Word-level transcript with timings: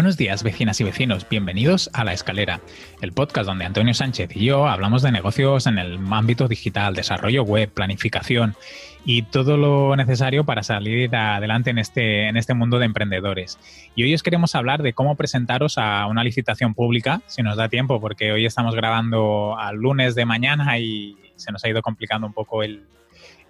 Buenos 0.00 0.16
días, 0.16 0.42
vecinas 0.42 0.80
y 0.80 0.84
vecinos. 0.84 1.28
Bienvenidos 1.28 1.90
a 1.92 2.04
La 2.04 2.14
Escalera, 2.14 2.62
el 3.02 3.12
podcast 3.12 3.46
donde 3.46 3.66
Antonio 3.66 3.92
Sánchez 3.92 4.34
y 4.34 4.46
yo 4.46 4.66
hablamos 4.66 5.02
de 5.02 5.12
negocios 5.12 5.66
en 5.66 5.78
el 5.78 5.98
ámbito 6.10 6.48
digital, 6.48 6.94
desarrollo 6.94 7.42
web, 7.42 7.68
planificación 7.68 8.56
y 9.04 9.24
todo 9.24 9.58
lo 9.58 9.94
necesario 9.96 10.44
para 10.44 10.62
salir 10.62 11.14
adelante 11.14 11.68
en 11.68 11.76
este, 11.76 12.28
en 12.28 12.38
este 12.38 12.54
mundo 12.54 12.78
de 12.78 12.86
emprendedores. 12.86 13.58
Y 13.94 14.04
hoy 14.04 14.14
os 14.14 14.22
queremos 14.22 14.54
hablar 14.54 14.82
de 14.82 14.94
cómo 14.94 15.16
presentaros 15.16 15.76
a 15.76 16.06
una 16.06 16.24
licitación 16.24 16.72
pública, 16.72 17.20
si 17.26 17.42
nos 17.42 17.58
da 17.58 17.68
tiempo, 17.68 18.00
porque 18.00 18.32
hoy 18.32 18.46
estamos 18.46 18.74
grabando 18.74 19.58
al 19.58 19.76
lunes 19.76 20.14
de 20.14 20.24
mañana 20.24 20.78
y 20.78 21.14
se 21.36 21.52
nos 21.52 21.62
ha 21.62 21.68
ido 21.68 21.82
complicando 21.82 22.26
un 22.26 22.32
poco 22.32 22.62
el, 22.62 22.86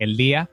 día. 0.01 0.51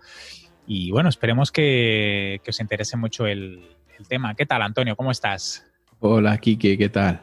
Y 0.68 0.92
bueno, 0.92 1.10
esperemos 1.10 1.52
que, 1.52 2.40
os 2.48 2.60
interese 2.60 2.98
mucho 2.98 3.26
el, 3.26 3.64
el 3.98 4.08
tema. 4.08 4.36
¿Qué 4.36 4.46
tal, 4.46 4.62
Antonio? 4.62 4.96
¿Cómo 4.96 5.10
estás? 5.10 5.67
Hola, 6.00 6.38
Kike, 6.38 6.78
¿qué 6.78 6.90
tal? 6.90 7.22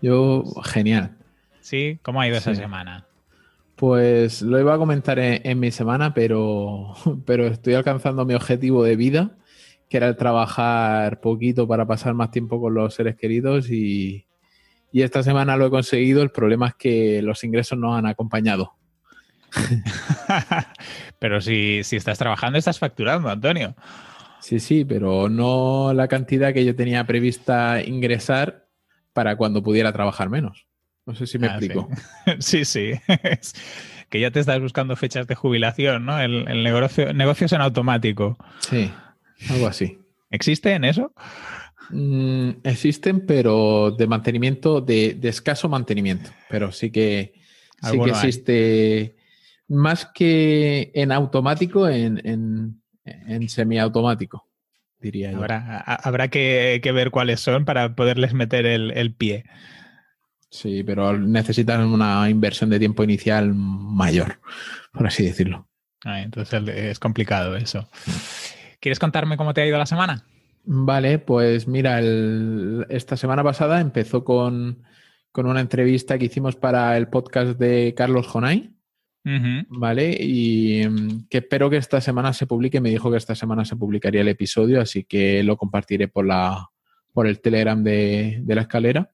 Yo, 0.00 0.42
genial. 0.64 1.14
¿Sí? 1.60 1.98
¿Cómo 2.02 2.22
ha 2.22 2.26
ido 2.26 2.38
esa 2.38 2.54
semana? 2.54 3.04
Pues 3.74 4.40
lo 4.40 4.58
iba 4.58 4.72
a 4.72 4.78
comentar 4.78 5.18
en, 5.18 5.60
mi 5.60 5.70
semana, 5.70 6.14
pero, 6.14 6.94
pero 7.26 7.46
estoy 7.46 7.74
alcanzando 7.74 8.24
mi 8.24 8.32
objetivo 8.32 8.82
de 8.84 8.96
vida, 8.96 9.36
que 9.90 9.98
era 9.98 10.08
el 10.08 10.16
trabajar 10.16 11.20
poquito 11.20 11.68
para 11.68 11.86
pasar 11.86 12.14
más 12.14 12.30
tiempo 12.30 12.58
con 12.58 12.72
los 12.72 12.94
seres 12.94 13.16
queridos 13.16 13.70
y, 13.70 14.26
y 14.92 15.02
esta 15.02 15.22
semana 15.22 15.58
lo 15.58 15.66
he 15.66 15.70
conseguido. 15.70 16.22
El 16.22 16.30
problema 16.30 16.68
es 16.68 16.74
que 16.74 17.20
los 17.20 17.44
ingresos 17.44 17.78
no 17.78 17.94
han 17.94 18.06
acompañado. 18.06 18.72
pero 21.18 21.42
si, 21.42 21.82
si 21.84 21.96
estás 21.96 22.16
trabajando, 22.18 22.58
estás 22.58 22.78
facturando, 22.78 23.28
Antonio. 23.28 23.74
Sí, 24.46 24.60
sí, 24.60 24.84
pero 24.84 25.28
no 25.28 25.92
la 25.92 26.06
cantidad 26.06 26.54
que 26.54 26.64
yo 26.64 26.76
tenía 26.76 27.04
prevista 27.04 27.82
ingresar 27.84 28.68
para 29.12 29.34
cuando 29.34 29.60
pudiera 29.60 29.92
trabajar 29.92 30.30
menos. 30.30 30.68
No 31.04 31.16
sé 31.16 31.26
si 31.26 31.36
me 31.36 31.48
ah, 31.48 31.56
explico. 31.56 31.88
Sí, 32.38 32.64
sí. 32.64 32.92
que 34.08 34.20
ya 34.20 34.30
te 34.30 34.38
estás 34.38 34.60
buscando 34.60 34.94
fechas 34.94 35.26
de 35.26 35.34
jubilación, 35.34 36.06
¿no? 36.06 36.20
El, 36.20 36.62
negocio, 36.62 37.12
negocios 37.12 37.54
en 37.54 37.60
automático. 37.60 38.38
Sí, 38.60 38.88
algo 39.50 39.66
así. 39.66 39.98
¿Existe 40.30 40.74
en 40.74 40.84
eso? 40.84 41.12
Mm, 41.90 42.50
existen, 42.62 43.26
pero 43.26 43.90
de 43.90 44.06
mantenimiento, 44.06 44.80
de, 44.80 45.18
escaso 45.24 45.68
mantenimiento. 45.68 46.30
Pero 46.48 46.70
sí 46.70 46.92
que, 46.92 47.34
sí 47.82 47.98
que 47.98 48.10
existe 48.10 49.16
más 49.66 50.06
que 50.14 50.92
en 50.94 51.10
automático, 51.10 51.88
en 51.88 52.20
en 52.24 52.80
semiautomático, 53.48 54.48
diría 54.98 55.32
yo. 55.32 55.38
Habrá, 55.38 55.80
habrá 55.80 56.28
que, 56.28 56.80
ver 56.82 57.10
cuáles 57.10 57.40
son 57.40 57.64
para 57.64 57.94
poderles 57.94 58.34
meter 58.34 58.66
el, 58.66 59.14
pie. 59.14 59.44
Sí, 60.50 60.82
pero 60.84 61.18
necesitan 61.18 61.82
una 61.82 62.30
inversión 62.30 62.70
de 62.70 62.78
tiempo 62.78 63.04
inicial 63.04 63.52
mayor, 63.54 64.40
por 64.92 65.06
así 65.06 65.24
decirlo. 65.24 65.68
Ah, 66.04 66.20
entonces 66.22 66.62
es 66.68 66.98
complicado 66.98 67.56
eso. 67.56 67.88
¿Quieres 68.80 68.98
contarme 68.98 69.36
cómo 69.36 69.54
te 69.54 69.62
ha 69.62 69.66
ido 69.66 69.78
la 69.78 69.86
semana? 69.86 70.24
Vale, 70.64 71.18
pues 71.18 71.68
mira, 71.68 72.00
esta 72.88 73.16
semana 73.16 73.44
pasada 73.44 73.80
empezó 73.80 74.24
con, 74.24 74.82
con, 75.30 75.46
una 75.46 75.60
entrevista 75.60 76.18
que 76.18 76.26
hicimos 76.26 76.56
para 76.56 76.96
el 76.96 77.08
podcast 77.08 77.58
de 77.58 77.94
Carlos 77.96 78.26
Jonay, 78.26 78.75
¿Vale? 79.68 80.16
Y 80.20 80.86
mm, 80.88 81.26
que 81.28 81.38
espero 81.38 81.68
que 81.68 81.78
esta 81.78 82.00
semana 82.00 82.32
se 82.32 82.46
publique. 82.46 82.80
Me 82.80 82.90
dijo 82.90 83.10
que 83.10 83.16
esta 83.16 83.34
semana 83.34 83.64
se 83.64 83.74
publicaría 83.74 84.20
el 84.20 84.28
episodio, 84.28 84.80
así 84.80 85.04
que 85.04 85.42
lo 85.42 85.56
compartiré 85.56 86.06
por, 86.06 86.26
la, 86.26 86.68
por 87.12 87.26
el 87.26 87.40
Telegram 87.40 87.82
de, 87.82 88.42
la 88.46 88.62
escalera. 88.62 89.10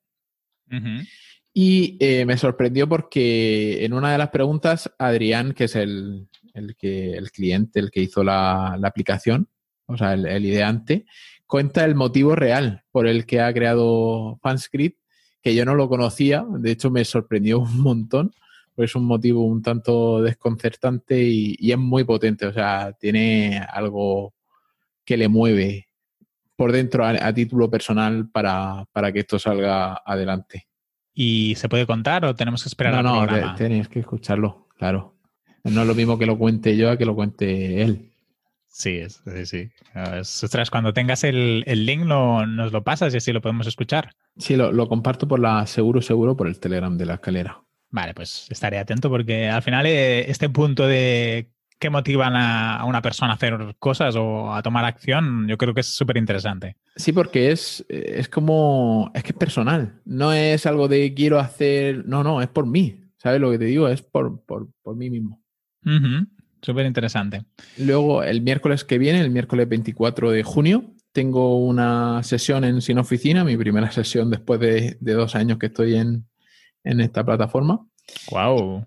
Y 1.55 1.97
eh, 2.01 2.25
me 2.27 2.37
sorprendió 2.37 2.89
porque 2.89 3.85
en 3.85 3.95
una 3.95 4.13
de 4.13 4.19
las 4.19 4.29
preguntas, 4.29 4.91
Adrián, 4.99 5.53
que 5.53 5.65
es 5.65 5.77
el, 5.77 6.29
que, 6.79 7.13
el 7.13 7.31
cliente, 7.31 7.81
el 7.81 7.91
que 7.91 8.01
hizo 8.01 8.23
la, 8.23 8.75
aplicación, 8.83 9.49
o 9.87 9.97
sea, 9.97 10.13
el, 10.13 10.27
el, 10.27 10.45
ideante, 10.45 11.07
cuenta 11.47 11.85
el 11.85 11.95
motivo 11.95 12.37
real 12.37 12.85
por 12.91 13.07
el 13.07 13.25
que 13.25 13.41
ha 13.41 13.53
creado 13.53 14.39
Fanscript, 14.43 14.99
que 15.43 15.55
yo 15.55 15.65
no 15.65 15.75
lo 15.75 15.89
conocía. 15.89 16.45
De 16.59 16.71
hecho, 16.71 16.91
me 16.91 17.05
sorprendió 17.05 17.61
un 17.61 17.81
montón 17.81 18.33
pues 18.75 18.91
es 18.91 18.97
un 18.97 19.05
motivo 19.05 19.45
un 19.45 19.63
tanto 19.63 20.23
desconcertante 20.23 21.23
y, 21.23 21.71
es 21.71 21.79
muy 21.79 22.05
potente, 22.05 22.47
o 22.47 22.53
sea, 22.53 22.93
tiene 22.93 23.59
algo 23.59 24.35
que 25.05 25.17
le 25.17 25.29
mueve 25.29 25.89
por 26.57 26.73
dentro 26.73 27.05
a, 27.05 27.33
título 27.35 27.71
personal 27.71 28.31
para, 28.31 28.87
que 29.13 29.21
esto 29.21 29.39
salga 29.39 30.03
adelante. 30.05 30.69
¿Y 31.15 31.55
se 31.57 31.69
puede 31.69 31.87
contar 31.87 32.25
o 32.25 32.35
tenemos 32.35 32.63
que 32.63 32.69
esperar 32.69 33.03
no, 33.03 33.21
al 33.21 33.41
no, 33.41 33.55
tenéis 33.55 33.89
que 33.89 34.01
escucharlo, 34.01 34.69
claro. 34.79 35.15
No 35.65 35.83
es 35.83 35.87
lo 35.87 35.95
mismo 35.95 36.19
que 36.19 36.27
lo 36.27 36.39
cuente 36.39 36.77
yo 36.77 36.91
a 36.91 36.97
que 36.97 37.05
lo 37.05 37.15
cuente 37.15 37.83
él. 37.83 38.11
Sí, 38.69 39.03
sí, 39.09 39.47
sí. 39.47 39.71
Ostras, 39.95 40.71
cuando 40.71 40.95
tengas 40.95 41.25
el, 41.25 41.65
link 41.67 42.05
nos 42.05 42.73
lo 42.73 42.83
pasas 42.83 43.13
y 43.13 43.19
así 43.19 43.33
lo 43.33 43.43
podemos 43.43 43.67
escuchar. 43.67 44.15
Sí, 44.39 44.57
lo, 44.57 44.73
lo 44.73 44.89
comparto 44.89 45.29
por 45.29 45.41
la 45.41 45.67
seguro, 45.67 46.01
seguro 46.01 46.37
por 46.37 46.47
el 46.47 46.59
Telegram 46.59 46.97
de 46.97 47.07
la 47.07 47.15
escalera. 47.15 47.63
Vale, 47.93 48.15
pues 48.15 48.47
estaré 48.49 48.79
atento 48.79 49.11
porque 49.11 49.49
al 49.49 49.63
final 49.63 49.85
eh, 49.87 50.31
este 50.31 50.49
punto 50.49 50.87
de 50.87 51.53
qué 51.79 51.91
motivan 51.91 52.35
a, 52.37 52.85
una 52.87 53.03
persona 53.03 53.33
a 53.33 53.35
hacer 53.35 53.77
cosas 53.79 54.17
o 54.17 54.55
a 54.55 54.63
tomar 54.63 54.87
acción, 54.87 55.47
yo 55.47 55.59
creo 55.59 55.75
que 55.75 55.83
es 55.83 55.89
súper 55.89 56.17
interesante. 56.17 56.77
Sí, 56.97 57.13
porque 57.13 57.53
es, 57.53 57.85
es 57.89 58.29
como, 58.29 59.11
es 59.15 59.23
que 59.23 59.33
es 59.33 59.37
personal, 59.37 60.01
no 60.07 60.33
es 60.33 60.65
algo 60.65 60.89
de 60.89 61.13
quiero 61.13 61.39
hacer, 61.39 62.07
no, 62.07 62.25
no, 62.25 62.41
es 62.41 62.49
por 62.49 62.67
mí, 62.67 63.01
¿sabes 63.19 63.41
lo 63.41 63.51
que 63.51 63.59
te 63.59 63.67
digo? 63.67 63.89
Es 63.89 64.01
por, 64.01 64.43
mí 64.97 65.11
mismo. 65.11 65.43
Súper 66.63 66.87
interesante. 66.87 67.45
Luego, 67.77 68.23
el 68.23 68.41
miércoles 68.41 68.85
que 68.85 68.97
viene, 68.97 69.21
el 69.21 69.31
miércoles 69.31 69.69
24 69.69 70.31
de 70.31 70.45
junio, 70.45 70.95
tengo 71.13 71.59
una 71.59 72.23
sesión 72.23 72.65
en 72.65 72.81
Sin 72.81 72.99
Oficina, 72.99 73.45
mi 73.45 73.57
primera 73.57 73.91
sesión 73.91 74.31
después 74.31 74.61
de 74.61 74.97
dos 75.01 75.35
años 75.35 75.59
que 75.59 75.67
estoy 75.67 75.97
en, 75.97 76.27
en 76.85 77.01
esta 77.01 77.25
plataforma. 77.25 77.87
Wow. 78.31 78.87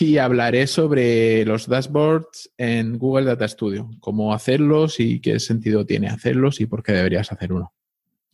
Y 0.00 0.16
hablaré 0.18 0.66
sobre 0.66 1.44
los 1.44 1.68
dashboards 1.68 2.50
en 2.56 2.98
Google 2.98 3.26
Data 3.26 3.46
Studio, 3.46 3.90
cómo 4.00 4.32
hacerlos 4.32 4.98
y 4.98 5.20
qué 5.20 5.38
sentido 5.38 5.84
tiene 5.84 6.08
hacerlos 6.08 6.60
y 6.60 6.66
por 6.66 6.82
qué 6.82 6.92
deberías 6.92 7.30
hacer 7.32 7.52
uno. 7.52 7.74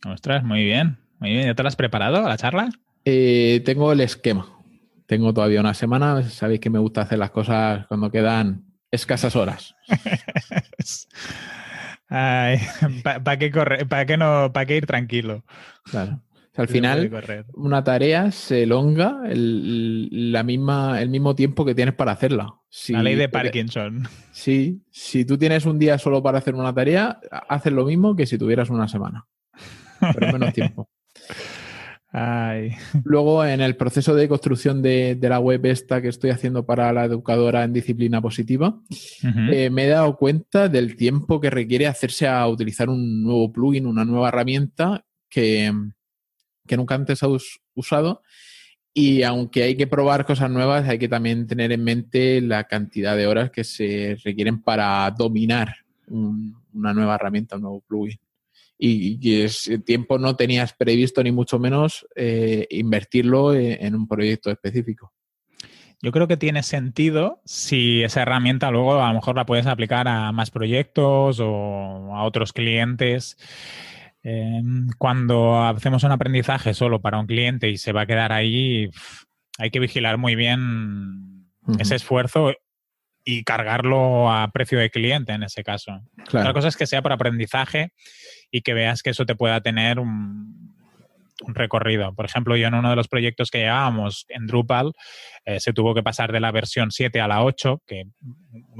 Ostras, 0.05 0.43
muy 0.43 0.63
bien. 0.63 0.97
Muy 1.19 1.31
bien. 1.31 1.45
¿Ya 1.45 1.53
te 1.53 1.61
lo 1.61 1.67
has 1.67 1.75
preparado 1.75 2.21
la 2.21 2.37
charla? 2.37 2.69
Eh, 3.03 3.61
tengo 3.65 3.91
el 3.91 3.99
esquema. 3.99 4.47
Tengo 5.07 5.33
todavía 5.33 5.59
una 5.59 5.73
semana. 5.73 6.23
Sabéis 6.23 6.61
que 6.61 6.69
me 6.69 6.79
gusta 6.79 7.01
hacer 7.01 7.19
las 7.19 7.31
cosas 7.31 7.85
cuando 7.87 8.09
quedan 8.11 8.63
escasas 8.89 9.35
horas. 9.35 9.75
¿para 12.07 13.37
qué, 13.37 13.51
correr, 13.51 13.87
para 13.87 14.05
qué, 14.05 14.17
no, 14.17 14.51
para 14.53 14.65
qué 14.65 14.77
ir 14.77 14.85
tranquilo? 14.85 15.43
Claro 15.83 16.21
al 16.55 16.67
final, 16.67 17.09
una 17.53 17.83
tarea 17.83 18.31
se 18.31 18.63
elonga 18.63 19.21
el, 19.25 20.31
la 20.31 20.43
misma, 20.43 21.01
el 21.01 21.09
mismo 21.09 21.33
tiempo 21.33 21.63
que 21.63 21.73
tienes 21.73 21.95
para 21.95 22.11
hacerla. 22.11 22.55
la 22.89 23.03
ley 23.03 23.15
de 23.15 23.29
Parkinson. 23.29 24.07
Sí, 24.31 24.81
si 24.91 25.23
tú 25.23 25.37
tienes 25.37 25.65
un 25.65 25.79
día 25.79 25.97
solo 25.97 26.21
para 26.21 26.39
hacer 26.39 26.55
una 26.55 26.73
tarea, 26.73 27.19
haces 27.47 27.71
lo 27.71 27.85
mismo 27.85 28.15
que 28.15 28.25
si 28.25 28.37
tuvieras 28.37 28.69
una 28.69 28.87
semana. 28.87 29.27
Pero 30.13 30.33
menos 30.33 30.53
tiempo. 30.53 30.89
Luego, 33.03 33.45
en 33.45 33.61
el 33.61 33.77
proceso 33.77 34.13
de 34.13 34.27
construcción 34.27 34.81
de, 34.81 35.17
la 35.21 35.39
web 35.39 35.65
esta 35.65 36.01
que 36.01 36.09
estoy 36.09 36.31
haciendo 36.31 36.65
para 36.65 36.91
la 36.91 37.05
educadora 37.05 37.63
en 37.63 37.71
disciplina 37.71 38.21
positiva, 38.21 38.81
eh, 39.23 39.69
me 39.69 39.85
he 39.85 39.89
dado 39.89 40.17
cuenta 40.17 40.67
del 40.67 40.97
tiempo 40.97 41.39
que 41.39 41.49
requiere 41.49 41.87
hacerse 41.87 42.27
a 42.27 42.45
utilizar 42.47 42.89
un 42.89 43.23
nuevo 43.23 43.53
plugin, 43.53 43.85
una 43.85 44.03
nueva 44.03 44.27
herramienta 44.27 45.05
que, 45.29 45.71
que 46.71 46.77
nunca 46.77 46.95
antes 46.95 47.21
has 47.21 47.59
usado. 47.75 48.23
Y 48.93 49.23
aunque 49.23 49.63
hay 49.63 49.75
que 49.75 49.87
probar 49.87 50.25
cosas 50.25 50.49
nuevas, 50.49 50.87
hay 50.87 50.97
que 50.97 51.09
también 51.09 51.45
tener 51.45 51.73
en 51.73 51.83
mente 51.83 52.39
la 52.39 52.63
cantidad 52.63 53.17
de 53.17 53.27
horas 53.27 53.51
que 53.51 53.65
se 53.65 54.17
requieren 54.23 54.61
para 54.61 55.11
dominar 55.11 55.75
una 56.07 56.93
nueva 56.93 57.15
herramienta, 57.15 57.57
un 57.57 57.63
nuevo 57.63 57.81
plugin. 57.81 58.19
Y, 58.77 59.19
que 59.19 59.43
ese 59.45 59.79
tiempo 59.79 60.17
no 60.17 60.37
tenías 60.37 60.71
previsto, 60.71 61.21
ni 61.21 61.33
mucho 61.33 61.59
menos, 61.59 62.07
eh, 62.15 62.67
invertirlo 62.69 63.53
en, 63.53 63.85
en 63.85 63.93
un 63.93 64.07
proyecto 64.07 64.49
específico. 64.49 65.11
Yo 66.01 66.13
creo 66.13 66.27
que 66.27 66.37
tiene 66.37 66.63
sentido 66.63 67.41
si 67.43 68.01
esa 68.01 68.21
herramienta 68.21 68.71
luego 68.71 69.01
a 69.01 69.09
lo 69.09 69.15
mejor 69.15 69.35
la 69.35 69.45
puedes 69.45 69.67
aplicar 69.67 70.07
a 70.07 70.31
más 70.31 70.51
proyectos 70.51 71.39
o 71.41 72.15
a 72.15 72.23
otros 72.23 72.53
clientes. 72.53 73.37
Em, 74.23 74.87
cuando 74.97 75.63
hacemos 75.63 76.03
un 76.03 76.11
aprendizaje 76.11 76.73
solo 76.73 77.01
para 77.01 77.19
un 77.19 77.25
cliente 77.25 77.69
y 77.69 77.77
se 77.77 77.91
va 77.91 78.01
a 78.01 78.05
quedar 78.05 78.31
ahí, 78.31 78.89
hay 79.57 79.71
que 79.71 79.79
vigilar 79.79 80.17
muy 80.17 80.35
bien 80.35 81.47
ese 81.79 81.95
esfuerzo 81.95 82.53
y 83.23 83.43
cargarlo 83.43 84.31
a 84.31 84.49
precio 84.51 84.79
de 84.79 84.89
cliente 84.89 85.33
en 85.33 85.43
ese 85.43 85.63
caso. 85.63 86.01
Otra 86.27 86.53
cosa 86.53 86.67
es 86.67 86.77
que 86.77 86.87
sea 86.87 87.01
por 87.01 87.11
aprendizaje 87.11 87.93
y 88.51 88.61
que 88.61 88.73
veas 88.73 89.01
que 89.01 89.11
eso 89.11 89.25
te 89.25 89.35
pueda 89.35 89.61
tener 89.61 89.99
un, 89.99 90.71
recorrido. 91.47 92.13
Por 92.13 92.25
ejemplo, 92.25 92.55
yo 92.55 92.67
en 92.67 92.75
uno 92.75 92.91
de 92.91 92.95
los 92.95 93.07
proyectos 93.07 93.49
que 93.49 93.59
llevábamos 93.59 94.25
en 94.29 94.45
Drupal 94.45 94.93
eh, 95.45 95.59
se 95.59 95.73
tuvo 95.73 95.95
que 95.95 96.03
pasar 96.03 96.31
de 96.31 96.39
la 96.39 96.51
versión 96.51 96.91
7 96.91 97.19
a 97.19 97.27
la 97.27 97.43
8, 97.43 97.81
que 97.87 98.05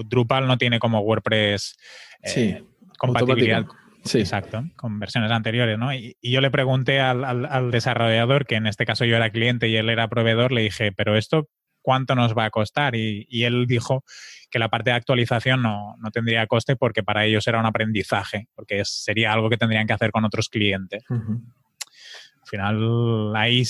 Drupal 0.05 0.45
no 0.45 0.59
tiene 0.59 0.77
como 0.77 0.99
WordPress 0.99 1.75
eh, 2.21 2.63
compatibilidad. 2.99 3.65
Sí. 4.03 4.19
Exacto, 4.19 4.63
con 4.75 4.99
versiones 4.99 5.31
anteriores, 5.31 5.77
¿no? 5.77 5.93
Y, 5.93 6.17
yo 6.21 6.41
le 6.41 6.51
pregunté 6.51 6.99
al, 6.99 7.71
desarrollador, 7.71 8.45
que 8.45 8.55
en 8.55 8.67
este 8.67 8.85
caso 8.85 9.05
yo 9.05 9.15
era 9.15 9.29
cliente 9.29 9.67
y 9.67 9.75
él 9.75 9.89
era 9.89 10.07
proveedor, 10.07 10.51
le 10.51 10.61
dije, 10.61 10.91
pero 10.91 11.15
esto, 11.15 11.49
¿cuánto 11.81 12.15
nos 12.15 12.35
va 12.35 12.45
a 12.45 12.49
costar? 12.49 12.95
Y, 12.95 13.43
él 13.43 13.65
dijo 13.67 14.03
que 14.49 14.59
la 14.59 14.69
parte 14.69 14.89
de 14.89 14.95
actualización 14.95 15.61
no, 15.61 15.95
tendría 16.11 16.47
coste 16.47 16.75
porque 16.75 17.03
para 17.03 17.25
ellos 17.25 17.47
era 17.47 17.59
un 17.59 17.65
aprendizaje, 17.65 18.47
porque 18.55 18.83
sería 18.85 19.33
algo 19.33 19.49
que 19.49 19.57
tendrían 19.57 19.87
que 19.87 19.93
hacer 19.93 20.11
con 20.11 20.25
otros 20.25 20.49
clientes. 20.49 21.03
Al 21.09 22.47
final, 22.47 23.35
ahí 23.35 23.63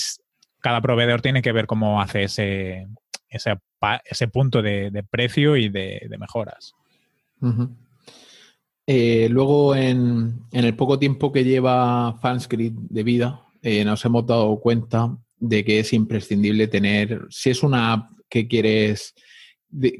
cada 0.60 0.80
proveedor 0.80 1.20
tiene 1.20 1.42
que 1.42 1.52
ver 1.52 1.66
cómo 1.66 2.00
hace 2.00 2.24
ese, 2.24 2.86
ese, 3.28 3.58
ese 4.04 4.28
punto 4.28 4.62
de, 4.62 5.04
precio 5.10 5.56
y 5.56 5.68
de, 5.68 6.08
mejoras. 6.18 6.74
Eh, 8.94 9.26
luego, 9.30 9.74
en, 9.74 10.44
el 10.52 10.76
poco 10.76 10.98
tiempo 10.98 11.32
que 11.32 11.44
lleva 11.44 12.12
Fanscript 12.20 12.76
de 12.78 13.02
vida, 13.02 13.46
eh, 13.62 13.86
nos 13.86 14.04
hemos 14.04 14.26
dado 14.26 14.60
cuenta 14.60 15.16
de 15.38 15.64
que 15.64 15.78
es 15.78 15.94
imprescindible 15.94 16.68
tener, 16.68 17.26
si 17.30 17.48
es 17.48 17.62
una 17.62 17.94
app 17.94 18.10
que 18.28 18.46
quieres 18.46 19.14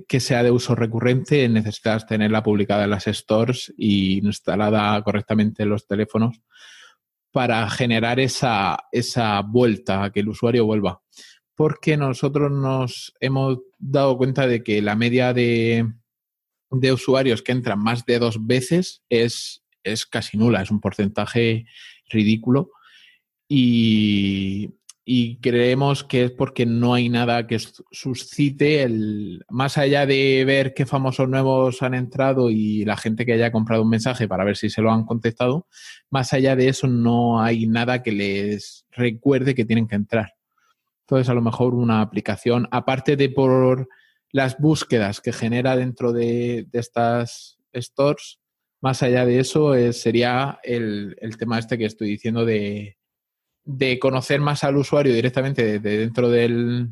que 0.06 0.21
sea 0.21 0.43
de 0.43 0.50
uso 0.50 0.75
recurrente, 0.75 1.49
necesitas 1.49 2.06
tenerla 2.06 2.43
publicada 2.43 2.85
en 2.85 2.91
las 2.91 3.05
stores 3.05 3.73
y 3.79 4.19
instalada 4.19 5.03
correctamente 5.03 5.62
en 5.62 5.71
los 5.71 5.87
teléfonos 5.87 6.43
para 7.31 7.71
generar 7.71 8.21
esa, 8.21 8.77
esa 8.93 9.41
vuelta, 9.41 10.11
que 10.12 10.21
el 10.21 10.29
usuario 10.29 10.67
vuelva. 10.67 11.00
Porque 11.55 11.97
nosotros 11.97 12.53
nos 12.53 13.15
hemos 13.21 13.61
dado 13.79 14.19
cuenta 14.19 14.47
de 14.47 14.62
que 14.62 14.83
la 14.83 14.97
media 14.97 15.33
de, 15.33 15.91
de 16.73 16.93
usuarios 16.93 17.43
que 17.43 17.53
entran 17.53 17.79
más 17.79 18.05
de 18.07 18.19
dos 18.19 18.47
veces 18.47 19.03
es, 19.09 19.63
es 19.85 20.07
casi 20.07 20.37
nula, 20.37 20.63
es 20.63 20.71
un 20.71 20.81
porcentaje 20.81 21.67
ridículo. 22.09 22.71
Y, 23.49 24.71
creemos 25.43 26.05
que 26.05 26.25
es 26.25 26.31
porque 26.31 26.65
no 26.65 26.95
hay 26.95 27.09
nada 27.09 27.47
que 27.47 27.59
suscite 27.91 28.83
el 28.83 29.45
más 29.51 29.77
allá 29.77 30.07
de 30.07 30.45
ver 30.47 30.73
qué 30.73 30.87
famosos 30.87 31.29
nuevos 31.29 31.83
han 31.83 31.93
entrado 31.93 32.49
y 32.51 32.85
la 32.85 32.97
gente 32.97 33.27
que 33.27 33.35
haya 33.35 33.53
comprado 33.53 33.83
un 33.83 33.91
mensaje 33.91 34.29
para 34.29 34.45
ver 34.45 34.57
si 34.57 34.71
se 34.71 34.81
lo 34.81 34.91
han 34.91 35.05
contestado, 35.05 35.67
más 36.09 36.33
allá 36.33 36.57
de 36.57 36.69
eso 36.69 36.87
no 36.87 37.43
hay 37.43 37.67
nada 37.67 38.03
que 38.03 38.13
les 38.13 38.87
recuerde 38.93 39.55
que 39.55 39.65
tienen 39.67 39.89
que 39.89 39.97
entrar. 39.97 40.35
Entonces, 41.03 41.29
a 41.29 41.35
lo 41.35 41.43
mejor 41.43 41.75
una 41.75 42.01
aplicación, 42.01 42.69
aparte 42.71 43.17
de 43.17 43.29
por 43.29 43.89
las 44.32 44.58
búsquedas 44.58 45.20
que 45.20 45.32
genera 45.32 45.76
dentro 45.76 46.12
de, 46.12 46.67
estas 46.73 47.58
stores, 47.75 48.40
más 48.81 49.02
allá 49.02 49.25
de 49.25 49.38
eso, 49.38 49.75
sería 49.93 50.58
el, 50.64 51.17
tema 51.38 51.58
este 51.58 51.79
que 51.79 51.84
estoy 51.84 52.08
diciendo 52.08 52.44
de, 52.44 52.96
conocer 54.00 54.40
más 54.40 54.64
al 54.64 54.76
usuario 54.76 55.14
directamente 55.14 55.79
de, 55.79 55.99
dentro 55.99 56.31
del, 56.31 56.88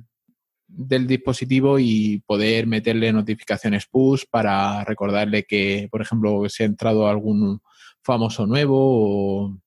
del, 0.69 1.07
dispositivo 1.07 1.79
y 1.79 2.23
poder 2.27 2.67
meterle 2.67 3.13
notificaciones 3.13 3.87
push 3.87 4.25
para 4.31 4.85
recordarle 4.85 5.45
que, 5.45 5.89
por 5.91 6.03
ejemplo, 6.03 6.49
si 6.49 6.63
ha 6.63 6.67
entrado 6.67 7.09
algún 7.09 7.61
famoso 8.03 8.47
nuevo 8.47 8.77
o, 8.79 9.59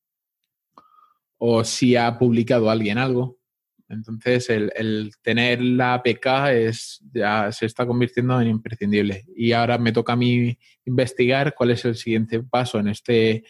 o 1.40 1.64
si 1.64 1.96
ha 1.96 2.18
publicado 2.18 2.70
alguien 2.70 2.98
algo. 2.98 3.38
Entonces, 3.94 4.50
el, 4.50 5.12
tener 5.22 5.62
la 5.62 5.96
APK 5.96 6.26
es, 6.52 7.04
ya 7.14 7.52
se 7.52 7.66
está 7.66 7.86
convirtiendo 7.86 8.40
en 8.42 8.50
imprescindible. 8.50 9.26
Y 9.36 9.52
ahora 9.54 9.78
me 9.78 9.92
toca 9.92 10.14
a 10.14 10.18
mí 10.18 10.58
investigar 10.86 11.54
cuál 11.56 11.72
es 11.72 11.86
el 11.86 11.96
siguiente 11.96 12.42
paso 12.44 12.80
en 12.80 12.90
este 12.90 13.44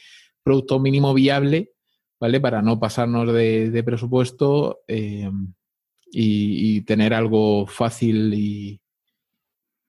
producto 0.44 0.80
mínimo 0.80 1.14
viable, 1.14 1.72
¿vale? 2.20 2.40
Para 2.40 2.62
no 2.62 2.80
pasarnos 2.80 3.34
de, 3.34 3.84
presupuesto 3.86 4.82
eh, 4.88 5.30
y, 6.12 6.82
tener 6.82 7.14
algo 7.14 7.66
fácil 7.66 8.34
y, 8.34 8.82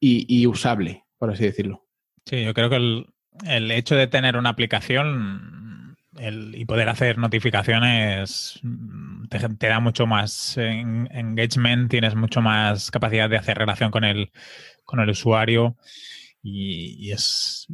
y, 0.01 0.47
usable, 0.47 1.05
por 1.19 1.31
así 1.31 1.45
decirlo. 1.45 1.87
Sí, 2.25 2.43
yo 2.45 2.55
creo 2.55 2.71
que 2.71 2.77
el, 2.77 3.07
el 3.47 3.71
hecho 3.71 3.97
de 3.97 4.07
tener 4.07 4.37
una 4.37 4.51
aplicación 4.51 5.64
y 6.19 6.65
poder 6.65 6.89
hacer 6.89 7.19
notificaciones 7.19 8.61
mm, 8.63 9.27
te, 9.29 9.69
da 9.69 9.81
mucho 9.81 10.07
más 10.07 10.57
engagement, 10.57 11.91
tienes 11.91 12.15
mucho 12.15 12.41
más 12.41 12.91
capacidad 12.91 13.29
de 13.29 13.37
hacer 13.37 13.59
relación 13.59 13.91
con 13.91 14.05
el, 14.05 14.31
con 14.85 15.01
el 15.01 15.11
usuario 15.11 15.77
y, 16.47 17.11
es, 17.11 17.67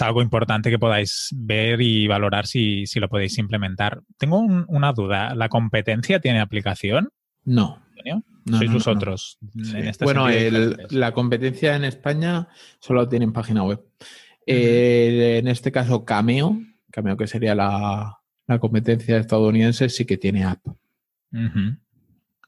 algo 0.00 0.20
importante 0.20 0.70
que 0.70 0.78
podáis 0.78 1.30
ver 1.34 1.80
y 1.80 2.06
valorar 2.06 2.46
si, 2.46 2.84
lo 2.96 3.08
podéis 3.08 3.38
implementar. 3.38 4.02
Tengo 4.18 4.38
una 4.40 4.92
duda, 4.92 5.34
¿la 5.34 5.48
competencia 5.48 6.20
tiene 6.20 6.40
aplicación? 6.40 7.10
No. 7.44 7.82
Sois 8.50 8.72
vosotros. 8.72 9.38
Este 9.74 10.04
bueno, 10.04 10.26
la 10.90 11.12
competencia 11.12 11.76
en 11.76 11.84
España 11.84 12.48
solo 12.80 13.08
tiene 13.08 13.24
en 13.24 13.32
página 13.32 13.62
web. 13.62 13.80
Eh, 14.46 15.38
en 15.38 15.48
este 15.48 15.70
caso, 15.70 16.04
Cameo, 16.04 16.60
Cameo 16.92 17.16
que 17.16 17.26
sería 17.26 17.54
la, 17.54 18.18
competencia 18.60 19.16
estadounidense, 19.16 19.88
sí 19.88 20.04
que 20.04 20.18
tiene 20.18 20.44
app. 20.44 20.60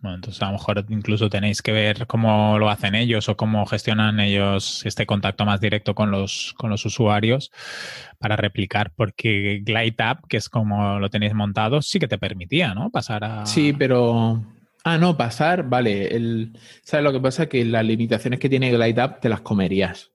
Bueno, 0.05 0.17
entonces 0.17 0.43
a 0.43 0.47
lo 0.47 0.53
mejor 0.53 0.85
incluso 0.91 1.31
tenéis 1.31 1.63
que 1.63 1.73
ver 1.73 2.07
cómo 2.07 2.59
lo 2.59 2.69
hacen 2.69 2.95
ellos 2.95 3.31
o 3.31 3.39
cómo 3.39 3.65
gestionan 3.65 4.21
ellos 4.21 4.85
este 4.85 5.07
contacto 5.07 5.47
más 5.47 5.63
directo 5.63 5.95
con 5.95 6.11
los, 6.11 6.55
con 6.59 6.69
los 6.69 6.85
usuarios 6.85 7.51
para 8.19 8.37
replicar, 8.37 8.93
porque 8.95 9.63
Glide 9.65 10.05
App, 10.05 10.27
que 10.29 10.37
es 10.37 10.51
como 10.51 10.99
lo 11.01 11.09
tenéis 11.09 11.33
montado, 11.33 11.81
sí 11.81 11.99
que 11.99 12.07
te 12.07 12.19
permitía, 12.19 12.75
¿no? 12.75 12.91
Pasar 12.91 13.25
a... 13.25 13.47
Sí, 13.47 13.73
pero... 13.73 14.45
Ah, 14.85 14.99
no, 14.99 15.17
pasar, 15.17 15.67
vale. 15.71 16.15
El... 16.15 16.53
¿Sabes 16.83 17.03
lo 17.03 17.13
que 17.13 17.21
pasa? 17.21 17.49
Que 17.49 17.65
las 17.65 17.87
limitaciones 17.87 18.39
que 18.39 18.51
tiene 18.51 18.71
Glide 18.71 19.01
App 19.01 19.21
te 19.23 19.31
las 19.31 19.41
comerías 19.41 20.14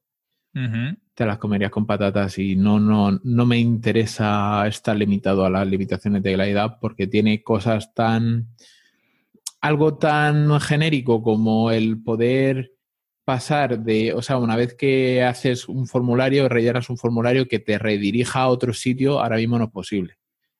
te 1.13 1.25
las 1.25 1.37
comerías 1.37 1.71
con 1.71 1.85
patatas 1.85 2.37
y 2.37 2.55
no, 2.55 2.79
no, 2.79 3.19
no 3.23 3.45
me 3.45 3.59
interesa 3.59 4.65
estar 4.67 4.95
limitado 4.95 5.45
a 5.45 5.49
las 5.49 5.67
limitaciones 5.67 6.23
de 6.23 6.33
Glide 6.33 6.77
porque 6.81 7.07
tiene 7.07 7.43
cosas 7.43 7.93
tan... 7.93 8.47
algo 9.61 9.97
tan 9.97 10.59
genérico 10.59 11.21
como 11.21 11.71
el 11.71 12.01
poder 12.01 12.73
pasar 13.25 13.79
de, 13.83 14.11
o 14.13 14.23
sea, 14.23 14.37
una 14.37 14.55
vez 14.55 14.73
que 14.73 15.21
haces 15.23 15.69
un 15.69 15.85
formulario, 15.85 16.49
rellenas 16.49 16.89
un 16.89 16.97
formulario 16.97 17.47
que 17.47 17.59
te 17.59 17.77
redirija 17.77 18.39
a 18.39 18.47
otro 18.47 18.73
sitio, 18.73 19.19
ahora 19.19 19.37
mismo 19.37 19.59
no 19.59 19.65
es 19.65 19.71
posible. 19.71 20.15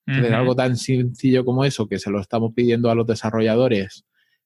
Entonces, 0.06 0.34
algo 0.34 0.56
tan 0.56 0.78
sencillo 0.78 1.46
como 1.46 1.66
eso, 1.66 1.88
que 1.88 2.00
se 2.00 2.12
lo 2.12 2.20
estamos 2.20 2.54
pidiendo 2.54 2.90
a 2.92 2.96
los 2.96 3.08
desarrolladores 3.08 4.06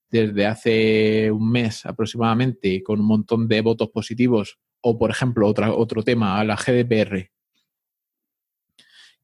desde 0.09 0.45
hace 0.45 1.31
un 1.31 1.51
mes 1.51 1.85
aproximadamente, 1.85 2.81
con 2.83 2.99
un 2.99 3.07
montón 3.07 3.47
de 3.47 3.61
votos 3.61 3.89
positivos 3.89 4.57
o, 4.83 4.97
por 4.97 5.09
ejemplo, 5.09 5.47
otra, 5.47 5.73
otro 5.73 6.03
tema, 6.03 6.39
a 6.39 6.43
la 6.43 6.57
GDPR, 6.57 7.31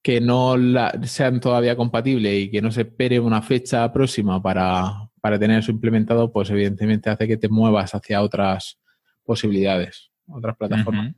que 0.02 0.22
no 0.22 0.56
sean 1.04 1.42
todavía 1.42 1.76
compatibles 1.76 2.44
y 2.44 2.50
que 2.50 2.62
no 2.62 2.72
se 2.72 2.82
espere 2.82 3.20
una 3.20 3.42
fecha 3.42 3.92
próxima 3.92 4.42
para, 4.42 5.10
tener 5.38 5.60
eso 5.60 5.72
implementado, 5.72 6.32
pues 6.32 6.50
evidentemente 6.50 7.10
hace 7.10 7.28
que 7.28 7.38
te 7.38 7.50
muevas 7.50 7.94
hacia 7.94 8.22
otras 8.22 8.80
posibilidades, 9.26 10.10
otras 10.28 10.56
plataformas. 10.56 11.14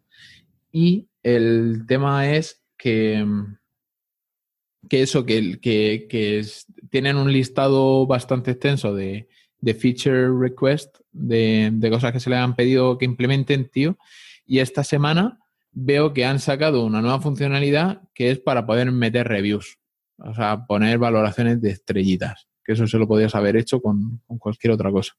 Y 0.71 1.07
el 1.21 1.85
tema 1.87 2.31
es 2.31 2.63
que, 2.75 3.23
que 4.89 5.03
eso, 5.03 5.23
que, 5.23 5.59
que, 5.61 6.45
tienen 6.89 7.17
un 7.17 7.31
listado 7.31 8.07
bastante 8.07 8.51
extenso 8.51 8.95
de, 8.95 9.29
de 9.59 9.73
feature 9.75 10.29
request, 10.35 10.97
de, 11.11 11.69
de, 11.71 11.89
cosas 11.91 12.11
que 12.11 12.19
se 12.19 12.31
le 12.31 12.37
han 12.37 12.55
pedido 12.55 12.97
que 12.97 13.05
implementen, 13.05 13.69
tío, 13.69 13.97
y 14.51 14.59
esta 14.59 14.83
semana 14.83 15.39
veo 15.71 16.11
que 16.11 16.25
han 16.25 16.39
sacado 16.39 16.83
una 16.83 17.01
nueva 17.01 17.21
funcionalidad 17.21 18.01
que 18.13 18.31
es 18.31 18.39
para 18.39 18.65
poder 18.65 18.91
meter 18.91 19.25
reviews, 19.25 19.79
o 20.17 20.33
sea, 20.33 20.65
poner 20.65 20.97
valoraciones 20.97 21.61
de 21.61 21.69
estrellitas, 21.69 22.49
que 22.61 22.73
eso 22.73 22.85
se 22.85 22.97
lo 22.97 23.07
podías 23.07 23.33
haber 23.33 23.55
hecho 23.55 23.81
con, 23.81 24.21
cualquier 24.39 24.73
otra 24.73 24.91
cosa. 24.91 25.13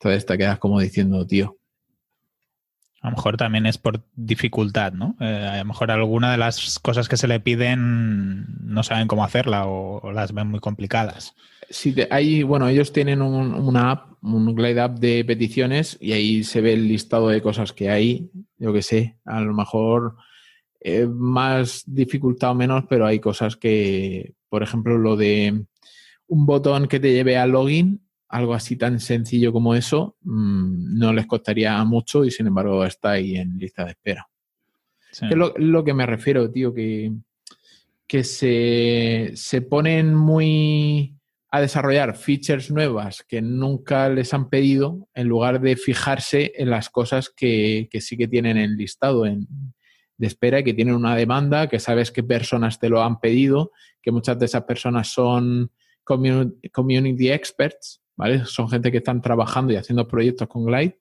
Entonces 0.00 0.26
te 0.26 0.36
quedas 0.36 0.58
como 0.58 0.80
diciendo, 0.80 1.24
tío, 1.24 1.56
a 3.00 3.10
lo 3.10 3.16
mejor 3.16 3.36
también 3.36 3.66
es 3.66 3.78
por 3.78 4.02
dificultad, 4.16 4.92
¿no? 4.92 5.14
Eh, 5.20 5.48
a 5.52 5.58
lo 5.58 5.66
mejor 5.66 5.92
alguna 5.92 6.32
de 6.32 6.38
las 6.38 6.80
cosas 6.80 7.08
que 7.08 7.16
se 7.16 7.28
le 7.28 7.38
piden 7.38 8.46
no 8.60 8.82
saben 8.82 9.06
cómo 9.06 9.24
hacerla 9.24 9.66
o, 9.66 10.10
las 10.10 10.32
ven 10.32 10.48
muy 10.48 10.58
complicadas. 10.58 11.36
Sí, 11.70 11.94
hay, 12.10 12.42
bueno, 12.42 12.66
ellos 12.66 12.92
tienen 12.92 13.22
una 13.22 13.90
app, 13.90 14.14
un 14.22 14.54
Glide 14.54 14.80
App 14.80 14.98
de 14.98 15.24
peticiones 15.24 15.98
y 16.00 16.12
ahí 16.12 16.44
se 16.44 16.62
ve 16.62 16.72
el 16.72 16.88
listado 16.88 17.28
de 17.28 17.42
cosas 17.42 17.72
que 17.72 17.90
hay. 17.90 18.30
Yo 18.64 18.72
que 18.72 18.80
sé, 18.80 19.18
a 19.26 19.42
lo 19.42 19.52
mejor 19.52 20.16
más 21.10 21.84
dificultad 21.86 22.52
o 22.52 22.54
menos, 22.54 22.84
pero 22.88 23.04
hay 23.04 23.20
cosas 23.20 23.56
que, 23.56 24.32
por 24.48 24.62
ejemplo, 24.62 24.96
lo 24.96 25.16
de 25.16 25.66
un 26.28 26.46
botón 26.46 26.88
que 26.88 26.98
te 26.98 27.12
lleve 27.12 27.36
al 27.36 27.50
login, 27.50 28.00
algo 28.28 28.54
así 28.54 28.76
tan 28.76 29.00
sencillo 29.00 29.52
como 29.52 29.74
eso, 29.74 30.16
mm, 30.22 30.98
no 30.98 31.12
les 31.12 31.26
costaría 31.26 31.84
mucho 31.84 32.24
y 32.24 32.30
sin 32.30 32.46
embargo 32.46 32.86
está 32.86 33.10
ahí 33.10 33.36
en 33.36 33.58
lista 33.58 33.84
de 33.84 33.90
espera. 33.90 34.26
Es 35.10 35.36
lo, 35.36 35.84
que 35.84 35.92
me 35.92 36.06
refiero, 36.06 36.50
tío, 36.50 36.72
que, 36.72 37.12
que 38.06 38.24
se, 38.24 39.32
se 39.34 39.60
ponen 39.60 40.14
muy 40.14 41.13
a 41.54 41.60
desarrollar 41.60 42.16
features 42.16 42.68
nuevas 42.72 43.22
que 43.22 43.40
nunca 43.40 44.08
les 44.08 44.34
han 44.34 44.48
pedido 44.48 45.08
en 45.14 45.28
lugar 45.28 45.60
de 45.60 45.76
fijarse 45.76 46.52
en 46.56 46.68
las 46.68 46.90
cosas 46.90 47.30
que, 47.30 47.86
que 47.92 48.00
sí 48.00 48.16
que 48.16 48.26
tienen 48.26 48.56
en 48.56 48.76
listado 48.76 49.24
en, 49.24 49.46
de 50.16 50.26
espera 50.26 50.58
y 50.58 50.64
que 50.64 50.74
tienen 50.74 50.96
una 50.96 51.14
demanda, 51.14 51.68
que 51.68 51.78
sabes 51.78 52.10
qué 52.10 52.24
personas 52.24 52.80
te 52.80 52.88
lo 52.88 53.04
han 53.04 53.20
pedido, 53.20 53.70
que 54.02 54.10
muchas 54.10 54.36
de 54.36 54.46
esas 54.46 54.64
personas 54.64 55.12
son 55.12 55.70
community, 56.02 57.30
experts, 57.30 58.02
¿vale? 58.16 58.44
Son 58.46 58.68
gente 58.68 58.90
que 58.90 58.98
están 58.98 59.22
trabajando 59.22 59.72
y 59.72 59.76
haciendo 59.76 60.08
proyectos 60.08 60.48
con 60.48 60.64
Glide 60.64 60.98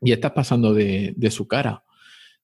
y 0.00 0.10
estás 0.10 0.32
pasando 0.32 0.74
de, 0.74 1.14
de 1.16 1.30
su 1.30 1.46
cara. 1.46 1.84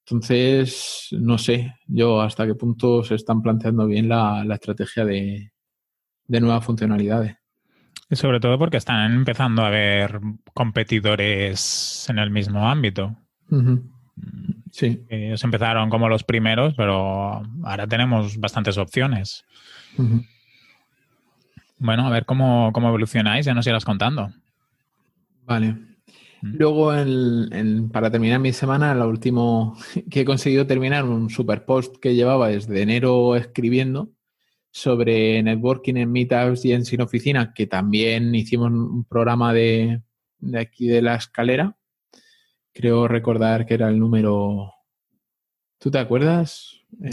Entonces, 0.05 1.09
no 1.11 1.37
sé 1.37 1.75
yo 1.85 2.21
hasta 2.21 2.47
qué 2.47 2.55
punto 2.55 3.03
se 3.03 3.15
están 3.15 3.41
planteando 3.41 3.87
bien 3.87 4.07
la, 4.07 4.45
la 4.45 4.55
estrategia 4.55 5.03
de, 5.03 5.51
de 6.29 6.39
nuevas 6.39 6.63
funcionalidades. 6.63 7.35
Y 8.09 8.15
sobre 8.15 8.39
todo 8.39 8.57
porque 8.57 8.77
están 8.77 9.13
empezando 9.13 9.63
a 9.63 9.67
haber 9.67 10.21
competidores 10.53 12.07
en 12.09 12.19
el 12.19 12.31
mismo 12.31 12.69
ámbito. 12.69 13.17
Sí. 14.71 15.05
Ellos 15.09 15.43
empezaron 15.43 15.89
como 15.89 16.07
los 16.07 16.23
primeros, 16.23 16.73
pero 16.75 17.43
ahora 17.63 17.87
tenemos 17.87 18.37
bastantes 18.39 18.77
opciones. 18.77 19.43
Bueno, 21.77 22.07
a 22.07 22.09
ver 22.09 22.25
cómo, 22.25 22.71
cómo 22.73 22.87
evolucionáis, 22.87 23.45
ya 23.45 23.53
nos 23.53 23.67
irás 23.67 23.85
contando. 23.85 24.31
Vale. 25.45 25.77
Luego, 26.41 26.91
para 27.91 28.09
terminar 28.09 28.39
mi 28.39 28.53
semana, 28.53 28.95
lo 28.95 29.09
último 29.09 29.77
que 30.09 30.21
he 30.21 30.25
conseguido 30.25 30.65
terminar, 30.65 31.05
un 31.05 31.29
super 31.29 31.65
post 31.65 31.97
que 31.97 32.15
llevaba 32.15 32.49
desde 32.49 32.81
enero 32.81 33.35
escribiendo, 33.35 34.09
sobre 34.71 35.41
networking 35.43 35.95
en 35.95 36.11
meetups 36.11 36.65
y 36.65 36.73
en 36.73 36.85
sin 36.85 37.01
oficina, 37.01 37.53
que 37.53 37.67
también 37.67 38.33
hicimos 38.35 38.71
un 38.71 39.05
programa 39.05 39.53
de, 39.53 40.01
aquí 40.57 40.87
de 40.87 41.01
la 41.01 41.15
escalera. 41.15 41.75
Creo 42.73 43.07
recordar 43.07 43.65
que 43.65 43.73
era 43.73 43.89
el 43.89 43.99
número. 43.99 44.73
¿Tú 45.79 45.89
te 45.91 45.99
acuerdas? 45.99 46.75
Eh, 47.03 47.11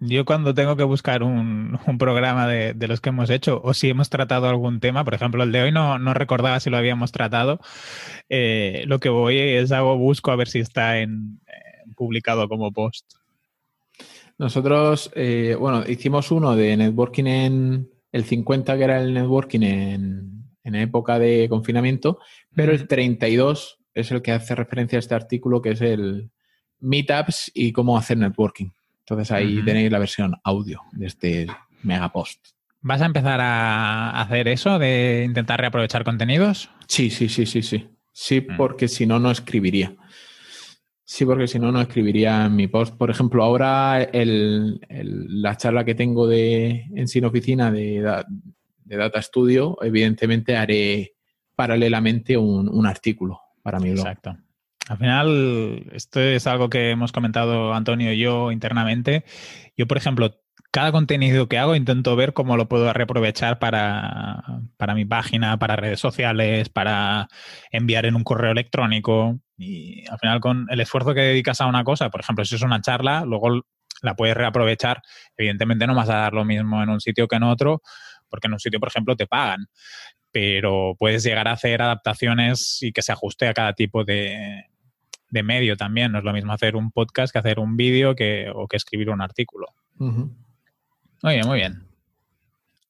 yo 0.00 0.24
cuando 0.24 0.54
tengo 0.54 0.76
que 0.76 0.84
buscar 0.84 1.22
un, 1.22 1.78
programa 1.98 2.46
de, 2.46 2.74
los 2.88 3.00
que 3.00 3.10
hemos 3.10 3.30
hecho 3.30 3.60
o 3.62 3.74
si 3.74 3.90
hemos 3.90 4.10
tratado 4.10 4.48
algún 4.48 4.80
tema, 4.80 5.04
por 5.04 5.14
ejemplo, 5.14 5.42
el 5.42 5.52
de 5.52 5.62
hoy 5.62 5.72
no, 5.72 5.98
recordaba 6.14 6.60
si 6.60 6.70
lo 6.70 6.76
habíamos 6.76 7.12
tratado, 7.12 7.60
eh, 8.28 8.84
lo 8.86 8.98
que 9.00 9.08
voy 9.08 9.38
es 9.38 9.72
hago 9.72 9.96
busco 9.96 10.30
a 10.30 10.36
ver 10.36 10.48
si 10.48 10.60
está 10.60 10.98
en 10.98 11.40
publicado 11.96 12.48
como 12.48 12.72
post. 12.72 13.19
Nosotros, 14.40 15.12
eh, 15.14 15.54
bueno, 15.60 15.84
hicimos 15.86 16.30
uno 16.30 16.56
de 16.56 16.74
networking 16.74 17.26
en 17.26 17.90
el 18.10 18.24
50, 18.24 18.78
que 18.78 18.84
era 18.84 18.98
el 18.98 19.12
networking 19.12 19.60
en, 19.60 20.44
en 20.64 20.74
época 20.76 21.18
de 21.18 21.46
confinamiento, 21.50 22.20
pero 22.54 22.72
el 22.72 22.88
32 22.88 23.80
es 23.92 24.10
el 24.10 24.22
que 24.22 24.32
hace 24.32 24.54
referencia 24.54 24.96
a 24.96 25.00
este 25.00 25.14
artículo, 25.14 25.60
que 25.60 25.72
es 25.72 25.82
el 25.82 26.30
Meetups 26.78 27.50
y 27.52 27.72
cómo 27.72 27.98
hacer 27.98 28.16
networking. 28.16 28.70
Entonces 29.00 29.30
ahí 29.30 29.62
tenéis 29.62 29.92
la 29.92 29.98
versión 29.98 30.34
audio 30.42 30.80
de 30.92 31.06
este 31.06 31.46
megapost. 31.82 32.42
¿Vas 32.80 33.02
a 33.02 33.06
empezar 33.06 33.42
a 33.42 34.22
hacer 34.22 34.48
eso 34.48 34.78
de 34.78 35.22
intentar 35.26 35.60
reaprovechar 35.60 36.02
contenidos? 36.02 36.70
Sí, 36.88 37.10
sí, 37.10 37.28
sí, 37.28 37.44
sí, 37.44 37.60
sí. 37.60 37.90
Sí, 38.10 38.40
mm. 38.40 38.56
porque 38.56 38.88
si 38.88 39.04
no, 39.04 39.18
no 39.18 39.30
escribiría. 39.30 39.94
Sí, 41.10 41.24
porque 41.24 41.48
si 41.48 41.58
no, 41.58 41.72
no 41.72 41.80
escribiría 41.80 42.46
en 42.46 42.54
mi 42.54 42.68
post. 42.68 42.96
Por 42.96 43.10
ejemplo, 43.10 43.42
ahora 43.42 44.08
la 44.12 45.56
charla 45.56 45.84
que 45.84 45.96
tengo 45.96 46.28
de, 46.28 46.86
en 46.94 47.08
Sin 47.08 47.24
Oficina 47.24 47.72
de, 47.72 48.24
Data 48.84 49.20
Studio, 49.20 49.76
evidentemente 49.82 50.56
haré 50.56 51.16
paralelamente 51.56 52.36
un, 52.36 52.86
artículo 52.86 53.40
para 53.60 53.80
mi 53.80 53.90
blog. 53.90 54.06
Exacto. 54.06 54.36
Al 54.88 54.98
final, 54.98 55.84
esto 55.90 56.20
es 56.20 56.46
algo 56.46 56.70
que 56.70 56.90
hemos 56.90 57.10
comentado 57.10 57.74
Antonio 57.74 58.12
y 58.12 58.18
yo 58.20 58.52
internamente. 58.52 59.24
Yo, 59.76 59.88
por 59.88 59.96
ejemplo, 59.96 60.40
cada 60.70 60.92
contenido 60.92 61.48
que 61.48 61.58
hago 61.58 61.74
intento 61.74 62.14
ver 62.14 62.34
cómo 62.34 62.56
lo 62.56 62.68
puedo 62.68 62.92
reaprovechar 62.92 63.58
para, 63.58 64.62
para 64.76 64.94
mi 64.94 65.04
página, 65.04 65.58
para 65.58 65.74
redes 65.74 65.98
sociales, 65.98 66.68
para 66.68 67.26
enviar 67.72 68.06
en 68.06 68.14
un 68.14 68.22
correo 68.22 68.52
electrónico. 68.52 69.40
Y 69.60 70.08
al 70.08 70.18
final, 70.18 70.40
con 70.40 70.66
el 70.70 70.80
esfuerzo 70.80 71.12
que 71.12 71.20
dedicas 71.20 71.60
a 71.60 71.66
una 71.66 71.84
cosa, 71.84 72.08
por 72.08 72.20
ejemplo, 72.20 72.44
si 72.46 72.54
es 72.54 72.62
una 72.62 72.80
charla, 72.80 73.24
luego 73.26 73.60
la 74.00 74.16
puedes 74.16 74.34
reaprovechar. 74.34 75.02
Evidentemente 75.36 75.86
no 75.86 75.94
vas 75.94 76.08
a 76.08 76.16
dar 76.16 76.32
lo 76.32 76.46
mismo 76.46 76.82
en 76.82 76.88
un 76.88 77.00
sitio 77.00 77.28
que 77.28 77.36
en 77.36 77.42
otro, 77.42 77.82
porque 78.30 78.46
en 78.46 78.54
un 78.54 78.58
sitio, 78.58 78.80
por 78.80 78.88
ejemplo, 78.88 79.16
te 79.16 79.26
pagan. 79.26 79.66
Pero 80.32 80.94
puedes 80.98 81.22
llegar 81.24 81.46
a 81.46 81.52
hacer 81.52 81.82
adaptaciones 81.82 82.78
y 82.80 82.92
que 82.92 83.02
se 83.02 83.12
ajuste 83.12 83.48
a 83.48 83.52
cada 83.52 83.74
tipo 83.74 84.02
de, 84.02 84.64
de 85.28 85.42
medio 85.42 85.76
también. 85.76 86.12
No 86.12 86.18
es 86.18 86.24
lo 86.24 86.32
mismo 86.32 86.54
hacer 86.54 86.74
un 86.74 86.90
podcast 86.90 87.30
que 87.30 87.38
hacer 87.38 87.58
un 87.58 87.76
vídeo 87.76 88.14
que, 88.14 88.50
o 88.54 88.66
que 88.66 88.78
escribir 88.78 89.10
un 89.10 89.20
artículo. 89.20 89.66
Muy 89.98 91.34
bien, 91.34 91.46
muy 91.46 91.58
bien. 91.58 91.86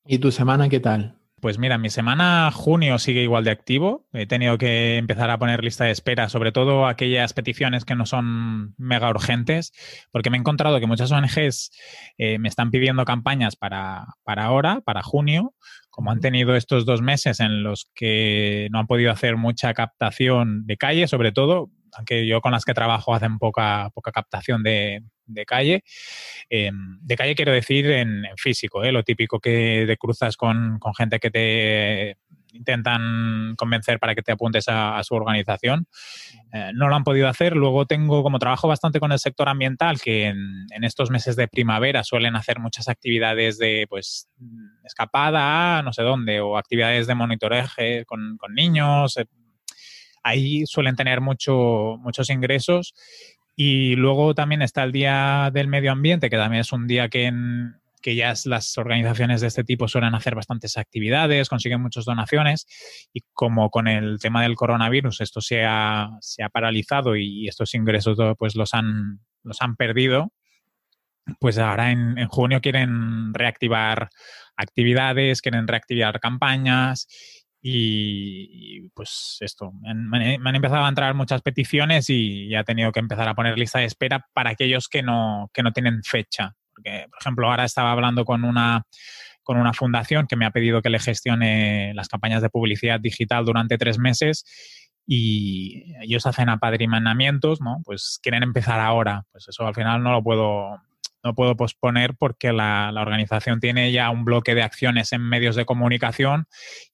¿Y 0.07 0.19
tu 0.19 0.31
semana 0.31 0.69
qué 0.69 0.79
tal? 0.79 1.20
Pues 1.41 1.59
mira, 1.59 1.79
mi 1.79 1.89
semana 1.89 2.51
junio 2.53 2.99
sigue 2.99 3.23
igual 3.23 3.45
de 3.45 3.51
activo. 3.51 4.07
He 4.13 4.27
tenido 4.27 4.59
que 4.59 4.99
empezar 4.99 5.31
a 5.31 5.39
poner 5.39 5.65
lista 5.65 5.85
de 5.85 5.91
espera, 5.91 6.29
sobre 6.29 6.53
todo 6.53 6.87
aquellas 6.87 7.33
peticiones 7.33 7.87
que 7.87 7.95
no 7.95 8.05
son 8.05 8.75
mega 8.77 9.09
urgentes, 9.09 9.73
porque 10.13 10.29
me 10.29 10.37
he 10.37 10.41
encontrado 10.41 10.79
que 10.81 10.87
muchas 10.87 11.11
ONGs 11.11 11.71
eh, 12.19 12.39
me 12.39 12.49
están 12.49 12.71
pidiendo 12.71 13.07
campañas 13.07 13.57
para, 13.57 14.05
para 14.23 14.45
ahora, 14.45 14.83
para 14.83 15.03
junio, 15.03 15.55
como 15.89 16.11
han 16.11 16.21
tenido 16.21 16.55
estos 16.57 16.85
dos 16.85 17.01
meses 17.01 17.41
en 17.41 17.63
los 17.63 17.91
que 17.95 18.69
no 18.71 18.79
han 18.79 18.87
podido 18.87 19.11
hacer 19.11 19.37
mucha 19.37 19.73
captación 19.73 20.67
de 20.67 20.77
calle, 20.77 21.09
sobre 21.09 21.33
todo, 21.33 21.71
aunque 21.95 22.27
yo 22.27 22.41
con 22.41 22.53
las 22.53 22.65
que 22.65 22.75
trabajo 22.75 23.15
hacen 23.15 23.39
poca, 23.39 23.91
poca 23.95 24.13
captación 24.13 24.63
de, 24.63 25.03
calle. 25.47 25.85
Em, 26.49 26.99
de 27.01 27.17
calle 27.17 27.35
quiero 27.35 27.53
decir 27.53 27.91
en, 27.91 28.25
físico, 28.37 28.83
¿eh? 28.85 28.93
lo 28.93 29.03
típico 29.03 29.39
que 29.41 29.97
cruzas 29.99 30.37
con, 30.37 30.81
gente 30.97 31.19
que 31.19 31.31
te 31.31 32.17
intentan 32.53 33.55
convencer 33.57 33.99
para 33.99 34.15
que 34.15 34.23
te 34.23 34.33
apuntes 34.33 34.65
a, 34.69 35.01
su 35.03 35.15
organización. 35.15 35.87
Eh, 36.53 36.73
no 36.75 36.89
lo 36.89 36.97
han 36.97 37.05
podido 37.05 37.29
hacer. 37.29 37.55
Luego 37.55 37.87
tengo, 37.87 38.23
como 38.23 38.39
trabajo 38.39 38.69
bastante 38.69 39.01
con 39.01 39.13
el 39.13 39.19
sector 39.19 39.49
ambiental, 39.49 40.01
que 40.01 40.27
en, 40.27 40.85
estos 40.85 41.11
meses 41.11 41.37
de 41.37 41.49
primavera 41.49 42.03
suelen 42.05 42.37
hacer 42.37 42.59
muchas 42.59 42.89
actividades 42.89 43.59
de 43.59 43.87
pues 43.89 44.29
escapada 44.85 45.83
no 45.83 45.93
sé 45.93 46.03
dónde, 46.03 46.41
o 46.41 46.57
actividades 46.57 47.07
de 47.07 47.15
monitoreje 47.15 48.05
con, 48.05 48.37
con 48.37 48.55
niños. 48.55 49.17
Ahí 50.23 50.65
suelen 50.67 50.97
tener 50.97 51.21
mucho, 51.21 51.97
muchos 52.01 52.31
ingresos. 52.31 52.95
Y 53.57 53.97
luego 53.97 54.35
también 54.35 54.63
está 54.63 54.83
el 54.85 54.93
Día 54.93 55.51
del 55.53 55.69
Medio 55.69 55.93
Ambiente, 55.93 56.31
que 56.31 56.37
también 56.37 56.61
es 56.63 56.73
un 56.73 56.87
día 56.87 57.09
que, 57.09 57.31
que 58.01 58.15
ya 58.15 58.33
las 58.47 58.79
organizaciones 58.79 59.41
de 59.41 59.49
este 59.49 59.65
tipo 59.65 59.89
suelen 59.89 60.15
hacer 60.15 60.35
bastantes 60.35 60.77
actividades, 60.77 61.49
consiguen 61.49 61.83
muchas 61.83 62.05
donaciones. 62.05 62.67
Y 63.13 63.21
como 63.33 63.71
con 63.71 63.89
el 63.89 64.19
tema 64.19 64.43
del 64.43 64.55
coronavirus 64.55 65.21
esto 65.21 65.41
se 65.41 65.65
ha, 65.65 66.11
se 66.21 66.43
ha 66.43 66.49
paralizado 66.49 67.17
y 67.17 67.49
estos 67.49 67.75
ingresos 67.75 68.19
pues 68.39 68.57
los 68.57 68.75
han, 68.75 69.21
los 69.43 69.61
han 69.61 69.77
perdido, 69.77 70.33
pues 71.39 71.59
ahora 71.59 71.91
en, 71.91 72.19
en 72.19 72.29
junio 72.29 72.61
quieren 72.61 73.35
reactivar 73.35 74.09
actividades, 74.57 75.43
quieren 75.43 75.69
reactivar 75.69 76.21
campañas 76.21 77.07
y, 77.63 78.89
pues 78.95 79.37
esto, 79.41 79.73
me, 79.83 80.37
han 80.37 80.57
empezado 80.57 80.85
a 80.85 80.89
entrar 80.89 81.15
muchas 81.15 81.43
peticiones 81.43 82.09
y 82.09 82.49
ya 82.49 82.61
he 82.61 82.65
tenido 82.65 82.91
que 82.93 83.01
empezar 83.01 83.29
a 83.29 83.35
poner 83.35 83.59
lista 83.59 83.81
de 83.81 83.85
espera 83.85 84.27
para 84.33 84.51
aquellos 84.51 84.89
que 84.89 85.03
no, 85.03 85.51
que 85.53 85.63
no 85.63 85.73
tienen 85.73 86.03
fecha. 86.03 86.55
Porque, 86.75 87.07
por 87.11 87.19
ejemplo, 87.21 87.51
ahora 87.51 87.65
estaba 87.65 87.93
hablando 87.93 88.25
con 88.25 88.45
una, 88.45 88.85
con 89.43 89.59
una 89.59 89.75
fundación 89.75 90.27
que 90.27 90.37
me 90.37 90.47
ha 90.47 90.51
pedido 90.51 90.81
que 90.81 90.91
le 90.91 90.99
gestione 90.99 91.93
las 91.95 92.09
campañas 92.09 92.41
de 92.41 92.49
publicidad 92.49 92.99
digital 92.99 93.45
durante 93.45 93.77
tres 93.77 93.99
meses 93.99 94.45
y 95.07 95.93
ellos 96.01 96.25
hacen 96.25 96.49
apadrinamientos, 96.49 97.61
¿no? 97.61 97.83
Pues 97.85 98.21
quieren 98.23 98.43
empezar 98.43 98.81
ahora. 98.81 99.25
Pues 99.33 99.49
eso 99.49 99.67
al 99.67 99.75
final 99.75 100.03
no 100.03 100.13
lo 100.13 100.23
puedo, 100.23 100.81
no 101.23 101.35
puedo 101.35 101.57
posponer 101.57 102.15
porque 102.17 102.53
la, 102.53 102.93
organización 102.97 103.61
tiene 103.61 103.93
ya 103.93 104.11
un 104.11 104.25
bloque 104.25 104.55
de 104.55 104.63
acciones 104.63 105.13
en 105.13 105.23
medios 105.23 105.57
de 105.57 105.65
comunicación 105.65 106.47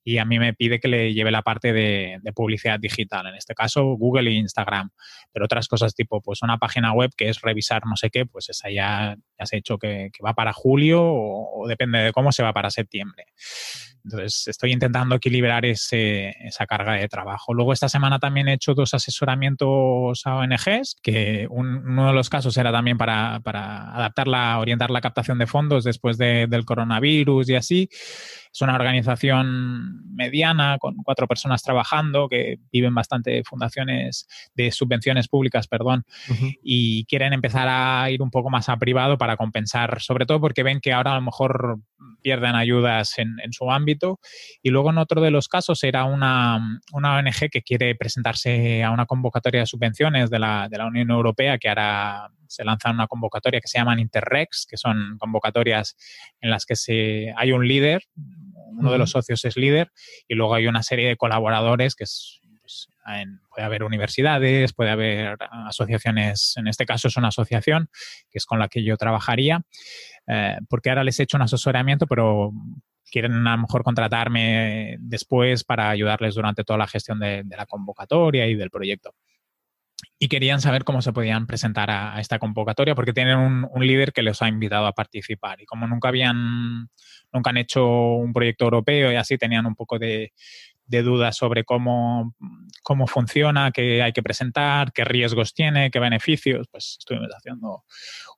y 0.04 0.18
a 0.18 0.24
mí 0.24 0.38
me 0.38 0.54
pide 0.54 0.78
que 0.80 0.88
le 0.88 1.14
lleve 1.14 1.30
la 1.30 1.42
parte 1.42 1.72
de, 1.72 2.20
publicidad 2.34 2.78
digital, 2.78 3.26
en 3.26 3.34
este 3.34 3.54
caso 3.54 3.84
Google 3.96 4.30
e 4.30 4.34
Instagram, 4.34 4.90
pero 5.32 5.46
otras 5.46 5.68
cosas 5.68 5.94
tipo 5.94 6.20
pues 6.20 6.42
una 6.42 6.58
página 6.58 6.92
web 6.92 7.10
que 7.16 7.28
es 7.28 7.40
revisar 7.40 7.82
no 7.86 7.96
sé 7.96 8.10
qué, 8.10 8.26
pues 8.26 8.48
esa 8.48 8.70
ya, 8.70 9.16
ya 9.38 9.46
se 9.46 9.56
ha 9.56 9.58
hecho 9.58 9.78
que, 9.78 10.10
va 10.24 10.34
para 10.34 10.52
julio 10.52 11.02
o, 11.02 11.66
depende 11.68 11.98
de 11.98 12.12
cómo 12.12 12.32
se 12.32 12.42
va 12.42 12.52
para 12.52 12.70
septiembre. 12.70 13.26
Entonces, 14.04 14.46
estoy 14.46 14.72
intentando 14.72 15.16
equilibrar 15.16 15.64
ese, 15.66 16.30
esa 16.46 16.64
carga 16.66 16.92
de 16.92 17.08
trabajo. 17.08 17.52
Luego, 17.52 17.72
esta 17.72 17.88
semana 17.88 18.20
también 18.20 18.46
he 18.46 18.52
hecho 18.52 18.72
dos 18.72 18.94
asesoramientos 18.94 20.24
a 20.24 20.36
ONGs, 20.36 20.96
que 21.02 21.48
uno 21.50 22.06
de 22.06 22.12
los 22.12 22.30
casos 22.30 22.56
era 22.56 22.70
también 22.70 22.98
para, 22.98 23.40
para 23.40 23.92
adaptarla, 23.96 24.60
orientar 24.60 24.92
la 24.92 25.00
captación 25.00 25.38
de 25.38 25.48
fondos 25.48 25.82
después 25.82 26.18
del 26.18 26.64
coronavirus 26.64 27.48
y 27.48 27.54
así. 27.56 27.88
Es 28.56 28.62
una 28.62 28.74
organización 28.74 30.14
mediana 30.14 30.78
con 30.80 30.96
cuatro 31.04 31.26
personas 31.26 31.62
trabajando 31.62 32.26
que 32.26 32.58
viven 32.72 32.94
bastante 32.94 33.44
fundaciones 33.44 34.26
de 34.54 34.72
subvenciones 34.72 35.28
públicas, 35.28 35.68
perdón, 35.68 36.06
y 36.62 37.04
quieren 37.04 37.34
empezar 37.34 37.68
a 37.68 38.10
ir 38.10 38.22
un 38.22 38.30
poco 38.30 38.48
más 38.48 38.70
a 38.70 38.78
privado 38.78 39.18
para 39.18 39.36
compensar, 39.36 40.00
sobre 40.00 40.24
todo 40.24 40.40
porque 40.40 40.62
ven 40.62 40.80
que 40.80 40.94
ahora 40.94 41.12
a 41.12 41.16
lo 41.16 41.20
mejor 41.20 41.80
pierden 42.22 42.54
ayudas 42.54 43.18
en, 43.18 43.36
su 43.50 43.70
ámbito. 43.70 44.20
Y 44.62 44.70
luego 44.70 44.88
en 44.88 44.96
otro 44.96 45.20
de 45.20 45.30
los 45.30 45.48
casos 45.48 45.84
era 45.84 46.06
una, 46.06 46.80
una, 46.94 47.18
ONG 47.18 47.50
que 47.50 47.60
quiere 47.60 47.94
presentarse 47.94 48.82
a 48.82 48.90
una 48.90 49.04
convocatoria 49.04 49.60
de 49.60 49.66
subvenciones 49.66 50.30
de 50.30 50.38
la, 50.38 50.68
de 50.70 50.78
la 50.78 50.86
Unión 50.86 51.10
Europea 51.10 51.58
que 51.58 51.68
ahora 51.68 52.30
se 52.48 52.64
lanza 52.64 52.90
una 52.90 53.06
convocatoria 53.06 53.60
que 53.60 53.68
se 53.68 53.78
llaman 53.78 53.98
Interrex, 53.98 54.66
que 54.68 54.76
son 54.76 55.16
convocatorias 55.18 55.96
en 56.40 56.50
las 56.50 56.64
que 56.66 56.76
se, 56.76 57.32
hay 57.36 57.52
un 57.52 57.66
líder, 57.66 58.02
uno 58.78 58.92
de 58.92 58.98
los 58.98 59.10
socios 59.10 59.44
es 59.44 59.56
líder 59.56 59.90
y 60.28 60.34
luego 60.34 60.54
hay 60.54 60.66
una 60.66 60.82
serie 60.82 61.08
de 61.08 61.16
colaboradores 61.16 61.94
que 61.94 62.04
es, 62.04 62.40
pues, 62.60 62.88
puede 63.48 63.64
haber 63.64 63.84
universidades, 63.84 64.72
puede 64.72 64.90
haber 64.90 65.36
asociaciones, 65.66 66.54
en 66.56 66.66
este 66.68 66.86
caso 66.86 67.08
es 67.08 67.16
una 67.16 67.28
asociación 67.28 67.88
que 68.30 68.38
es 68.38 68.46
con 68.46 68.58
la 68.58 68.68
que 68.68 68.82
yo 68.82 68.96
trabajaría, 68.96 69.62
eh, 70.26 70.58
porque 70.68 70.90
ahora 70.90 71.04
les 71.04 71.18
he 71.20 71.22
hecho 71.22 71.36
un 71.36 71.42
asesoramiento, 71.42 72.06
pero 72.06 72.52
quieren 73.10 73.46
a 73.46 73.56
lo 73.56 73.62
mejor 73.62 73.82
contratarme 73.84 74.96
después 74.98 75.64
para 75.64 75.90
ayudarles 75.90 76.34
durante 76.34 76.64
toda 76.64 76.78
la 76.78 76.86
gestión 76.86 77.20
de, 77.20 77.44
la 77.48 77.66
convocatoria 77.66 78.46
y 78.46 78.54
del 78.54 78.70
proyecto 78.70 79.14
y 80.18 80.28
querían 80.28 80.60
saber 80.60 80.84
cómo 80.84 81.02
se 81.02 81.12
podían 81.12 81.46
presentar 81.46 81.90
a, 81.90 82.20
esta 82.20 82.38
convocatoria 82.38 82.94
porque 82.94 83.12
tienen 83.12 83.38
un, 83.38 83.86
líder 83.86 84.12
que 84.12 84.22
les 84.22 84.40
ha 84.42 84.48
invitado 84.48 84.86
a 84.86 84.92
participar 84.92 85.60
y 85.60 85.66
como 85.66 85.86
nunca 85.86 86.08
habían 86.08 86.88
nunca 87.32 87.50
han 87.50 87.56
hecho 87.58 87.86
un 87.86 88.32
proyecto 88.32 88.64
europeo 88.64 89.12
y 89.12 89.16
así 89.16 89.36
tenían 89.36 89.66
un 89.66 89.74
poco 89.74 89.98
de, 89.98 90.32
dudas 90.88 91.36
sobre 91.36 91.64
cómo, 91.64 92.34
cómo 92.82 93.06
funciona, 93.06 93.72
qué 93.72 94.02
hay 94.02 94.12
que 94.12 94.22
presentar, 94.22 94.92
qué 94.92 95.04
riesgos 95.04 95.52
tiene, 95.52 95.90
qué 95.90 95.98
beneficios, 95.98 96.68
pues 96.70 96.96
estuvimos 97.00 97.28
haciendo 97.36 97.84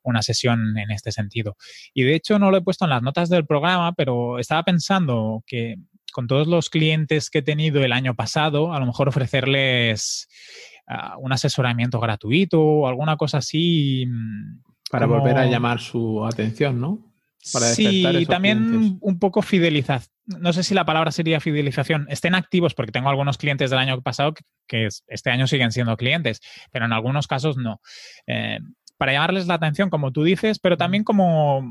una 0.03 0.23
sesión 0.23 0.77
en 0.79 0.91
este 0.91 1.13
sentido. 1.13 1.57
Y 1.93 2.05
de 2.05 2.15
hecho 2.15 2.39
no 2.39 2.51
lo 2.51 2.57
he 2.57 2.63
puesto 2.63 2.87
en 2.87 2.91
las 2.91 3.03
notas 3.03 3.29
del 3.29 3.47
programa, 3.47 3.93
pero 3.93 4.39
estaba 4.39 4.63
pensando 4.63 5.45
que 5.47 5.77
con 6.13 6.27
todos 6.27 6.49
los 6.49 6.71
clientes 6.71 7.31
que 7.31 7.39
he 7.41 7.43
tenido 7.43 7.85
el 7.85 7.93
año 7.93 8.15
pasado, 8.15 8.73
a 8.73 8.81
lo 8.81 8.87
mejor 8.87 9.09
ofrecerles 9.09 10.29
un 11.19 11.33
asesoramiento 11.33 12.01
gratuito 12.01 12.61
o 12.61 12.89
alguna 12.89 13.17
cosa 13.17 13.39
así. 13.39 14.07
Mm, 14.07 14.61
Para 14.91 15.07
volver 15.07 15.37
a 15.39 15.47
llamar 15.47 15.81
su 15.81 16.25
atención, 16.25 16.81
¿no? 16.81 17.09
sí, 17.41 18.05
y 18.07 18.27
también 18.27 18.99
un 19.01 19.19
poco 19.19 19.43
fidelización. 19.43 20.13
No 20.27 20.53
sé 20.53 20.63
si 20.63 20.75
la 20.75 20.85
palabra 20.85 21.11
sería 21.11 21.41
fidelización. 21.41 22.07
Estén 22.11 22.35
activos, 22.35 22.75
porque 22.75 22.93
tengo 22.93 23.09
algunos 23.09 23.39
clientes 23.39 23.71
del 23.71 23.79
año 23.79 24.01
pasado 24.03 24.35
que, 24.67 24.89
este 25.07 25.31
año 25.31 25.47
siguen 25.47 25.73
siendo 25.73 25.97
clientes, 25.97 26.41
pero 26.71 26.85
en 26.85 26.93
algunos 26.93 27.27
casos 27.27 27.57
no. 27.57 27.81
Eh, 28.27 28.59
para 28.99 29.13
llamarles 29.13 29.47
la 29.47 29.55
atención, 29.55 29.89
como 29.89 30.13
tú 30.13 30.25
dices, 30.25 30.59
pero 30.59 30.77
también 30.77 31.05
como, 31.05 31.63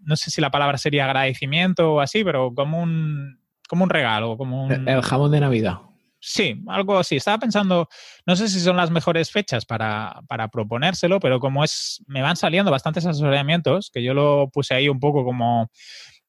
no 0.00 0.16
sé 0.16 0.30
si 0.30 0.40
la 0.40 0.50
palabra 0.50 0.78
sería 0.78 1.04
agradecimiento 1.04 1.94
o 1.94 2.00
así, 2.00 2.24
pero 2.24 2.52
como 2.54 2.82
un, 2.82 3.38
como 3.68 3.84
un 3.84 3.90
regalo. 3.90 4.36
Como 4.36 4.68
El 4.70 5.02
jamón 5.02 5.30
de 5.30 5.40
Navidad. 5.40 5.78
Sí, 6.20 6.60
algo 6.66 6.98
así. 6.98 7.16
Estaba 7.16 7.38
pensando, 7.38 7.88
no 8.26 8.36
sé 8.36 8.48
si 8.48 8.58
son 8.60 8.76
las 8.76 8.90
mejores 8.90 9.30
fechas 9.30 9.64
para, 9.64 10.20
para, 10.26 10.48
proponérselo, 10.48 11.20
pero 11.20 11.38
como 11.38 11.62
es, 11.62 12.02
me 12.06 12.22
van 12.22 12.36
saliendo 12.36 12.72
bastantes 12.72 13.06
asesoramientos, 13.06 13.90
que 13.92 14.02
yo 14.02 14.14
lo 14.14 14.50
puse 14.52 14.74
ahí 14.74 14.88
un 14.88 14.98
poco 14.98 15.24
como 15.24 15.70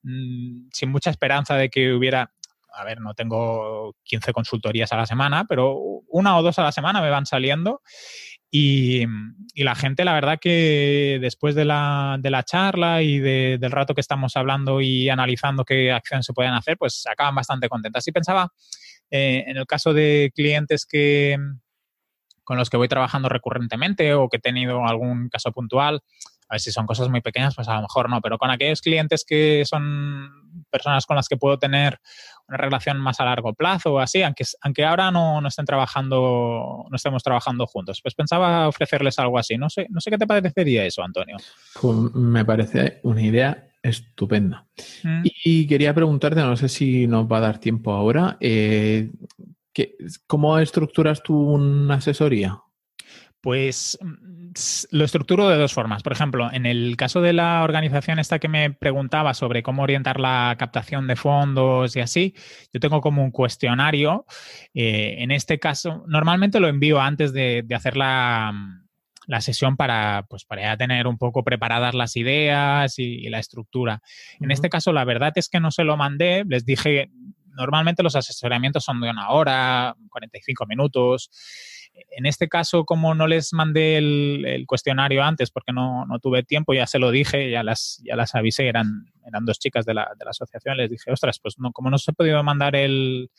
mm, 0.03 0.69
sin 0.71 0.91
mucha 0.91 1.09
esperanza 1.09 1.55
de 1.55 1.69
que 1.69 1.91
hubiera, 1.93 2.31
a 2.71 2.83
ver, 2.83 3.01
no 3.01 3.15
tengo 3.15 3.95
15 4.03 4.31
consultorías 4.31 4.93
a 4.93 4.97
la 4.97 5.07
semana, 5.07 5.45
pero 5.45 5.75
una 6.07 6.37
o 6.37 6.43
dos 6.43 6.59
a 6.59 6.63
la 6.63 6.71
semana 6.71 7.01
me 7.01 7.09
van 7.09 7.25
saliendo. 7.25 7.81
Y, 8.51 9.05
la 9.55 9.75
gente, 9.75 10.05
la 10.05 10.13
verdad 10.13 10.39
que 10.39 11.19
después 11.21 11.53
de 11.53 11.65
la, 11.65 12.17
de 12.19 12.29
la 12.31 12.43
charla 12.43 13.01
y 13.03 13.19
del 13.19 13.71
rato 13.71 13.93
que 13.93 14.01
estamos 14.01 14.35
hablando 14.37 14.81
y 14.81 15.09
analizando 15.09 15.65
qué 15.65 15.91
acciones 15.91 16.25
se 16.25 16.33
pueden 16.33 16.53
hacer, 16.53 16.77
pues 16.77 17.05
acaban 17.07 17.35
bastante 17.35 17.69
contentas. 17.69 18.07
Y 18.07 18.11
pensaba 18.11 18.51
eh, 19.11 19.43
en 19.47 19.57
el 19.57 19.65
caso 19.65 19.93
de 19.93 20.31
clientes 20.35 20.85
que, 20.85 21.37
con 22.43 22.57
los 22.57 22.69
que 22.69 22.77
voy 22.77 22.87
trabajando 22.87 23.29
recurrentemente 23.29 24.13
o 24.13 24.29
que 24.29 24.37
he 24.37 24.41
tenido 24.41 24.85
algún 24.85 25.29
caso 25.29 25.51
puntual, 25.51 26.01
a 26.49 26.55
ver 26.55 26.61
si 26.61 26.71
son 26.71 26.87
cosas 26.87 27.09
muy 27.09 27.21
pequeñas, 27.21 27.55
pues 27.55 27.67
a 27.67 27.75
lo 27.75 27.83
mejor 27.83 28.09
no, 28.09 28.21
pero 28.21 28.39
con 28.39 28.49
aquellos 28.49 28.81
clientes 28.81 29.23
que 29.23 29.63
son 29.65 30.29
personas 30.71 31.05
con 31.05 31.15
las 31.15 31.27
que 31.27 31.37
puedo 31.37 31.59
tener 31.59 31.99
una 32.47 32.57
relación 32.57 32.97
más 32.97 33.19
a 33.19 33.25
largo 33.25 33.53
plazo 33.53 33.93
o 33.93 33.99
así, 33.99 34.23
aunque, 34.23 34.43
aunque 34.61 34.83
ahora 34.83 35.11
no, 35.11 35.41
no 35.41 35.47
estén 35.47 35.65
trabajando, 35.65 36.87
no 36.89 36.95
estemos 36.95 37.21
trabajando 37.21 37.67
juntos, 37.67 37.99
pues 38.01 38.15
pensaba 38.15 38.67
ofrecerles 38.67 39.19
algo 39.19 39.37
así. 39.37 39.57
No 39.57 39.69
sé, 39.69 39.85
no 39.91 40.01
sé 40.01 40.09
qué 40.09 40.17
te 40.17 40.25
parecería 40.25 40.85
eso, 40.85 41.03
Antonio. 41.03 41.37
Pues 41.79 41.95
me 42.15 42.43
parece 42.43 42.99
una 43.03 43.21
idea 43.21 43.68
Estupenda. 43.81 44.67
Mm. 45.03 45.23
Y 45.43 45.67
quería 45.67 45.93
preguntarte, 45.93 46.41
no 46.41 46.57
sé 46.57 46.67
si 46.67 47.07
nos 47.07 47.31
va 47.31 47.37
a 47.37 47.41
dar 47.41 47.59
tiempo 47.59 47.93
ahora, 47.93 48.37
eh, 48.41 49.09
¿cómo 50.27 50.59
estructuras 50.59 51.23
tú 51.23 51.39
una 51.39 51.95
asesoría? 51.95 52.59
Pues 53.41 53.97
mm, 54.01 54.51
lo 54.91 55.05
estructuro 55.05 55.47
de 55.47 55.57
dos 55.57 55.73
formas. 55.73 56.03
Por 56.03 56.11
ejemplo, 56.11 56.51
en 56.51 56.65
el 56.65 56.97
caso 56.97 57.21
de 57.21 57.31
la 57.31 57.63
organización 57.63 58.19
esta 58.19 58.39
que 58.39 58.49
me 58.49 58.71
preguntaba 58.71 59.33
sobre 59.33 59.63
cómo 59.63 59.83
orientar 59.83 60.19
la 60.19 60.55
captación 60.59 61.07
de 61.07 61.15
fondos 61.15 61.95
y 61.95 62.01
así, 62.01 62.35
yo 62.73 62.81
tengo 62.81 62.99
como 62.99 63.23
un 63.23 63.31
cuestionario. 63.31 64.25
Eh, 64.73 65.15
en 65.19 65.31
este 65.31 65.57
caso, 65.57 66.03
normalmente 66.07 66.59
lo 66.59 66.67
envío 66.67 66.99
antes 66.99 67.31
de, 67.31 67.63
de 67.65 67.75
hacer 67.75 67.95
la, 67.95 68.51
la 69.29 69.41
sesión 69.41 69.77
para, 69.77 70.25
pues, 70.27 70.43
para 70.43 70.63
ya 70.63 70.77
tener 70.77 71.05
un 71.05 71.19
poco 71.19 71.43
preparadas 71.43 71.93
las 71.93 72.17
ideas 72.17 72.97
y, 72.97 73.29
la 73.29 73.37
estructura. 73.37 74.01
En 74.39 74.49
este 74.49 74.69
caso, 74.69 74.91
la 74.91 75.05
verdad 75.05 75.33
es 75.35 75.49
que 75.49 75.59
no 75.59 75.69
se 75.69 75.83
lo 75.83 75.97
mandé, 75.97 76.43
les 76.47 76.65
dije, 76.65 77.11
normalmente 77.55 78.01
los 78.01 78.15
asesoramientos 78.15 78.83
son 78.83 78.99
de 79.01 79.09
una 79.11 79.29
hora, 79.29 79.95
45 80.09 80.65
minutos. 80.65 81.29
En 82.09 82.25
este 82.25 82.49
caso, 82.49 82.85
como 82.85 83.13
no 83.13 83.27
les 83.27 83.53
mandé 83.53 83.97
el, 83.97 84.63
cuestionario 84.65 85.23
antes 85.23 85.51
porque 85.51 85.73
no, 85.73 86.07
no, 86.07 86.17
tuve 86.17 86.41
tiempo, 86.41 86.73
ya 86.73 86.87
se 86.87 86.97
lo 86.97 87.11
dije, 87.11 87.51
ya 87.51 87.61
las, 87.61 88.01
ya 88.03 88.15
las 88.15 88.33
avisé, 88.33 88.67
eran, 88.67 89.11
eran 89.29 89.45
dos 89.45 89.59
chicas 89.59 89.85
de 89.85 89.93
la, 89.93 90.11
de 90.17 90.25
la 90.25 90.31
asociación, 90.31 90.77
les 90.77 90.89
dije, 90.89 91.11
ostras, 91.11 91.39
pues 91.41 91.55
no, 91.57 91.71
como 91.71 91.89
no 91.89 91.97
se 91.97 92.11
ha 92.11 92.13
podido 92.13 92.43
mandar 92.43 92.75
el, 92.75 93.29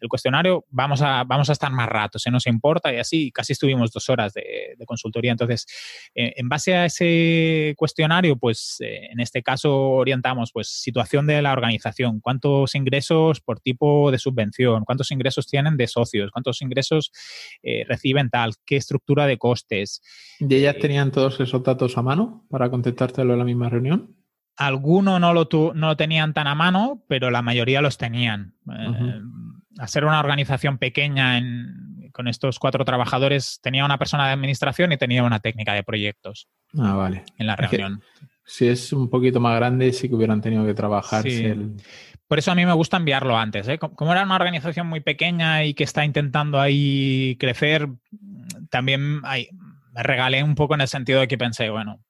el 0.00 0.08
cuestionario, 0.08 0.64
vamos 0.70 1.02
a, 1.02 1.24
vamos 1.24 1.48
a 1.48 1.52
estar 1.52 1.70
más 1.70 1.88
rato, 1.88 2.18
si 2.18 2.30
nos 2.30 2.46
importa, 2.46 2.92
y 2.92 2.98
así 2.98 3.30
casi 3.32 3.52
estuvimos 3.52 3.92
dos 3.92 4.08
horas 4.08 4.34
de, 4.34 4.76
consultoría. 4.86 5.32
Entonces, 5.32 5.66
eh, 6.14 6.34
en 6.36 6.48
base 6.48 6.74
a 6.74 6.84
ese 6.84 7.74
cuestionario, 7.76 8.36
pues 8.36 8.76
eh, 8.80 9.08
en 9.10 9.20
este 9.20 9.42
caso 9.42 9.74
orientamos 9.74 10.52
pues 10.52 10.68
situación 10.68 11.26
de 11.26 11.42
la 11.42 11.52
organización, 11.52 12.20
cuántos 12.20 12.74
ingresos 12.74 13.40
por 13.40 13.60
tipo 13.60 14.10
de 14.10 14.18
subvención, 14.18 14.84
cuántos 14.84 15.10
ingresos 15.10 15.46
tienen 15.46 15.76
de 15.76 15.88
socios, 15.88 16.30
cuántos 16.30 16.62
ingresos 16.62 17.10
eh, 17.62 17.84
reciben 17.88 18.30
tal, 18.30 18.54
qué 18.64 18.76
estructura 18.76 19.26
de 19.26 19.38
costes. 19.38 20.02
¿Y 20.38 20.54
ellas 20.54 20.76
tenían 20.80 21.10
todos 21.10 21.40
esos 21.40 21.62
datos 21.62 21.98
a 21.98 22.02
mano 22.02 22.46
para 22.48 22.70
contestártelo 22.70 23.32
en 23.32 23.38
la 23.38 23.44
misma 23.44 23.68
reunión? 23.68 24.14
Algunos 24.56 25.20
no 25.20 25.32
lo, 25.34 25.48
no 25.74 25.88
lo 25.88 25.96
tenían 25.96 26.32
tan 26.32 26.46
a 26.46 26.54
mano, 26.54 27.02
pero 27.08 27.30
la 27.30 27.42
mayoría 27.42 27.80
los 27.80 27.98
tenían 27.98 28.54
ser 29.86 30.04
una 30.04 30.20
organización 30.20 30.78
pequeña 30.78 31.40
con 32.12 32.28
estos 32.28 32.58
cuatro 32.58 32.84
trabajadores, 32.84 33.60
tenía 33.62 33.84
una 33.84 33.98
persona 33.98 34.26
de 34.26 34.32
administración 34.32 34.92
y 34.92 34.96
tenía 34.96 35.22
una 35.22 35.40
técnica 35.40 35.74
de 35.74 35.82
proyectos. 35.82 36.48
Ah, 36.78 36.94
vale. 36.94 37.24
En 37.36 37.46
la 37.46 37.56
reunión. 37.56 38.00
si 38.44 38.68
es 38.68 38.92
un 38.92 39.10
poquito 39.10 39.38
más 39.38 39.54
grande, 39.56 39.92
sí 39.92 40.08
que 40.08 40.14
hubieran 40.14 40.40
tenido 40.40 40.64
que 40.64 40.72
trabajar. 40.72 41.24
Por 42.26 42.38
eso 42.38 42.50
a 42.50 42.54
mí 42.54 42.64
me 42.64 42.72
gusta 42.72 42.96
enviarlo 42.96 43.36
antes. 43.36 43.68
¿eh? 43.68 43.78
Como 43.78 44.12
era 44.12 44.24
una 44.24 44.34
organización 44.34 44.86
muy 44.86 45.00
pequeña 45.00 45.64
y 45.64 45.74
que 45.74 45.84
está 45.84 46.04
intentando 46.04 46.58
ahí 46.58 47.36
crecer, 47.38 47.88
también 48.70 49.20
me 49.20 50.02
regalé 50.02 50.42
un 50.42 50.54
poco 50.54 50.74
en 50.74 50.80
el 50.80 50.88
sentido 50.88 51.20
de 51.20 51.28
que 51.28 51.38
pensé, 51.38 51.68
bueno, 51.68 52.00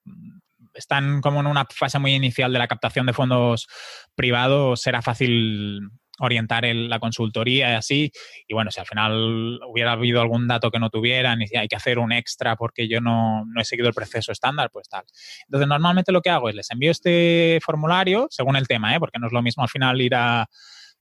están 0.77 1.21
como 1.21 1.41
en 1.41 1.47
una 1.47 1.67
fase 1.69 1.99
muy 1.99 2.15
inicial 2.15 2.53
de 2.53 2.59
la 2.59 2.69
captación 2.69 3.07
de 3.07 3.13
fondos 3.13 3.67
privados, 4.15 4.81
será 4.81 5.03
fácil 5.03 5.81
orientar 6.19 6.65
la 6.65 6.99
consultoría 6.99 7.73
y 7.73 7.75
así. 7.75 8.13
Y 8.47 8.55
bueno, 8.55 8.71
si 8.71 8.81
al 8.81 8.87
final 8.87 9.61
hubiera 9.69 9.93
habido 9.93 10.21
algún 10.21 10.49
dato 10.49 10.71
que 10.71 10.79
no 10.79 10.91
tuvieran 10.91 11.43
y 11.43 11.47
si 11.47 11.57
hay 11.57 11.69
que 11.69 11.77
hacer 11.77 11.99
un 11.99 12.13
extra 12.13 12.57
porque 12.57 12.89
yo 12.89 13.01
no, 13.01 13.45
no, 13.47 13.61
he 13.61 13.65
seguido 13.65 13.89
el 13.89 13.95
proceso 13.95 14.33
estándar, 14.33 14.71
pues 14.73 14.89
tal. 14.89 15.05
Entonces, 15.47 15.69
normalmente 15.69 16.13
lo 16.13 16.23
que 16.23 16.31
hago 16.31 16.49
es 16.49 16.55
les 16.55 16.71
envío 16.71 16.91
este 16.91 17.59
formulario 17.63 18.29
según 18.31 18.57
el 18.57 18.67
tema, 18.67 18.95
¿eh? 18.95 19.01
porque 19.01 19.19
no 19.19 19.27
es 19.27 19.33
lo 19.33 19.43
mismo 19.43 19.63
al 19.63 19.69
final 19.69 20.01
ir 20.01 20.15
a 20.15 20.49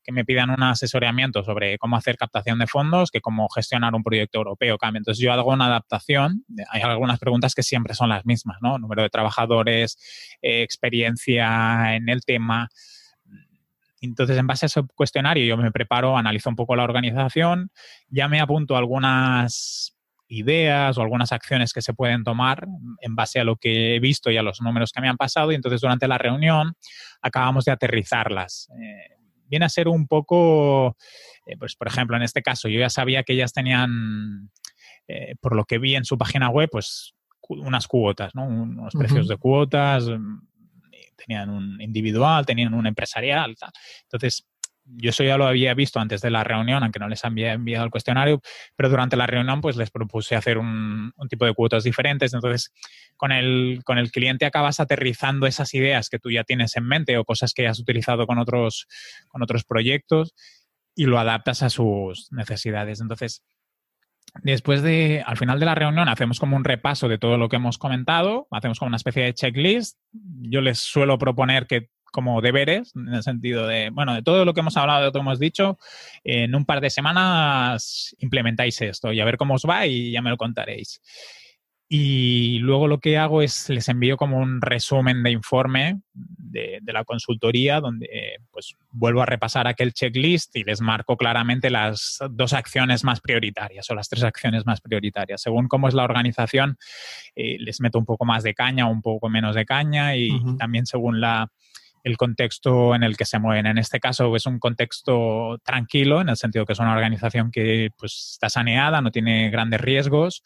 que 0.05 0.11
me 0.11 0.23
pidan 0.23 0.51
un 0.51 0.61
asesoramiento 0.61 1.43
sobre 1.43 1.79
cómo 1.79 1.97
hacer 1.97 2.15
captación 2.15 2.59
de 2.59 2.67
fondos 2.67 3.09
que 3.09 3.21
cómo 3.21 3.49
gestionar 3.49 3.95
un 3.95 4.03
proyecto 4.03 4.37
europeo. 4.37 4.77
Entonces 4.81 5.17
yo 5.17 5.33
hago 5.33 5.51
una 5.51 5.65
adaptación. 5.65 6.45
Hay 6.69 6.81
algunas 6.83 7.19
preguntas 7.19 7.55
que 7.55 7.63
siempre 7.63 7.95
son 7.95 8.09
las 8.09 8.25
mismas, 8.25 8.57
¿no? 8.61 8.77
Número 8.77 9.01
de 9.01 9.09
trabajadores, 9.09 9.97
eh, 10.41 10.61
experiencia 10.61 11.95
en 11.95 12.07
el 12.07 12.23
tema. 12.23 12.69
Entonces, 13.99 14.37
en 14.37 14.45
base 14.45 14.65
a 14.65 14.67
ese 14.67 14.83
cuestionario, 14.93 15.43
yo 15.45 15.57
me 15.57 15.71
preparo, 15.71 16.15
analizo 16.15 16.49
un 16.49 16.55
poco 16.55 16.75
la 16.75 16.83
organización, 16.83 17.71
ya 18.07 18.27
me 18.27 18.39
apunto 18.39 18.77
algunas 18.77 19.95
ideas 20.27 20.97
o 20.97 21.01
algunas 21.01 21.31
acciones 21.31 21.73
que 21.73 21.81
se 21.81 21.93
pueden 21.93 22.23
tomar 22.23 22.67
en 23.01 23.15
base 23.15 23.39
a 23.39 23.43
lo 23.43 23.55
que 23.55 23.95
he 23.95 23.99
visto 23.99 24.31
y 24.31 24.37
a 24.37 24.43
los 24.43 24.61
números 24.61 24.91
que 24.91 25.01
me 25.01 25.09
han 25.09 25.17
pasado 25.17 25.51
y 25.51 25.55
entonces 25.55 25.81
durante 25.81 26.07
la 26.07 26.17
reunión 26.17 26.75
acabamos 27.21 27.65
de 27.65 27.71
aterrizarlas. 27.71 28.69
Eh, 28.79 29.14
viene 29.47 29.65
a 29.65 29.69
ser 29.69 29.87
un 29.87 30.07
poco, 30.07 30.95
eh, 31.45 31.57
pues 31.57 31.75
por 31.75 31.87
ejemplo, 31.87 32.15
en 32.17 32.23
este 32.23 32.41
caso 32.41 32.67
yo 32.67 32.79
ya 32.79 32.89
sabía 32.89 33.23
que 33.23 33.33
ellas 33.33 33.53
tenían, 33.53 34.51
eh, 35.07 35.35
por 35.39 35.55
lo 35.55 35.65
que 35.65 35.77
vi 35.77 35.95
en 35.95 36.05
su 36.05 36.17
página 36.17 36.49
web, 36.49 36.69
pues 36.71 37.13
unas 37.49 37.87
cuotas, 37.87 38.33
¿no? 38.33 38.45
unos 38.45 38.93
precios 38.93 39.27
de 39.27 39.37
cuotas, 39.37 40.07
mm, 40.07 40.39
tenían 41.15 41.49
un 41.49 41.81
individual, 41.81 42.45
tenían 42.45 42.73
un 42.73 42.87
empresarial, 42.87 43.55
tal. 43.55 43.71
Entonces, 44.03 44.45
yo 44.85 45.09
eso 45.09 45.23
ya 45.23 45.37
lo 45.37 45.47
había 45.47 45.73
visto 45.73 45.99
antes 45.99 46.21
de 46.21 46.29
la 46.29 46.43
reunión, 46.43 46.83
aunque 46.83 46.99
no 46.99 47.07
les 47.07 47.25
había 47.25 47.53
enviado 47.53 47.85
el 47.85 47.91
cuestionario, 47.91 48.41
pero 48.75 48.89
durante 48.89 49.17
la 49.17 49.27
reunión 49.27 49.61
pues 49.61 49.75
les 49.77 49.89
propuse 49.89 50.35
hacer 50.35 50.57
un, 50.57 51.11
tipo 51.29 51.45
de 51.45 51.53
cuotas 51.53 51.83
diferentes. 51.83 52.33
Entonces, 52.33 52.71
con 53.17 53.31
el, 53.31 53.81
con 53.83 53.97
el 53.97 54.11
cliente 54.11 54.45
acabas 54.45 54.79
aterrizando 54.79 55.47
esas 55.47 55.73
ideas 55.73 56.09
que 56.09 56.19
tú 56.19 56.29
ya 56.29 56.43
tienes 56.43 56.75
en 56.77 56.85
mente 56.85 57.17
o 57.17 57.25
cosas 57.25 57.53
que 57.53 57.67
has 57.67 57.79
utilizado 57.79 58.27
con 58.27 58.37
otros, 58.37 58.87
con 59.27 59.41
otros 59.41 59.63
proyectos 59.63 60.35
y 60.95 61.05
lo 61.05 61.19
adaptas 61.19 61.63
a 61.63 61.69
sus 61.69 62.31
necesidades. 62.31 63.01
Entonces, 63.01 63.43
después 64.43 64.81
de, 64.81 65.23
al 65.25 65.37
final 65.37 65.59
de 65.59 65.65
la 65.65 65.75
reunión, 65.75 66.07
hacemos 66.09 66.39
como 66.39 66.55
un 66.55 66.63
repaso 66.63 67.07
de 67.07 67.17
todo 67.17 67.37
lo 67.37 67.49
que 67.49 67.55
hemos 67.55 67.77
comentado, 67.77 68.47
hacemos 68.51 68.79
como 68.79 68.87
una 68.87 68.97
especie 68.97 69.23
de 69.23 69.33
checklist. 69.33 69.97
Yo 70.11 70.61
les 70.61 70.79
suelo 70.79 71.17
proponer 71.17 71.67
que 71.67 71.89
como 72.15 72.39
deberes, 72.39 72.95
en 72.95 73.13
el 73.13 73.23
sentido 73.23 73.67
de, 73.67 73.89
bueno, 73.89 74.13
de 74.13 74.23
todo 74.23 74.45
lo 74.45 74.53
que 74.53 74.61
hemos 74.61 74.77
hablado, 74.77 75.01
de 75.01 75.05
lo 75.07 75.11
que 75.11 75.19
hemos 75.19 75.37
dicho, 75.37 75.77
en 76.23 76.55
un 76.55 76.63
par 76.63 76.79
de 76.79 76.89
semanas 76.89 78.15
implementáis 78.19 78.79
esto 78.79 79.11
y 79.11 79.19
a 79.19 79.25
ver 79.25 79.35
cómo 79.35 79.55
os 79.55 79.65
va 79.69 79.85
y 79.85 80.11
ya 80.11 80.21
me 80.21 80.29
lo 80.29 80.37
contaréis. 80.37 81.01
Y 81.89 82.59
luego 82.59 82.87
lo 82.87 82.99
que 82.99 83.17
hago 83.17 83.41
es 83.41 83.69
les 83.69 83.89
envío 83.89 84.15
como 84.15 84.37
un 84.37 84.61
resumen 84.61 85.23
de 85.23 85.31
informe 85.31 85.99
de, 86.13 86.79
la 86.85 87.03
consultoría 87.03 87.81
donde 87.81 88.37
pues 88.49 88.75
vuelvo 88.91 89.21
a 89.21 89.25
repasar 89.25 89.67
aquel 89.67 89.91
checklist 89.91 90.55
y 90.55 90.63
les 90.63 90.79
marco 90.79 91.17
claramente 91.17 91.69
las 91.69 92.19
dos 92.31 92.53
acciones 92.53 93.03
más 93.03 93.19
prioritarias 93.19 93.89
o 93.89 93.95
las 93.95 94.07
tres 94.07 94.23
acciones 94.23 94.65
más 94.65 94.79
prioritarias. 94.79 95.41
Según 95.41 95.67
cómo 95.67 95.89
es 95.89 95.93
la 95.93 96.05
organización, 96.05 96.77
eh, 97.35 97.57
les 97.59 97.81
meto 97.81 97.99
un 97.99 98.05
poco 98.05 98.23
más 98.23 98.43
de 98.43 98.53
caña 98.53 98.87
o 98.87 98.91
un 98.91 99.01
poco 99.01 99.29
menos 99.29 99.53
de 99.53 99.65
caña 99.65 100.15
y 100.15 100.29
también 100.57 100.85
según 100.85 101.19
la, 101.19 101.51
el 102.05 102.17
contexto 102.17 102.93
en 102.93 103.01
el 103.01 103.17
que 103.17 103.25
se 103.25 103.39
mueven. 103.39 103.65
En 103.65 103.79
este 103.79 103.99
caso 103.99 104.35
es 104.35 104.45
un 104.45 104.59
contexto 104.59 105.57
tranquilo, 105.63 106.21
en 106.21 106.29
el 106.29 106.37
sentido 106.37 106.63
que 106.63 106.73
es 106.73 106.79
una 106.79 106.93
organización 106.93 107.49
que 107.49 107.89
pues, 107.97 108.29
está 108.33 108.47
saneada, 108.47 109.01
no 109.01 109.09
tiene 109.09 109.49
grandes 109.49 109.81
riesgos. 109.81 110.43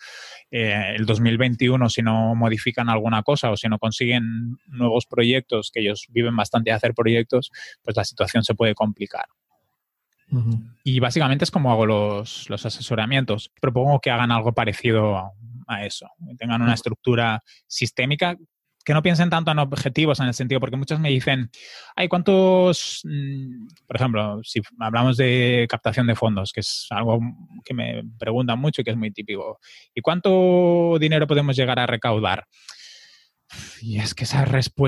Eh, 0.52 0.94
el 0.96 1.06
2021, 1.06 1.90
si 1.90 2.02
no 2.02 2.34
modifican 2.34 2.88
alguna 2.88 3.24
cosa 3.24 3.52
o 3.52 3.58
si 3.58 3.68
no 3.68 3.78
consiguen 3.78 4.58
nuevos 4.68 5.06
proyectos, 5.06 5.70
que 5.74 5.82
ellos 5.82 6.06
viven 6.10 6.34
bastante 6.34 6.70
de 6.70 6.78
hacer 6.78 6.94
proyectos, 6.94 7.52
pues 7.84 7.98
la 7.98 8.06
situación 8.06 8.46
se 8.46 8.56
puede 8.56 8.74
complicar. 8.74 9.26
Y 10.84 11.00
básicamente 11.02 11.44
es 11.44 11.52
como 11.52 11.72
hago 11.72 11.86
los, 11.86 12.50
los 12.50 12.66
asesoramientos. 12.66 13.52
Propongo 13.60 14.00
que 14.00 14.12
hagan 14.12 14.32
algo 14.32 14.54
parecido 14.54 15.34
a 15.68 15.86
eso, 15.86 16.10
que 16.26 16.36
tengan 16.36 16.62
una 16.62 16.76
estructura 16.76 17.44
sistémica 17.68 18.38
que 18.84 18.94
no 18.94 19.02
piensen 19.02 19.30
tanto 19.30 19.52
en 19.52 19.60
objetivos 19.60 20.20
en 20.20 20.28
el 20.28 20.34
sentido, 20.34 20.60
porque 20.60 20.78
muchos 20.78 21.00
me 21.00 21.10
dicen, 21.10 21.50
hay 21.96 22.08
cuántos, 22.08 23.02
mm, 23.04 23.68
por 23.86 23.96
ejemplo, 23.96 24.40
si 24.44 24.62
hablamos 24.80 25.18
de 25.18 25.68
captación 25.70 26.08
de 26.08 26.16
fondos, 26.16 26.52
que 26.52 26.62
es 26.62 26.88
algo 26.90 27.20
que 27.64 27.74
me 27.74 28.04
preguntan 28.18 28.60
mucho 28.60 28.82
y 28.82 28.84
que 28.84 28.92
es 28.92 28.98
muy 28.98 29.12
típico, 29.12 29.60
¿y 29.94 30.02
cuánto 30.02 30.98
dinero 31.00 31.28
podemos 31.28 31.56
llegar 31.56 31.80
a 31.80 31.88
recaudar? 31.88 32.46
Y 33.82 34.00
es 34.00 34.14
que 34.14 34.26
esa, 34.26 34.46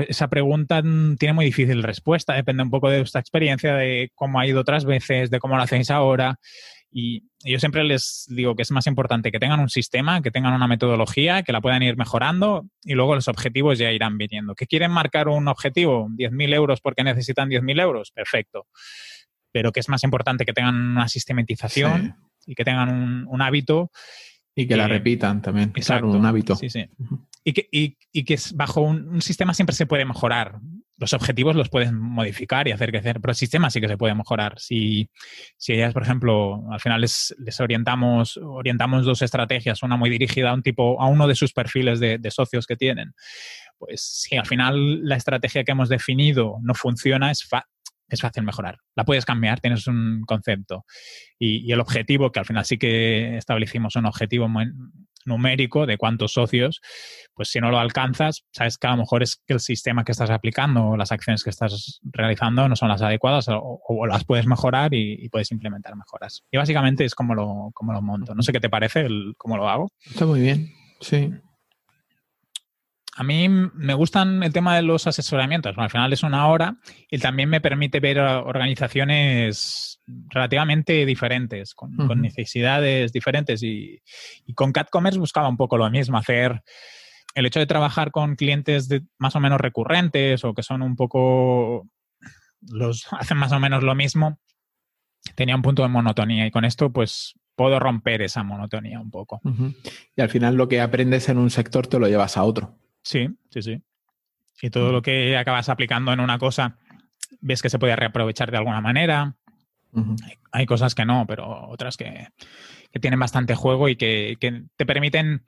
esa 0.08 0.28
pregunta 0.28 0.82
tiene 1.18 1.32
muy 1.32 1.44
difícil 1.44 1.82
respuesta, 1.82 2.34
depende 2.34 2.62
un 2.62 2.70
poco 2.70 2.88
de 2.90 2.98
vuestra 2.98 3.20
experiencia, 3.20 3.74
de 3.74 4.10
cómo 4.14 4.38
ha 4.38 4.46
ido 4.46 4.60
otras 4.60 4.84
veces, 4.84 5.30
de 5.30 5.40
cómo 5.40 5.56
lo 5.56 5.62
hacéis 5.62 5.90
ahora. 5.90 6.38
Y 6.94 7.24
yo 7.42 7.58
siempre 7.58 7.82
les 7.84 8.26
digo 8.28 8.54
que 8.54 8.62
es 8.62 8.70
más 8.70 8.86
importante 8.86 9.32
que 9.32 9.38
tengan 9.38 9.60
un 9.60 9.70
sistema, 9.70 10.20
que 10.20 10.30
tengan 10.30 10.52
una 10.52 10.68
metodología, 10.68 11.42
que 11.42 11.52
la 11.52 11.62
puedan 11.62 11.82
ir 11.82 11.96
mejorando 11.96 12.66
y 12.84 12.92
luego 12.92 13.14
los 13.14 13.28
objetivos 13.28 13.78
ya 13.78 13.90
irán 13.90 14.18
viniendo. 14.18 14.54
¿Que 14.54 14.66
quieren 14.66 14.90
marcar 14.90 15.28
un 15.28 15.48
objetivo? 15.48 16.08
¿10.000 16.10 16.54
euros 16.54 16.80
porque 16.82 17.02
necesitan 17.02 17.48
10.000 17.48 17.80
euros? 17.80 18.10
Perfecto. 18.10 18.66
Pero 19.52 19.72
que 19.72 19.80
es 19.80 19.88
más 19.88 20.04
importante 20.04 20.44
que 20.44 20.52
tengan 20.52 20.74
una 20.74 21.08
sistematización 21.08 22.16
y 22.46 22.54
que 22.54 22.64
tengan 22.64 23.26
un, 23.26 23.42
hábito. 23.42 23.90
Y 24.54 24.66
que, 24.66 24.76
la 24.76 24.86
repitan 24.86 25.40
también. 25.40 25.72
Exacto. 25.74 26.08
un 26.08 26.26
hábito. 26.26 26.56
Sí, 26.56 26.68
sí. 26.68 26.90
Y 27.42 27.54
que, 27.54 27.68
y, 27.72 27.96
y 28.12 28.24
que 28.24 28.38
bajo 28.54 28.82
un, 28.82 29.22
sistema 29.22 29.54
siempre 29.54 29.74
se 29.74 29.86
puede 29.86 30.04
mejorar 30.04 30.60
los 31.02 31.12
objetivos 31.14 31.56
los 31.56 31.68
puedes 31.68 31.92
modificar 31.92 32.68
y 32.68 32.70
hacer 32.70 32.92
crecer, 32.92 33.20
pero 33.20 33.32
el 33.32 33.36
sistema 33.36 33.70
sí 33.70 33.80
que 33.80 33.88
se 33.88 33.98
puede 33.98 34.14
mejorar. 34.14 34.54
Si, 34.60 35.10
si 35.56 35.72
ellas, 35.72 35.92
por 35.92 36.04
ejemplo, 36.04 36.62
al 36.70 36.78
final 36.78 37.00
les, 37.00 37.34
orientamos, 37.58 38.36
orientamos 38.36 39.04
dos 39.04 39.20
estrategias, 39.20 39.82
una 39.82 39.96
muy 39.96 40.10
dirigida 40.10 40.50
a 40.50 40.54
un 40.54 40.62
tipo, 40.62 41.02
a 41.02 41.08
uno 41.08 41.26
de 41.26 41.34
sus 41.34 41.52
perfiles 41.52 41.98
de, 41.98 42.30
socios 42.30 42.68
que 42.68 42.76
tienen, 42.76 43.14
pues 43.78 44.00
si 44.00 44.36
al 44.36 44.46
final 44.46 45.02
la 45.02 45.16
estrategia 45.16 45.64
que 45.64 45.72
hemos 45.72 45.88
definido 45.88 46.58
no 46.62 46.72
funciona, 46.72 47.32
es, 47.32 47.48
es 48.08 48.20
fácil 48.20 48.44
mejorar. 48.44 48.78
La 48.94 49.04
puedes 49.04 49.24
cambiar, 49.24 49.58
tienes 49.58 49.88
un 49.88 50.22
concepto. 50.24 50.86
Y, 51.36 51.68
y, 51.68 51.72
el 51.72 51.80
objetivo, 51.80 52.30
que 52.30 52.38
al 52.38 52.46
final 52.46 52.64
sí 52.64 52.78
que 52.78 53.36
establecimos 53.36 53.96
un 53.96 54.06
objetivo 54.06 54.48
numérico 55.24 55.86
de 55.86 55.98
cuántos 55.98 56.32
socios, 56.32 56.80
pues 57.34 57.48
si 57.50 57.60
no 57.60 57.70
lo 57.70 57.78
alcanzas, 57.78 58.44
sabes 58.52 58.78
que 58.78 58.86
a 58.86 58.90
lo 58.90 58.98
mejor 58.98 59.22
es 59.22 59.36
que 59.46 59.54
el 59.54 59.60
sistema 59.60 60.04
que 60.04 60.12
estás 60.12 60.30
aplicando 60.30 60.88
o 60.88 60.96
las 60.96 61.12
acciones 61.12 61.44
que 61.44 61.50
estás 61.50 62.00
realizando 62.02 62.68
no 62.68 62.76
son 62.76 62.88
las 62.88 63.02
adecuadas 63.02 63.46
o, 63.48 64.06
las 64.06 64.24
puedes 64.24 64.46
mejorar 64.46 64.94
y, 64.94 65.28
puedes 65.28 65.50
implementar 65.52 65.96
mejoras. 65.96 66.42
Y 66.50 66.56
básicamente 66.56 67.04
es 67.04 67.14
como 67.14 67.34
lo, 67.34 67.70
como 67.72 67.92
lo 67.92 68.02
monto. 68.02 68.34
No 68.34 68.42
sé 68.42 68.52
qué 68.52 68.60
te 68.60 68.68
parece 68.68 69.00
el, 69.00 69.34
cómo 69.36 69.56
lo 69.56 69.68
hago. 69.68 69.88
Está 70.04 70.26
muy 70.26 70.40
bien, 70.40 70.68
sí. 71.00 71.30
A 73.14 73.24
mí 73.24 73.48
me 73.48 73.92
gustan 73.92 74.42
el 74.42 74.52
tema 74.52 74.74
de 74.74 74.82
los 74.82 75.06
asesoramientos. 75.06 75.76
al 75.76 75.90
final 75.90 76.12
es 76.12 76.22
una 76.22 76.46
hora 76.48 76.78
y 77.10 77.18
también 77.18 77.50
me 77.50 77.60
permite 77.60 78.00
ver 78.00 78.18
organizaciones 78.18 80.00
relativamente 80.30 81.04
diferentes, 81.04 81.74
con, 81.74 81.94
necesidades 82.20 83.12
diferentes. 83.12 83.62
Y, 83.62 84.00
con 84.54 84.72
CatCommerce 84.72 85.18
buscaba 85.18 85.48
un 85.48 85.58
poco 85.58 85.76
lo 85.76 85.90
mismo, 85.90 86.16
hacer 86.16 86.62
el 87.34 87.46
hecho 87.46 87.60
de 87.60 87.66
trabajar 87.66 88.10
con 88.10 88.34
clientes 88.34 88.88
de 88.88 89.02
más 89.18 89.36
o 89.36 89.40
menos 89.40 89.60
recurrentes 89.60 90.44
o 90.44 90.54
que 90.54 90.62
son 90.62 90.82
un 90.82 90.96
poco, 90.96 91.88
los 92.62 93.06
hacen 93.12 93.36
más 93.36 93.52
o 93.52 93.60
menos 93.60 93.82
lo 93.82 93.94
mismo, 93.94 94.38
tenía 95.34 95.54
un 95.56 95.62
punto 95.62 95.82
de 95.82 95.88
monotonía 95.88 96.46
y 96.46 96.50
con 96.50 96.64
esto 96.64 96.90
pues 96.92 97.34
puedo 97.54 97.78
romper 97.78 98.22
esa 98.22 98.42
monotonía 98.42 98.98
un 98.98 99.10
poco. 99.10 99.40
Y 100.16 100.20
al 100.20 100.30
final 100.30 100.54
lo 100.54 100.68
que 100.68 100.80
aprendes 100.80 101.28
en 101.28 101.36
un 101.36 101.50
sector 101.50 101.86
te 101.86 101.98
lo 101.98 102.08
llevas 102.08 102.38
a 102.38 102.44
otro. 102.44 102.78
Sí, 103.02 103.28
sí, 103.50 103.62
sí. 103.62 103.82
Y 104.60 104.70
todo 104.70 104.92
lo 104.92 105.02
que 105.02 105.36
acabas 105.36 105.68
aplicando 105.68 106.12
en 106.12 106.20
una 106.20 106.38
cosa, 106.38 106.78
ves 107.40 107.62
que 107.62 107.70
se 107.70 107.78
puede 107.78 107.96
reaprovechar 107.96 108.50
de 108.50 108.58
alguna 108.58 108.80
manera. 108.80 109.34
hay, 110.52 110.66
cosas 110.66 110.94
que 110.94 111.04
no, 111.04 111.26
pero 111.26 111.68
otras 111.68 111.96
que, 111.96 112.28
tienen 113.00 113.18
bastante 113.18 113.54
juego 113.54 113.88
y 113.88 113.96
que, 113.96 114.36
te 114.76 114.86
permiten 114.86 115.44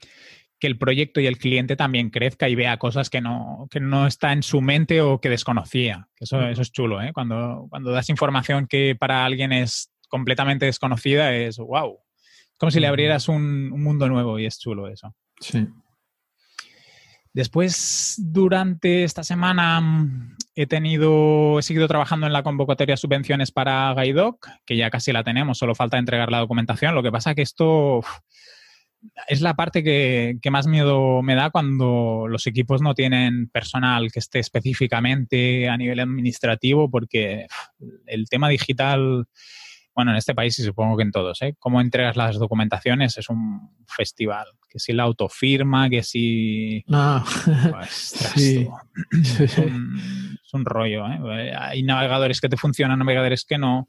que 0.58 0.66
el 0.66 0.78
proyecto 0.78 1.20
y 1.20 1.26
el 1.26 1.38
cliente 1.38 1.76
también 1.76 2.10
crezca 2.10 2.48
y 2.48 2.54
vea 2.54 2.78
cosas 2.78 3.10
que 3.10 3.20
no, 3.20 3.68
que 3.70 3.80
no 3.80 4.06
está 4.06 4.32
en 4.32 4.42
su 4.42 4.60
mente 4.60 5.00
o 5.00 5.20
que 5.20 5.28
desconocía. 5.28 6.08
Eso, 6.18 6.42
eso 6.48 6.62
es 6.62 6.72
chulo, 6.72 7.02
¿eh? 7.02 7.12
Cuando, 7.12 7.66
cuando 7.70 7.92
das 7.92 8.08
información 8.08 8.66
que 8.66 8.96
para 8.98 9.24
alguien 9.24 9.52
es 9.52 9.92
completamente 10.08 10.66
desconocida, 10.66 11.34
es 11.34 11.58
wow. 11.58 11.98
Como 12.58 12.70
si 12.70 12.80
le 12.80 12.86
abrieras 12.86 13.28
un, 13.28 13.70
un 13.72 13.82
mundo 13.82 14.08
nuevo 14.08 14.38
y 14.38 14.46
es 14.46 14.58
chulo 14.58 14.88
eso. 14.88 15.14
Sí. 15.40 15.66
Después, 17.34 18.14
durante 18.16 19.02
esta 19.02 19.24
semana, 19.24 19.80
mm, 19.80 20.36
he 20.54 20.66
tenido, 20.66 21.58
he 21.58 21.62
seguido 21.62 21.88
trabajando 21.88 22.26
en 22.26 22.32
la 22.32 22.44
convocatoria 22.44 22.96
subvenciones 22.96 23.50
para 23.50 23.92
Gaidoc, 23.92 24.48
que 24.64 24.76
ya 24.76 24.88
casi 24.88 25.12
la 25.12 25.24
tenemos, 25.24 25.58
solo 25.58 25.74
falta 25.74 25.98
entregar 25.98 26.30
la 26.30 26.38
documentación. 26.38 26.94
Lo 26.94 27.02
que 27.02 27.10
pasa 27.10 27.34
que 27.34 27.42
esto 27.42 28.02
es 29.26 29.40
la 29.40 29.54
parte 29.54 29.82
que, 29.82 30.38
más 30.50 30.68
miedo 30.68 31.22
me 31.22 31.34
da 31.34 31.50
cuando 31.50 32.26
los 32.28 32.46
equipos 32.46 32.80
no 32.80 32.94
tienen 32.94 33.48
personal 33.48 34.12
que 34.12 34.20
esté 34.20 34.38
específicamente 34.38 35.68
a 35.68 35.76
nivel 35.76 36.00
administrativo, 36.00 36.88
porque 36.88 37.46
el 38.06 38.28
tema 38.28 38.48
digital, 38.48 39.26
bueno, 39.94 40.11
en 40.11 40.16
este 40.16 40.35
país 40.35 40.59
y 40.59 40.62
supongo 40.62 40.96
que 40.96 41.04
en 41.04 41.12
todos, 41.12 41.40
¿eh? 41.42 41.54
Cómo 41.59 41.80
entregas 41.80 42.16
las 42.16 42.38
documentaciones 42.38 43.16
es 43.16 43.28
un 43.28 43.70
festival. 43.87 44.46
Que 44.68 44.78
si 44.78 44.92
la 44.92 45.04
autofirma, 45.04 45.88
que 45.88 46.02
si... 46.02 46.85
No. 46.88 47.24
Pues, 47.70 48.37
es, 48.37 49.59
un, 50.52 50.64
rollo, 50.64 51.07
¿eh? 51.07 51.52
Hay 51.57 51.83
navegadores 51.83 52.40
que 52.40 52.48
te 52.48 52.57
funcionan, 52.57 52.98
navegadores 52.98 53.44
que 53.44 53.59
no 53.59 53.88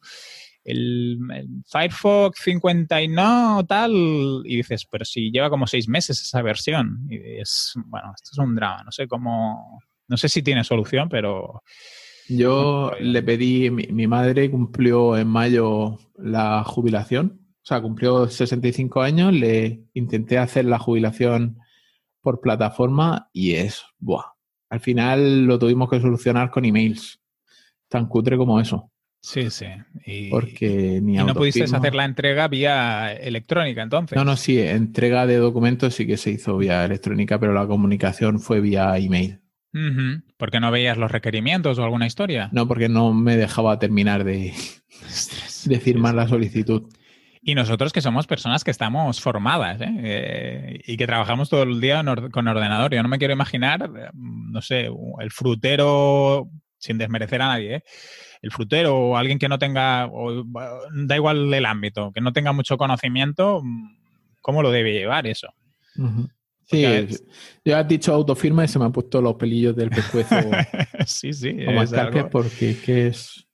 el, 0.66 1.20
Firefox 1.68 2.40
50 2.42 3.02
y 3.04 3.08
no, 3.08 3.64
tal, 3.68 3.92
y 4.46 4.58
dices, 4.58 4.86
pero 4.90 5.06
si 5.06 5.32
lleva 5.32 5.50
como 5.50 5.68
seis 5.68 5.88
meses 5.88 6.22
esa 6.22 6.42
versión, 6.42 7.08
y 7.10 7.40
es, 7.40 7.74
bueno, 7.86 8.12
esto 8.16 8.32
es 8.34 8.38
un 8.40 8.56
drama, 8.56 8.84
no 8.84 8.92
sé 8.92 9.08
cómo, 9.08 9.80
no 10.08 10.18
sé 10.18 10.28
si 10.28 10.42
tiene 10.42 10.64
solución, 10.64 11.08
pero... 11.08 11.64
Yo 12.28 12.92
le 13.00 13.22
pedí, 13.22 13.70
mi, 13.70 14.08
madre 14.08 14.50
cumplió 14.50 15.18
en 15.18 15.28
mayo 15.28 16.00
la 16.18 16.64
jubilación, 16.64 17.40
o 17.52 17.66
sea, 17.66 17.82
cumplió 17.82 18.28
65 18.28 19.02
años, 19.02 19.34
le 19.34 19.84
intenté 19.94 20.38
hacer 20.38 20.66
la 20.66 20.80
jubilación 20.80 21.60
por 22.22 22.42
plataforma 22.42 23.30
y 23.32 23.54
es, 23.54 23.84
buah, 24.00 24.34
al 24.70 24.80
final 24.80 25.46
lo 25.46 25.60
tuvimos 25.60 25.90
que 25.90 26.00
solucionar 26.00 26.50
con 26.50 26.66
emails, 26.66 27.22
tan 27.88 28.08
cutre 28.08 28.38
como 28.38 28.60
eso. 28.60 28.92
Sí, 29.22 29.50
sí. 29.50 29.66
Y, 30.06 30.30
Porque 30.30 31.00
ni 31.02 31.16
y 31.16 31.24
no 31.24 31.34
pudiste 31.34 31.64
hacer 31.64 31.96
la 31.96 32.06
entrega 32.06 32.48
vía 32.48 33.12
electrónica 33.12 33.82
entonces. 33.82 34.16
No, 34.16 34.24
no, 34.24 34.38
sí, 34.38 34.60
entrega 34.60 35.26
de 35.26 35.38
documentos 35.38 35.96
sí 35.96 36.06
que 36.06 36.18
se 36.18 36.30
hizo 36.30 36.58
vía 36.58 36.86
electrónica, 36.86 37.40
pero 37.40 37.52
la 37.52 37.66
comunicación 37.66 38.40
fue 38.40 38.62
vía 38.62 38.96
email. 38.98 39.40
¿Por 40.38 40.52
qué 40.52 40.60
no 40.60 40.72
veías 40.72 40.98
los 40.98 41.12
requerimientos 41.12 41.78
o 41.78 41.84
alguna 41.84 42.08
historia? 42.08 42.50
No, 42.52 42.68
porque 42.68 42.88
no 42.88 43.14
me 43.14 43.36
dejaba 43.36 43.78
terminar 43.78 44.24
de, 44.24 44.54
de 45.66 45.80
firmar 45.80 46.16
la 46.16 46.28
solicitud. 46.28 46.84
Y 47.48 47.54
nosotros 47.54 47.94
que 47.94 48.02
somos 48.02 48.26
personas 48.26 48.64
que 48.64 48.72
estamos 48.72 49.22
formadas 49.22 49.80
¿eh? 49.80 49.96
Eh, 50.00 50.82
y 50.88 50.98
que 50.98 51.06
trabajamos 51.06 51.48
todo 51.48 51.62
el 51.62 51.80
día 51.80 52.04
con 52.32 52.48
ordenador. 52.48 52.92
Yo 52.92 53.04
no 53.04 53.10
me 53.10 53.20
quiero 53.20 53.36
imaginar, 53.36 53.88
no 54.14 54.62
sé, 54.64 54.90
el 55.20 55.32
frutero, 55.32 56.50
sin 56.80 56.98
desmerecer 56.98 57.44
a 57.44 57.50
nadie, 57.50 57.76
¿eh? 57.76 57.84
el 58.42 58.52
frutero 58.52 58.98
o 58.98 59.18
alguien 59.18 59.38
que 59.38 59.48
no 59.48 59.60
tenga, 59.60 60.10
da 60.94 61.16
igual 61.16 61.54
el 61.54 61.66
ámbito, 61.68 62.12
que 62.12 62.22
no 62.22 62.34
tenga 62.34 62.52
mucho 62.52 62.78
conocimiento, 62.78 63.62
¿cómo 64.42 64.64
lo 64.64 64.72
debe 64.72 64.94
llevar 64.94 65.28
eso? 65.28 65.54
Sí, 66.68 66.84
ya 67.64 67.80
has 67.80 67.88
dicho 67.88 68.14
autofirma 68.14 68.66
y 68.66 68.68
se 68.68 68.80
me 68.80 68.86
han 68.86 68.92
puesto 68.92 69.22
los 69.22 69.36
pelillos 69.36 69.76
del 69.76 69.90
pescuezo. 69.90 70.36
sí, 71.06 71.32
sí. 71.32 71.56
es 71.60 72.24
porque 72.32 73.08
es, 73.08 73.48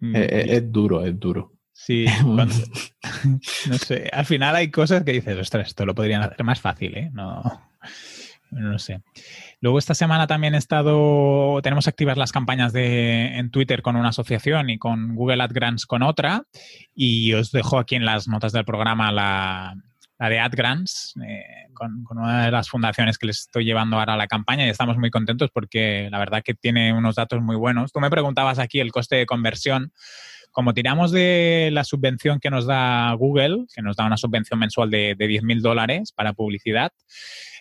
mm, 0.00 0.16
es, 0.16 0.72
duro, 0.72 1.04
es 1.04 1.18
duro. 1.18 1.52
Sí, 1.72 2.06
no 2.24 3.78
sé. 3.78 4.08
Al 4.12 4.24
final 4.24 4.56
hay 4.56 4.70
cosas 4.70 5.04
que 5.04 5.12
dices, 5.12 5.36
ostras, 5.38 5.68
esto 5.68 5.84
lo 5.84 5.94
podrían 5.94 6.22
hacer 6.22 6.42
más 6.42 6.60
fácil, 6.60 6.96
¿eh? 6.96 7.10
No, 7.12 7.42
no 8.50 8.78
sé. 8.78 9.02
Luego 9.60 9.78
esta 9.78 9.94
semana 9.94 10.26
también 10.26 10.54
he 10.54 10.58
estado, 10.58 11.60
tenemos 11.62 11.88
activas 11.88 12.16
las 12.16 12.32
campañas 12.32 12.72
de, 12.72 13.36
en 13.36 13.50
Twitter 13.50 13.82
con 13.82 13.96
una 13.96 14.08
asociación 14.08 14.70
y 14.70 14.78
con 14.78 15.14
Google 15.14 15.42
AdGrants 15.42 15.84
con 15.86 16.02
otra. 16.02 16.44
Y 16.94 17.34
os 17.34 17.52
dejo 17.52 17.78
aquí 17.78 17.94
en 17.94 18.06
las 18.06 18.26
notas 18.26 18.52
del 18.52 18.64
programa 18.64 19.12
la, 19.12 19.76
de 20.18 20.38
AdGrants, 20.38 21.14
eh, 21.26 21.68
con, 21.74 22.04
una 22.10 22.46
de 22.46 22.50
las 22.50 22.68
fundaciones 22.68 23.18
que 23.18 23.26
les 23.26 23.40
estoy 23.40 23.64
llevando 23.64 23.98
ahora 23.98 24.14
a 24.14 24.16
la 24.16 24.26
campaña 24.26 24.66
y 24.66 24.70
estamos 24.70 24.96
muy 24.96 25.10
contentos 25.10 25.50
porque 25.52 26.08
la 26.10 26.18
verdad 26.18 26.42
que 26.44 26.54
tiene 26.54 26.92
unos 26.92 27.16
datos 27.16 27.42
muy 27.42 27.56
buenos. 27.56 27.92
Tú 27.92 28.00
me 28.00 28.10
preguntabas 28.10 28.58
aquí 28.58 28.80
el 28.80 28.92
coste 28.92 29.16
de 29.16 29.26
conversión. 29.26 29.92
Como 30.50 30.72
tiramos 30.72 31.12
de 31.12 31.68
la 31.72 31.84
subvención 31.84 32.40
que 32.40 32.48
nos 32.48 32.66
da 32.66 33.12
Google, 33.12 33.66
que 33.74 33.82
nos 33.82 33.96
da 33.96 34.06
una 34.06 34.16
subvención 34.16 34.58
mensual 34.58 34.90
de, 34.90 35.14
de 35.14 35.26
10.000 35.26 35.60
dólares 35.60 36.12
para 36.12 36.32
publicidad, 36.32 36.92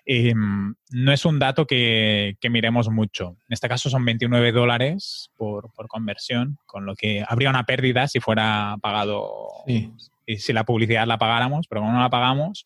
Em, 0.05 0.75
no 0.91 1.11
es 1.11 1.25
un 1.25 1.39
dato 1.39 1.65
que, 1.65 2.37
miremos 2.49 2.89
mucho. 2.89 3.37
En 3.47 3.53
este 3.53 3.67
caso 3.67 3.89
son 3.89 4.05
29 4.05 4.51
dólares 4.51 5.31
por, 5.35 5.71
conversión, 5.87 6.59
con 6.67 6.85
lo 6.85 6.95
que 6.95 7.23
habría 7.27 7.49
una 7.49 7.63
pérdida 7.63 8.07
si 8.07 8.19
fuera 8.19 8.77
pagado, 8.81 9.49
y 10.25 10.38
si 10.38 10.53
la 10.53 10.65
publicidad 10.65 11.07
la 11.07 11.17
pagáramos, 11.17 11.67
pero 11.67 11.81
como 11.81 11.93
no 11.93 11.99
la 11.99 12.09
pagamos, 12.09 12.65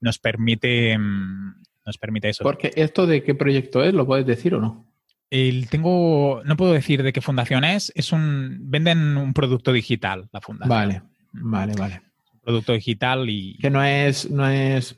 nos 0.00 0.18
permite, 0.18 0.92
em, 0.92 1.54
nos 1.84 1.98
permite 1.98 2.28
eso. 2.28 2.44
Porque 2.44 2.72
esto 2.76 3.06
de 3.06 3.22
qué 3.22 3.34
proyecto 3.34 3.82
es, 3.82 3.94
¿lo 3.94 4.06
puedes 4.06 4.26
decir 4.26 4.54
o 4.54 4.60
no? 4.60 4.86
El, 5.30 5.68
tengo, 5.68 6.42
no 6.44 6.56
puedo 6.56 6.72
decir 6.72 7.02
de 7.02 7.12
qué 7.12 7.20
fundación 7.20 7.64
es, 7.64 7.92
es 7.94 8.12
un, 8.12 8.58
venden 8.62 9.16
un 9.16 9.32
producto 9.32 9.72
digital, 9.72 10.28
la 10.32 10.40
fundación. 10.40 10.76
Vale, 10.76 11.02
vale, 11.32 11.74
vale 11.78 12.10
producto 12.42 12.72
digital 12.72 13.28
y... 13.28 13.56
Que 13.58 13.70
no 13.70 13.82
es, 13.82 14.30
no 14.30 14.48
es, 14.48 14.94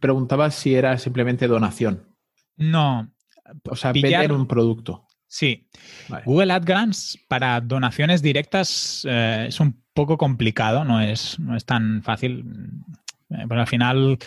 preguntaba 0.00 0.50
si 0.50 0.74
era 0.74 0.98
simplemente 0.98 1.46
donación. 1.46 2.02
No. 2.56 3.12
O 3.68 3.76
sea, 3.76 3.92
vender 3.92 4.32
un 4.32 4.46
producto. 4.46 5.06
Sí. 5.30 5.64
Google 6.24 6.52
AdGrants 6.52 7.16
para 7.28 7.60
donaciones 7.60 8.20
directas 8.20 9.06
eh, 9.08 9.44
es 9.46 9.60
un 9.60 9.80
poco 9.94 10.18
complicado, 10.18 10.84
no 10.84 11.00
es, 11.00 11.38
no 11.38 11.56
es 11.56 11.64
tan 11.64 12.02
fácil. 12.02 12.44
Eh, 13.30 13.44
pero 13.48 13.60
al 13.60 13.68
final, 13.68 14.18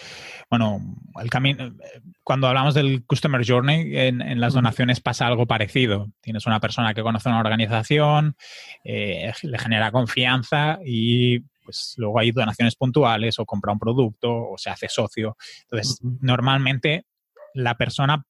bueno, 0.49 0.79
el 1.21 1.29
camino, 1.29 1.75
cuando 2.23 2.47
hablamos 2.47 2.73
del 2.73 3.03
Customer 3.05 3.45
Journey, 3.45 3.97
en, 3.97 4.39
las 4.39 4.53
donaciones 4.53 5.01
pasa 5.01 5.27
algo 5.27 5.45
parecido. 5.45 6.09
Tienes 6.21 6.45
una 6.45 6.61
persona 6.61 6.93
que 6.93 7.03
conoce 7.03 7.27
una 7.27 7.41
organización, 7.41 8.37
eh, 8.85 9.33
le 9.41 9.59
genera 9.59 9.91
confianza 9.91 10.79
y 10.85 11.41
pues 11.65 11.95
luego 11.97 12.17
hay 12.19 12.31
donaciones 12.31 12.77
puntuales 12.77 13.39
o 13.39 13.45
compra 13.45 13.73
un 13.73 13.79
producto 13.79 14.51
o 14.51 14.57
se 14.57 14.69
hace 14.69 14.87
socio. 14.87 15.35
Entonces, 15.63 15.99
normalmente 16.21 17.07
la 17.53 17.75
persona 17.75 18.25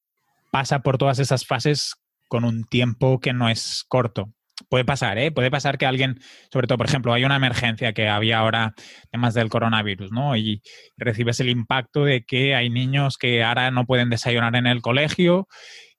pasa 0.51 0.79
por 0.79 0.97
todas 0.97 1.19
esas 1.19 1.45
fases 1.45 1.95
con 2.33 2.45
un 2.45 2.63
tiempo 2.63 3.19
que 3.19 3.31
no 3.31 3.47
es 3.47 3.85
corto. 3.87 4.33
Puede 4.67 4.83
pasar, 4.83 5.19
¿eh? 5.19 5.31
Puede 5.31 5.51
pasar 5.51 5.77
que 5.77 5.85
alguien, 5.85 6.19
sobre 6.51 6.65
todo, 6.65 6.79
por 6.79 6.87
ejemplo, 6.87 7.13
hay 7.13 7.25
una 7.25 7.35
emergencia 7.35 7.93
que 7.93 8.09
había 8.09 8.39
ahora, 8.39 8.73
temas 9.11 9.35
del 9.35 9.49
coronavirus, 9.49 10.11
¿no? 10.11 10.35
Y 10.35 10.63
recibes 10.97 11.39
el 11.41 11.49
impacto 11.49 12.05
de 12.05 12.23
que 12.23 12.55
hay 12.55 12.71
niños 12.71 13.19
que 13.19 13.43
ahora 13.43 13.69
no 13.69 13.85
pueden 13.85 14.09
desayunar 14.09 14.55
en 14.55 14.65
el 14.65 14.81
colegio 14.81 15.47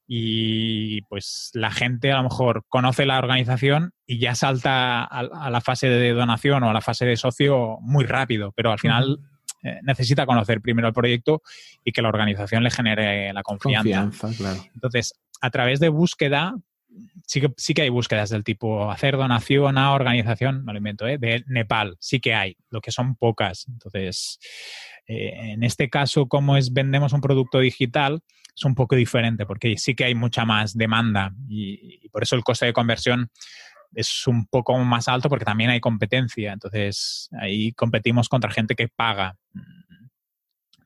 y 0.09 1.03
pues 1.03 1.53
la 1.55 1.71
gente 1.71 2.11
a 2.11 2.17
lo 2.17 2.25
mejor 2.25 2.65
conoce 2.69 3.07
la 3.07 3.19
organización 3.19 3.93
y 4.05 4.19
ya 4.19 4.35
salta 4.35 5.05
a, 5.05 5.51
la 5.51 5.61
fase 5.61 5.89
de 5.89 6.15
donación 6.15 6.65
o 6.65 6.71
a 6.71 6.73
la 6.73 6.81
fase 6.81 7.07
de 7.07 7.17
socio 7.17 7.79
muy 7.81 8.07
rápido, 8.07 8.51
pero 8.57 8.73
al 8.73 8.81
final 8.81 9.21
eh, 9.65 9.81
necesita 9.83 10.27
conocer 10.27 10.61
primero 10.61 10.87
el 10.89 10.95
proyecto 10.95 11.43
y 11.83 11.93
que 11.93 12.03
la 12.03 12.11
organización 12.11 12.63
le 12.63 12.71
genere 12.71 13.33
la 13.33 13.43
confianza. 13.43 14.11
Entonces, 14.75 15.15
a 15.41 15.51
través 15.51 15.81
de 15.81 15.89
búsqueda, 15.89 16.55
sí 17.27 17.41
que, 17.41 17.53
sí 17.57 17.75
que 17.75 17.83
hay 17.83 17.89
búsquedas 17.89 18.31
del 18.31 18.45
tipo 18.45 18.91
hacer 18.91 19.17
donación 19.17 19.79
a 19.79 19.93
organización, 19.93 20.65
no 20.65 20.73
lo 20.73 20.79
invento, 20.79 21.07
¿eh? 21.07 21.19
de 21.19 21.45
Nepal, 21.47 21.97
sí 21.99 22.21
que 22.21 22.35
hay, 22.35 22.57
lo 22.71 22.81
que 22.81 22.93
son 22.93 23.17
pocas. 23.17 23.67
Entonces, 23.69 24.39
eh, 25.07 25.53
en 25.53 25.65
este 25.65 25.89
caso, 25.89 26.29
como 26.29 26.57
es 26.57 26.73
vendemos 26.73 27.13
un 27.13 27.21
producto 27.21 27.59
digital, 27.59 28.21
es 28.57 28.65
un 28.65 28.75
poco 28.75 28.95
diferente 28.95 29.47
porque 29.47 29.77
sí 29.77 29.95
que 29.95 30.05
hay 30.05 30.15
mucha 30.15 30.45
más 30.45 30.77
demanda 30.77 31.33
y, 31.49 32.09
por 32.11 32.23
eso 32.23 32.37
el 32.37 32.45
coste 32.45 32.67
de 32.67 32.73
conversión 32.73 33.31
es 33.95 34.27
un 34.27 34.47
poco 34.47 34.79
más 34.79 35.09
alto 35.09 35.29
porque 35.29 35.45
también 35.45 35.71
hay 35.71 35.81
competencia. 35.81 36.53
Entonces 36.53 37.29
ahí 37.41 37.73
competimos 37.73 38.29
contra 38.29 38.51
gente 38.51 38.75
que 38.75 38.89
paga. 38.89 39.37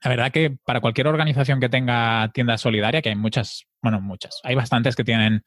La 0.05 0.11
verdad 0.11 0.31
que 0.31 0.57
para 0.65 0.81
cualquier 0.81 1.09
organización 1.09 1.59
que 1.59 1.69
tenga 1.69 2.31
tienda 2.33 2.57
solidaria, 2.57 3.03
que 3.03 3.09
hay 3.09 3.17
muchas, 3.17 3.67
bueno, 3.83 4.01
muchas, 4.01 4.41
hay 4.45 4.55
bastantes 4.55 4.95
que 4.95 5.03
tienen, 5.03 5.43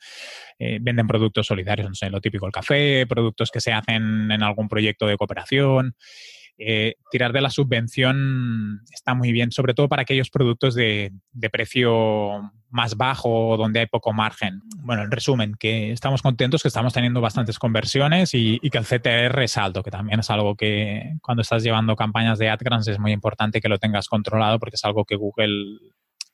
eh, 0.59 0.79
venden 0.81 1.07
productos 1.07 1.47
solidarios, 1.47 1.87
no 1.87 1.95
sé, 1.95 2.09
lo 2.09 2.19
típico, 2.19 2.45
el 2.45 2.51
café, 2.51 3.05
productos 3.07 3.49
que 3.49 3.61
se 3.61 3.71
hacen 3.71 4.29
en 4.29 4.43
algún 4.43 4.67
proyecto 4.67 5.07
de 5.07 5.15
cooperación. 5.15 5.95
Eh, 6.63 6.93
tirar 7.09 7.33
de 7.33 7.41
la 7.41 7.49
subvención 7.49 8.81
está 8.91 9.15
muy 9.15 9.31
bien, 9.31 9.51
sobre 9.51 9.73
todo 9.73 9.89
para 9.89 10.03
aquellos 10.03 10.29
productos 10.29 10.75
de, 10.75 11.11
precio 11.51 12.51
más 12.69 12.95
bajo 12.95 13.57
donde 13.57 13.79
hay 13.79 13.87
poco 13.87 14.13
margen. 14.13 14.61
Bueno, 14.83 15.01
en 15.01 15.09
resumen, 15.09 15.55
que 15.59 15.91
estamos 15.91 16.21
contentos, 16.21 16.61
que 16.61 16.67
estamos 16.67 16.93
teniendo 16.93 17.19
bastantes 17.19 17.57
conversiones 17.57 18.35
y, 18.35 18.59
que 18.69 18.77
el 18.77 18.85
CTR 18.85 19.41
es 19.41 19.57
alto, 19.57 19.81
que 19.81 19.89
también 19.89 20.19
es 20.19 20.29
algo 20.29 20.55
que 20.55 21.15
cuando 21.23 21.41
estás 21.41 21.63
llevando 21.63 21.95
campañas 21.95 22.37
de 22.37 22.49
AdGrants 22.49 22.87
es 22.89 22.99
muy 22.99 23.11
importante 23.11 23.59
que 23.59 23.67
lo 23.67 23.79
tengas 23.79 24.07
controlado 24.07 24.59
porque 24.59 24.75
es 24.75 24.85
algo 24.85 25.03
que 25.03 25.15
Google 25.15 25.79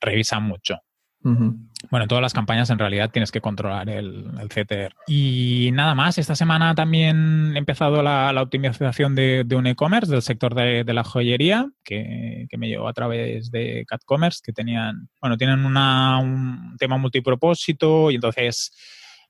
revisa 0.02 0.42
mucho. 0.42 0.82
Bueno, 1.22 2.04
en 2.04 2.08
todas 2.08 2.22
las 2.22 2.34
campañas 2.34 2.70
en 2.70 2.80
realidad 2.80 3.12
tienes 3.12 3.32
que 3.32 3.42
controlar 3.42 3.90
el, 3.90 4.32
el 4.40 4.50
CTR. 4.50 4.96
Y 5.08 5.70
nada 5.74 5.94
más, 5.96 6.18
esta 6.18 6.36
semana 6.36 6.74
también 6.74 7.54
he 7.56 7.60
empezado 7.60 8.02
la, 8.02 8.42
optimización 8.42 9.16
de, 9.16 9.46
un 9.56 9.68
e-commerce 9.68 10.12
del 10.12 10.22
sector 10.22 10.56
de, 10.56 10.84
la 10.86 11.04
joyería, 11.04 11.70
que, 11.84 12.48
me 12.58 12.68
llevó 12.68 12.88
a 12.88 12.94
través 12.94 13.52
de 13.52 13.86
CatCommerce, 13.88 14.42
que 14.44 14.54
tenían, 14.54 15.10
bueno, 15.22 15.38
tienen 15.38 15.66
un 15.66 16.76
tema 16.80 16.98
multipropósito 16.98 18.10
y 18.12 18.16
entonces 18.16 18.72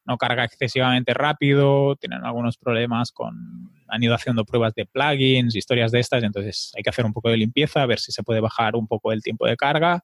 no 0.05 0.17
carga 0.17 0.45
excesivamente 0.45 1.13
rápido, 1.13 1.97
tienen 1.97 2.23
algunos 2.23 2.57
problemas 2.57 3.11
con, 3.11 3.71
han 3.89 4.03
ido 4.03 4.15
haciendo 4.15 4.45
pruebas 4.45 4.73
de 4.73 4.85
plugins, 4.85 5.53
historias 5.53 5.91
de 5.91 5.99
estas, 5.99 6.23
entonces 6.23 6.71
hay 6.77 6.83
que 6.83 6.89
hacer 6.89 7.05
un 7.05 7.11
poco 7.11 7.29
de 7.29 7.35
limpieza, 7.35 7.81
a 7.81 7.85
ver 7.85 7.99
si 7.99 8.13
se 8.13 8.23
puede 8.23 8.39
bajar 8.39 8.77
un 8.77 8.87
poco 8.87 9.11
el 9.11 9.21
tiempo 9.21 9.45
de 9.45 9.57
carga 9.57 10.01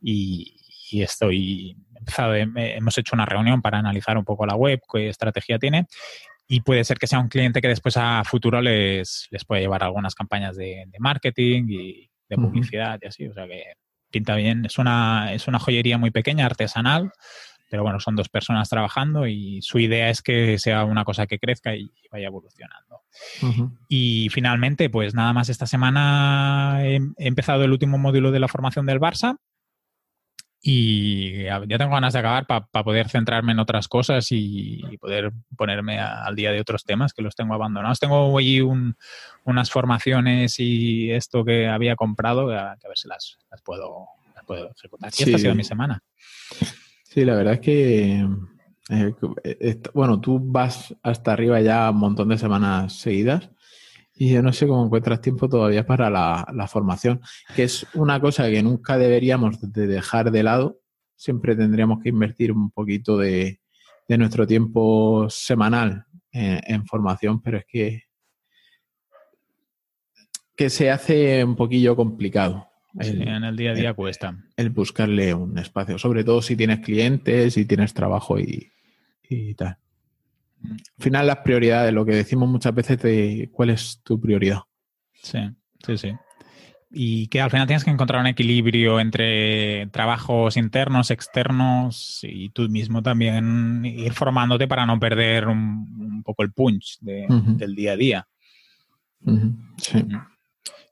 y, 0.00 0.56
y 0.90 1.02
estoy 1.02 1.76
empezado, 1.94 2.34
hemos 2.34 2.98
hecho 2.98 3.14
una 3.14 3.26
reunión 3.26 3.60
para 3.62 3.78
analizar 3.78 4.16
un 4.16 4.24
poco 4.24 4.46
la 4.46 4.54
web, 4.54 4.80
qué 4.92 5.08
estrategia 5.08 5.58
tiene 5.58 5.86
y 6.50 6.62
puede 6.62 6.82
ser 6.82 6.98
que 6.98 7.06
sea 7.06 7.20
un 7.20 7.28
cliente 7.28 7.60
que 7.60 7.68
después 7.68 7.96
a 7.98 8.24
futuro 8.24 8.62
les, 8.62 9.28
les 9.30 9.44
puede 9.44 9.60
llevar 9.60 9.84
algunas 9.84 10.14
campañas 10.14 10.56
de, 10.56 10.86
marketing 10.98 11.66
y 11.68 12.10
de 12.28 12.36
publicidad 12.36 12.98
y 13.02 13.06
así, 13.06 13.26
o 13.26 13.34
sea 13.34 13.46
que 13.46 13.74
pinta 14.10 14.34
bien. 14.34 14.64
Es 14.64 14.78
una, 14.78 15.34
es 15.34 15.46
una 15.46 15.58
joyería 15.58 15.98
muy 15.98 16.10
pequeña, 16.10 16.46
artesanal, 16.46 17.12
pero 17.70 17.82
bueno, 17.82 18.00
son 18.00 18.16
dos 18.16 18.30
personas 18.30 18.70
trabajando 18.70 19.26
y 19.26 19.60
su 19.60 19.78
idea 19.78 20.08
es 20.08 20.22
que 20.22 20.58
sea 20.58 20.84
una 20.84 21.04
cosa 21.04 21.26
que 21.26 21.38
crezca 21.38 21.76
y 21.76 21.90
vaya 22.10 22.28
evolucionando. 22.28 23.02
Y 23.88 24.28
finalmente, 24.30 24.88
pues 24.88 25.14
nada 25.14 25.34
más 25.34 25.50
esta 25.50 25.66
semana 25.66 26.78
he, 26.82 27.00
empezado 27.18 27.64
el 27.64 27.72
último 27.72 27.98
módulo 27.98 28.30
de 28.30 28.40
la 28.40 28.48
formación 28.48 28.86
del 28.86 29.00
Barça 29.00 29.36
y 30.60 31.44
ya 31.44 31.78
tengo 31.78 31.92
ganas 31.92 32.12
de 32.12 32.18
acabar 32.18 32.46
para 32.46 32.84
poder 32.84 33.08
centrarme 33.08 33.52
en 33.52 33.60
otras 33.60 33.86
cosas 33.86 34.26
y, 34.30 34.82
poder 35.00 35.32
ponerme 35.56 36.00
al 36.00 36.34
día 36.34 36.50
de 36.50 36.60
otros 36.60 36.84
temas 36.84 37.12
que 37.12 37.22
los 37.22 37.36
tengo 37.36 37.54
abandonados. 37.54 38.00
Tengo 38.00 38.36
ahí 38.36 38.60
unas 38.60 39.70
formaciones 39.70 40.58
y 40.58 41.10
esto 41.12 41.44
que 41.44 41.68
había 41.68 41.94
comprado, 41.94 42.50
a, 42.50 42.76
ver 42.86 42.98
si 42.98 43.08
las, 43.08 43.38
puedo, 43.64 44.08
ejecutar. 44.76 45.12
Y 45.16 45.22
esta 45.22 45.36
ha 45.36 45.38
sido 45.38 45.54
mi 45.54 45.64
semana. 45.64 46.02
Sí, 47.04 47.24
la 47.24 47.36
verdad 47.36 47.54
es 47.54 47.60
que, 47.60 48.26
eh, 48.90 49.14
eh, 49.44 49.80
bueno, 49.94 50.20
tú 50.20 50.40
vas 50.42 50.94
hasta 51.02 51.32
arriba 51.32 51.60
ya 51.60 51.90
un 51.90 51.98
montón 51.98 52.28
de 52.28 52.38
semanas 52.38 52.94
seguidas 52.94 53.50
y 54.18 54.32
yo 54.32 54.42
no 54.42 54.52
sé 54.52 54.66
cómo 54.66 54.84
encuentras 54.84 55.20
tiempo 55.20 55.48
todavía 55.48 55.86
para 55.86 56.10
la, 56.10 56.66
formación, 56.66 57.20
que 57.54 57.62
es 57.62 57.86
una 57.94 58.20
cosa 58.20 58.50
que 58.50 58.62
nunca 58.62 58.98
deberíamos 58.98 59.60
de 59.72 59.86
dejar 59.86 60.32
de 60.32 60.42
lado. 60.42 60.80
Siempre 61.14 61.54
tendríamos 61.54 62.00
que 62.02 62.08
invertir 62.08 62.50
un 62.50 62.70
poquito 62.72 63.16
de, 63.16 63.60
nuestro 64.08 64.44
tiempo 64.44 65.28
semanal 65.30 66.04
en, 66.32 66.84
formación, 66.84 67.40
pero 67.40 67.58
es 67.58 67.64
que, 67.66 68.02
que 70.56 70.68
se 70.68 70.90
hace 70.90 71.44
un 71.44 71.54
poquillo 71.54 71.94
complicado. 71.94 72.66
en 72.98 73.44
el 73.44 73.56
día 73.56 73.70
a 73.70 73.74
día 73.74 73.94
cuesta. 73.94 74.36
El 74.56 74.70
buscarle 74.70 75.32
un 75.32 75.56
espacio, 75.58 75.96
sobre 75.96 76.24
todo 76.24 76.42
si 76.42 76.56
tienes 76.56 76.80
clientes, 76.80 77.54
si 77.54 77.66
tienes 77.66 77.94
trabajo 77.94 78.36
y 78.40 79.54
tal. 79.54 79.78
Al 80.64 81.02
final 81.02 81.26
las 81.26 81.38
prioridades, 81.38 81.92
lo 81.92 82.04
que 82.04 82.14
decimos 82.14 82.48
muchas 82.48 82.74
veces 82.74 83.00
de 83.00 83.48
cuál 83.52 83.70
es 83.70 84.00
tu 84.02 84.20
prioridad. 84.20 84.60
Sí, 85.22 85.38
sí, 85.84 85.98
sí. 85.98 86.12
Y 86.90 87.28
que 87.28 87.40
al 87.40 87.50
final 87.50 87.66
tienes 87.66 87.84
que 87.84 87.90
encontrar 87.90 88.20
un 88.20 88.26
equilibrio 88.26 88.98
entre 88.98 89.86
trabajos 89.88 90.56
internos, 90.56 91.10
externos 91.10 92.20
y 92.22 92.48
tú 92.50 92.68
mismo 92.68 93.02
también 93.02 93.84
ir 93.84 94.12
formándote 94.14 94.66
para 94.66 94.86
no 94.86 94.98
perder 94.98 95.48
un, 95.48 96.22
poco 96.24 96.42
el 96.42 96.52
punch 96.52 96.98
del 97.00 97.74
día 97.74 97.92
a 97.92 97.96
día. 97.96 98.28
Sí. 99.76 100.04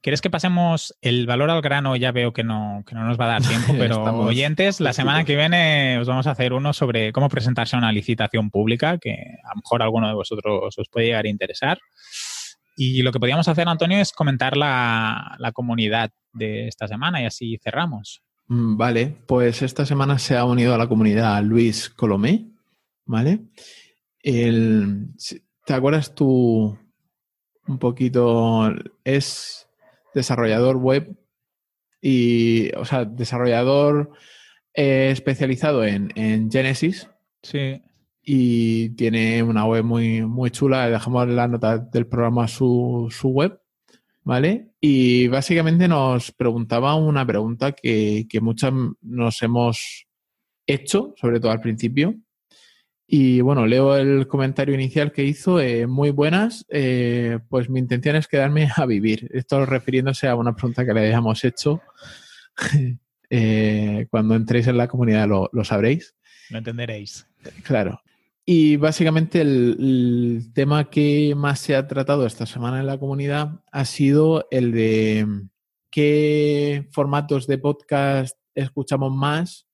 ¿Quieres 0.06 0.20
que 0.20 0.30
pasemos 0.30 0.94
el 1.00 1.26
valor 1.26 1.50
al 1.50 1.60
grano? 1.62 1.96
Ya 1.96 2.12
veo 2.12 2.32
que 2.32 2.44
no, 2.44 2.84
que 2.86 2.94
no 2.94 3.02
nos 3.02 3.18
va 3.18 3.24
a 3.24 3.40
dar 3.40 3.42
tiempo, 3.42 3.74
pero 3.76 4.04
oyentes, 4.20 4.78
la 4.80 4.92
semana 4.92 5.24
que 5.24 5.34
viene 5.34 5.98
os 5.98 6.06
vamos 6.06 6.28
a 6.28 6.30
hacer 6.30 6.52
uno 6.52 6.72
sobre 6.72 7.12
cómo 7.12 7.28
presentarse 7.28 7.74
a 7.74 7.80
una 7.80 7.90
licitación 7.90 8.52
pública, 8.52 8.98
que 8.98 9.10
a 9.42 9.48
lo 9.48 9.56
mejor 9.56 9.82
alguno 9.82 10.06
de 10.06 10.14
vosotros 10.14 10.78
os 10.78 10.88
puede 10.88 11.06
llegar 11.06 11.24
a 11.24 11.28
interesar. 11.28 11.80
Y 12.76 13.02
lo 13.02 13.10
que 13.10 13.18
podríamos 13.18 13.48
hacer, 13.48 13.66
Antonio, 13.66 13.98
es 13.98 14.12
comentar 14.12 14.56
la, 14.56 15.34
la 15.40 15.50
comunidad 15.50 16.12
de 16.32 16.68
esta 16.68 16.86
semana 16.86 17.20
y 17.20 17.26
así 17.26 17.58
cerramos. 17.60 18.22
Mm, 18.46 18.76
vale, 18.76 19.12
pues 19.26 19.60
esta 19.62 19.84
semana 19.84 20.20
se 20.20 20.36
ha 20.36 20.44
unido 20.44 20.72
a 20.72 20.78
la 20.78 20.86
comunidad 20.86 21.42
Luis 21.42 21.90
Colomé, 21.90 22.46
¿vale? 23.06 23.40
El, 24.22 25.08
¿Te 25.64 25.74
acuerdas 25.74 26.14
tú 26.14 26.78
un 27.66 27.78
poquito? 27.80 28.72
Es 29.02 29.65
desarrollador 30.16 30.78
web 30.78 31.14
y, 32.00 32.74
o 32.74 32.84
sea, 32.84 33.04
desarrollador 33.04 34.10
eh, 34.74 35.10
especializado 35.12 35.84
en, 35.84 36.50
Genesis. 36.50 37.08
Sí. 37.42 37.82
Y 38.22 38.90
tiene 38.90 39.42
una 39.42 39.66
web 39.66 39.84
muy, 39.84 40.22
muy 40.22 40.50
chula. 40.50 40.88
Dejamos 40.88 41.24
en 41.24 41.36
la 41.36 41.48
nota 41.48 41.78
del 41.78 42.06
programa 42.06 42.48
su, 42.48 43.08
su 43.10 43.28
web. 43.28 43.60
¿Vale? 44.24 44.72
Y 44.80 45.28
básicamente 45.28 45.86
nos 45.86 46.32
preguntaba 46.32 46.96
una 46.96 47.24
pregunta 47.24 47.70
que, 47.70 48.26
que 48.28 48.40
muchas 48.40 48.72
nos 49.00 49.40
hemos 49.42 50.08
hecho, 50.66 51.14
sobre 51.16 51.38
todo 51.38 51.52
al 51.52 51.60
principio, 51.60 52.16
y 53.08 53.40
bueno, 53.40 53.66
leo 53.66 53.96
el 53.96 54.26
comentario 54.26 54.74
inicial 54.74 55.12
que 55.12 55.22
hizo, 55.22 55.60
eh, 55.60 55.86
muy 55.86 56.10
buenas, 56.10 56.66
eh, 56.68 57.38
pues 57.48 57.70
mi 57.70 57.78
intención 57.78 58.16
es 58.16 58.26
quedarme 58.26 58.68
a 58.76 58.84
vivir. 58.84 59.30
Esto 59.32 59.64
refiriéndose 59.64 60.26
a 60.26 60.34
una 60.34 60.54
pregunta 60.54 60.84
que 60.84 60.92
le 60.92 61.00
habíamos 61.00 61.44
hecho. 61.44 61.80
Eh, 63.28 64.06
cuando 64.08 64.36
entréis 64.36 64.68
en 64.68 64.76
la 64.76 64.86
comunidad 64.86 65.26
lo, 65.26 65.64
sabréis. 65.64 66.14
Lo 66.48 66.58
entenderéis. 66.58 67.26
Claro. 67.64 68.00
Y 68.44 68.76
básicamente 68.76 69.40
el, 69.40 70.52
tema 70.54 70.88
que 70.88 71.34
más 71.36 71.58
se 71.58 71.74
ha 71.74 71.88
tratado 71.88 72.24
esta 72.24 72.46
semana 72.46 72.78
en 72.78 72.86
la 72.86 72.98
comunidad 72.98 73.60
ha 73.72 73.84
sido 73.84 74.46
el 74.52 74.70
de 74.70 75.26
qué 75.90 76.86
formatos 76.92 77.48
de 77.48 77.58
podcast 77.58 78.38
escuchamos 78.54 79.12
más 79.12 79.65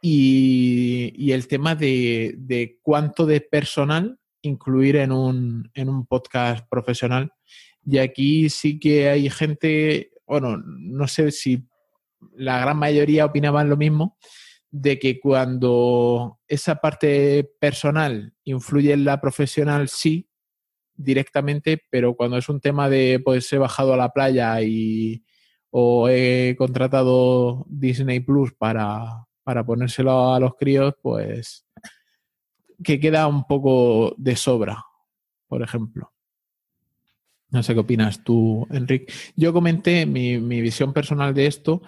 y, 0.00 1.32
el 1.32 1.46
tema 1.48 1.74
de, 1.74 2.78
cuánto 2.82 3.26
de 3.26 3.40
personal 3.40 4.18
incluir 4.42 4.96
en 4.96 5.12
un, 5.12 5.70
en 5.74 5.88
un 5.88 6.06
podcast 6.06 6.66
profesional. 6.68 7.32
Y 7.84 7.98
aquí 7.98 8.48
sí 8.48 8.78
que 8.78 9.08
hay 9.08 9.28
gente, 9.28 10.12
bueno, 10.26 10.56
no 10.64 11.06
sé 11.06 11.30
si 11.30 11.68
la 12.34 12.60
gran 12.60 12.78
mayoría 12.78 13.26
opinaban 13.26 13.68
lo 13.68 13.76
mismo, 13.76 14.16
de 14.70 14.98
que 14.98 15.18
cuando 15.20 16.38
esa 16.46 16.76
parte 16.76 17.50
personal 17.58 18.34
influye 18.44 18.92
en 18.92 19.04
la 19.04 19.20
profesional, 19.20 19.88
sí, 19.88 20.30
directamente, 20.94 21.82
pero 21.90 22.14
cuando 22.14 22.36
es 22.36 22.48
un 22.48 22.60
tema 22.60 22.88
de, 22.88 23.20
pues 23.24 23.52
he 23.52 23.58
bajado 23.58 23.94
a 23.94 23.96
la 23.96 24.10
playa 24.10 24.60
y 24.62 25.24
o 25.70 26.08
he 26.08 26.56
contratado 26.58 27.64
Disney 27.68 28.20
Plus 28.20 28.52
para, 28.52 29.26
para 29.50 29.66
ponérselo 29.66 30.32
a 30.32 30.38
los 30.38 30.54
críos, 30.54 30.94
pues 31.02 31.66
que 32.84 33.00
queda 33.00 33.26
un 33.26 33.48
poco 33.48 34.14
de 34.16 34.36
sobra, 34.36 34.84
por 35.48 35.60
ejemplo. 35.60 36.12
No 37.48 37.60
sé 37.64 37.74
qué 37.74 37.80
opinas 37.80 38.22
tú, 38.22 38.64
Enrique. 38.70 39.12
Yo 39.34 39.52
comenté 39.52 40.06
mi, 40.06 40.38
visión 40.38 40.92
personal 40.92 41.34
de 41.34 41.46
esto 41.46 41.82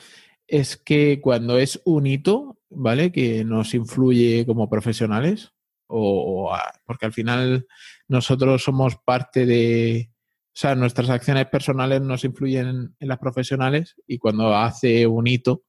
es 0.48 0.76
que 0.76 1.20
cuando 1.20 1.56
es 1.56 1.80
un 1.84 2.08
hito, 2.08 2.58
¿vale? 2.68 3.12
Que 3.12 3.44
nos 3.44 3.74
influye 3.74 4.44
como 4.44 4.68
profesionales, 4.68 5.52
o, 5.86 6.52
porque 6.84 7.06
al 7.06 7.12
final 7.12 7.68
nosotros 8.08 8.64
somos 8.64 8.96
parte 8.96 9.46
de, 9.46 10.10
o 10.46 10.50
sea, 10.52 10.74
nuestras 10.74 11.10
acciones 11.10 11.46
personales 11.46 12.00
nos 12.00 12.24
influyen 12.24 12.96
en 12.98 13.08
las 13.08 13.20
profesionales 13.20 13.94
y 14.08 14.18
cuando 14.18 14.52
hace 14.56 15.06
un 15.06 15.28
hito, 15.28 15.62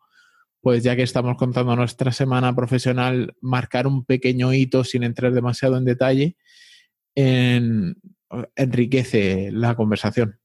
pues 0.63 0.81
ya 0.81 0.95
que 0.95 1.03
estamos 1.03 1.35
contando 1.35 1.75
nuestra 1.75 2.13
semana 2.13 2.55
profesional, 2.55 3.35
marcar 3.41 3.85
un 3.85 4.05
pequeño 4.05 4.53
hito 4.53 4.85
sin 4.85 5.03
entrar 5.03 5.33
demasiado 5.33 5.75
en 5.75 5.83
detalle, 5.83 6.37
enriquece 8.55 9.49
la 9.51 9.75
conversación. 9.75 10.39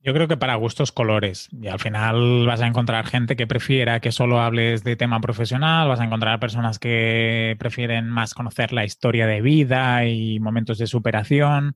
Yo 0.00 0.12
creo 0.12 0.28
que 0.28 0.36
para 0.36 0.54
gustos 0.56 0.92
colores. 0.92 1.48
Y 1.50 1.68
al 1.68 1.78
final 1.78 2.46
vas 2.46 2.60
a 2.60 2.66
encontrar 2.66 3.06
gente 3.06 3.36
que 3.36 3.46
prefiera 3.46 4.00
que 4.00 4.12
solo 4.12 4.38
hables 4.38 4.84
de 4.84 4.96
tema 4.96 5.18
profesional, 5.22 5.88
vas 5.88 6.00
a 6.00 6.04
encontrar 6.04 6.38
personas 6.38 6.78
que 6.78 7.56
prefieren 7.58 8.10
más 8.10 8.34
conocer 8.34 8.74
la 8.74 8.84
historia 8.84 9.26
de 9.26 9.40
vida 9.40 10.04
y 10.04 10.40
momentos 10.40 10.76
de 10.76 10.86
superación 10.86 11.74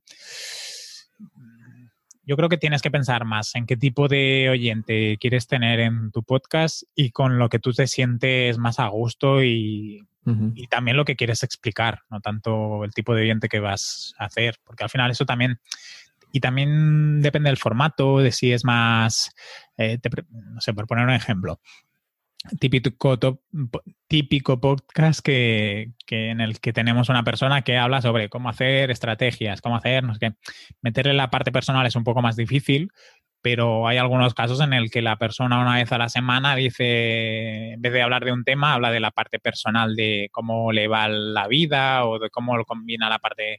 yo 2.25 2.37
creo 2.37 2.49
que 2.49 2.59
tienes 2.59 2.83
que 2.83 2.91
pensar 2.91 3.25
más 3.25 3.55
en 3.55 3.67
qué 3.67 3.77
tipo 3.77 4.09
de 4.09 4.49
oyente 4.51 5.19
quieres 5.19 5.47
tener 5.47 5.81
en 5.81 6.11
tu 6.13 6.23
podcast 6.23 6.85
y 6.95 7.11
con 7.11 7.39
lo 7.39 7.49
que 7.49 7.59
tú 7.59 7.73
te 7.73 7.87
sientes 7.87 8.59
más 8.59 8.79
a 8.79 8.87
gusto 8.89 9.43
y, 9.43 10.07
y 10.55 10.67
también 10.69 10.97
lo 10.97 11.05
que 11.05 11.17
quieres 11.17 11.43
explicar, 11.43 12.03
no 12.11 12.21
tanto 12.21 12.85
el 12.85 12.95
tipo 12.95 13.15
de 13.15 13.23
oyente 13.23 13.49
que 13.49 13.61
vas 13.61 14.15
a 14.19 14.27
hacer, 14.27 14.57
porque 14.65 14.85
al 14.85 14.91
final 14.91 15.11
eso 15.11 15.27
también 15.27 15.61
y 16.33 16.41
también 16.41 17.21
depende 17.21 17.51
del 17.51 17.59
formato, 17.59 18.19
de 18.19 18.33
si 18.33 18.53
es 18.53 18.65
más, 18.65 19.35
eh, 19.77 19.99
no 20.31 20.61
sé, 20.61 20.73
por 20.73 20.87
poner 20.87 21.05
un 21.05 21.13
ejemplo, 21.13 21.61
típico, 22.59 23.19
típico 24.07 24.61
podcast 24.61 25.21
que, 25.21 25.93
en 26.09 26.41
el 26.41 26.61
que 26.61 26.73
tenemos 26.73 27.09
una 27.09 27.25
persona 27.25 27.63
que 27.63 27.77
habla 27.77 28.03
sobre 28.03 28.29
cómo 28.29 28.49
hacer 28.49 28.91
estrategias, 28.91 29.61
cómo 29.61 29.77
hacer, 29.77 30.05
no 30.05 30.15
sé 30.15 30.21
qué. 30.21 30.35
Meterle 30.81 31.15
la 31.15 31.31
parte 31.31 31.53
personal 31.53 31.87
es 31.87 31.97
un 31.97 32.05
poco 32.05 32.23
más 32.23 32.37
difícil, 32.37 32.91
pero 33.41 33.89
hay 33.89 33.99
algunos 33.99 34.35
casos 34.35 34.61
en 34.61 34.73
el 34.73 34.91
que 34.91 35.03
la 35.03 35.17
persona 35.17 35.61
una 35.61 35.75
vez 35.75 35.91
a 35.93 35.99
la 35.99 36.09
semana 36.09 36.55
dice, 36.55 37.73
en 37.73 37.83
vez 37.83 37.93
de 37.93 38.03
hablar 38.03 38.25
de 38.25 38.33
un 38.33 38.45
tema, 38.45 38.75
habla 38.75 38.91
de 38.91 39.01
la 39.01 39.11
parte 39.11 39.39
personal 39.39 39.97
de 39.97 40.29
cómo 40.33 40.73
le 40.73 40.89
va 40.89 41.09
la 41.09 41.49
vida 41.49 42.07
o 42.07 42.19
de 42.19 42.31
cómo 42.31 42.57
lo 42.57 42.65
combina 42.65 43.09
la 43.09 43.19
parte 43.19 43.59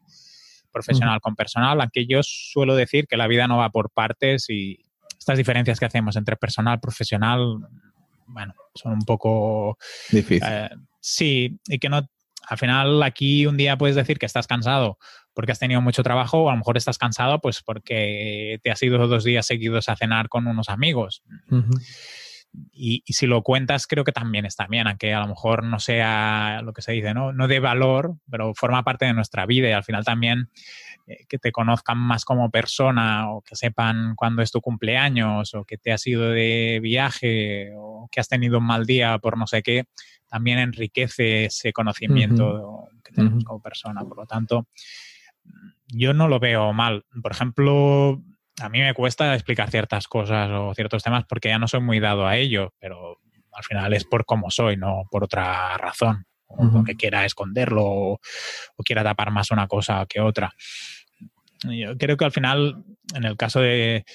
profesional 0.71 1.19
con 1.21 1.36
personal, 1.36 1.79
aunque 1.79 2.07
yo 2.07 2.21
suelo 2.23 2.75
decir 2.75 3.05
que 3.07 3.17
la 3.17 3.27
vida 3.27 3.47
no 3.47 3.57
va 3.57 3.69
por 3.69 3.91
partes 3.91 4.49
y 4.49 4.79
estas 5.19 5.38
diferencias 5.38 5.79
que 5.79 5.86
hacemos 5.86 6.15
entre 6.15 6.36
personal, 6.36 6.79
profesional, 6.79 7.59
bueno, 8.28 8.53
son 8.76 8.93
un 8.93 9.01
poco... 9.01 9.78
Difícil. 10.11 10.47
Eh, 10.49 10.69
sí, 10.99 11.59
y 11.67 11.80
que 11.80 11.89
no... 11.89 12.01
Al 12.45 12.57
final 12.57 13.01
aquí 13.03 13.45
un 13.45 13.55
día 13.55 13.78
puedes 13.78 13.95
decir 13.95 14.19
que 14.19 14.26
estás 14.26 14.47
cansado 14.47 14.97
porque 15.34 15.53
has 15.53 15.59
tenido 15.59 15.82
mucho 15.82 16.03
trabajo 16.03 16.43
o 16.43 16.49
a 16.49 16.51
lo 16.51 16.57
mejor 16.57 16.76
estás 16.76 16.97
cansado 16.97 17.39
pues 17.39 17.61
porque 17.61 18.59
te 18.63 18.69
has 18.69 18.84
ido 18.84 19.07
dos 19.07 19.24
días 19.24 19.45
seguidos 19.45 19.88
a 19.88 19.95
cenar 19.95 20.28
con 20.28 20.47
unos 20.47 20.67
amigos. 20.67 21.24
Y, 22.71 23.03
si 23.07 23.27
lo 23.27 23.41
cuentas 23.41 23.87
creo 23.87 24.03
que 24.03 24.11
también 24.11 24.45
está 24.45 24.67
bien, 24.67 24.87
aunque 24.87 25.13
a 25.13 25.19
lo 25.21 25.27
mejor 25.27 25.63
no 25.63 25.79
sea 25.79 26.61
lo 26.63 26.73
que 26.73 26.81
se 26.81 26.91
dice, 26.91 27.13
¿no? 27.13 27.33
No 27.33 27.47
de 27.47 27.59
valor, 27.59 28.15
pero 28.29 28.53
forma 28.53 28.83
parte 28.83 29.05
de 29.05 29.13
nuestra 29.13 29.45
vida 29.45 29.69
y 29.69 29.71
al 29.71 29.83
final 29.83 30.05
también 30.05 30.49
eh, 31.07 31.25
que 31.27 31.39
te 31.39 31.51
conozcan 31.51 31.97
más 31.97 32.25
como 32.25 32.51
persona 32.51 33.31
o 33.31 33.41
que 33.41 33.55
sepan 33.55 34.15
cuándo 34.15 34.41
es 34.41 34.51
tu 34.51 34.61
cumpleaños 34.61 35.53
o 35.53 35.65
que 35.65 35.77
te 35.77 35.91
has 35.91 36.05
ido 36.05 36.29
de 36.29 36.79
viaje 36.81 37.71
o 37.75 38.07
que 38.11 38.19
has 38.19 38.27
tenido 38.27 38.59
un 38.59 38.65
mal 38.65 38.85
día 38.85 39.17
por 39.17 39.37
no 39.37 39.47
sé 39.47 39.63
qué, 39.63 39.85
también 40.27 40.59
enriquece 40.59 41.45
ese 41.45 41.73
conocimiento 41.73 42.89
que 43.03 43.13
tenemos 43.13 43.43
como 43.43 43.61
persona. 43.61 44.01
Por 44.03 44.17
lo 44.17 44.25
tanto, 44.25 44.67
yo 45.87 46.13
no 46.13 46.27
lo 46.27 46.39
veo 46.39 46.73
mal. 46.73 47.05
Por 47.21 47.31
ejemplo, 47.31 48.21
a 48.61 48.69
mí 48.69 48.79
me 48.79 48.93
cuesta 48.93 49.33
explicar 49.33 49.69
ciertas 49.69 50.07
cosas 50.07 50.49
o 50.51 50.73
ciertos 50.73 51.03
temas 51.03 51.25
porque 51.27 51.49
ya 51.49 51.59
no 51.59 51.67
soy 51.67 51.81
muy 51.81 51.99
dado 51.99 52.27
a 52.27 52.37
ello, 52.37 52.73
pero 52.79 53.19
al 53.51 53.63
final 53.63 53.93
es 53.93 54.05
por 54.05 54.25
cómo 54.25 54.51
soy, 54.51 54.77
no 54.77 55.03
por 55.09 55.23
otra 55.23 55.77
razón 55.77 56.25
o 56.47 56.69
porque 56.71 56.95
quiera 56.95 57.25
esconderlo 57.25 57.83
o, 57.83 58.19
quiera 58.85 59.03
tapar 59.03 59.31
más 59.31 59.49
una 59.51 59.67
cosa 59.67 60.05
que 60.07 60.19
otra. 60.21 60.53
Yo 61.63 61.97
creo 61.97 62.17
que 62.17 62.25
al 62.25 62.31
final, 62.31 62.83
en 63.15 63.23
el 63.23 63.37
caso 63.37 63.59
de, 63.59 64.05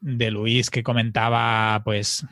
de 0.00 0.30
Luis 0.30 0.70
que 0.70 0.82
comentaba, 0.82 1.82
pues 1.84 2.26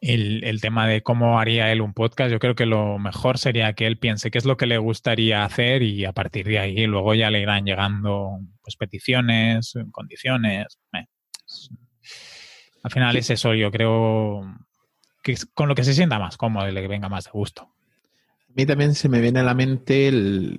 el, 0.00 0.44
el, 0.44 0.60
tema 0.60 0.86
de 0.86 1.02
cómo 1.02 1.38
haría 1.38 1.70
él 1.72 1.80
un 1.80 1.94
podcast, 1.94 2.30
yo 2.30 2.38
creo 2.38 2.54
que 2.54 2.66
lo 2.66 2.98
mejor 2.98 3.38
sería 3.38 3.72
que 3.74 3.86
él 3.86 3.98
piense 3.98 4.30
qué 4.30 4.38
es 4.38 4.44
lo 4.44 4.56
que 4.56 4.66
le 4.66 4.78
gustaría 4.78 5.44
hacer 5.44 5.82
y 5.82 6.04
a 6.04 6.12
partir 6.12 6.46
de 6.46 6.58
ahí 6.58 6.86
luego 6.86 7.14
ya 7.14 7.30
le 7.30 7.40
irán 7.40 7.64
llegando 7.64 8.38
pues, 8.62 8.76
peticiones, 8.76 9.74
condiciones. 9.90 10.78
Al 12.82 12.90
final 12.90 13.16
es 13.16 13.30
eso, 13.30 13.54
yo 13.54 13.70
creo 13.70 14.42
que 15.22 15.36
con 15.54 15.68
lo 15.68 15.74
que 15.74 15.84
se 15.84 15.94
sienta 15.94 16.18
más 16.18 16.36
cómodo 16.36 16.68
y 16.68 16.72
le 16.72 16.86
venga 16.88 17.08
más 17.08 17.24
de 17.24 17.30
gusto. 17.30 17.62
A 17.62 18.54
mí 18.54 18.66
también 18.66 18.94
se 18.94 19.08
me 19.08 19.20
viene 19.20 19.40
a 19.40 19.44
la 19.44 19.54
mente 19.54 20.08
el, 20.08 20.58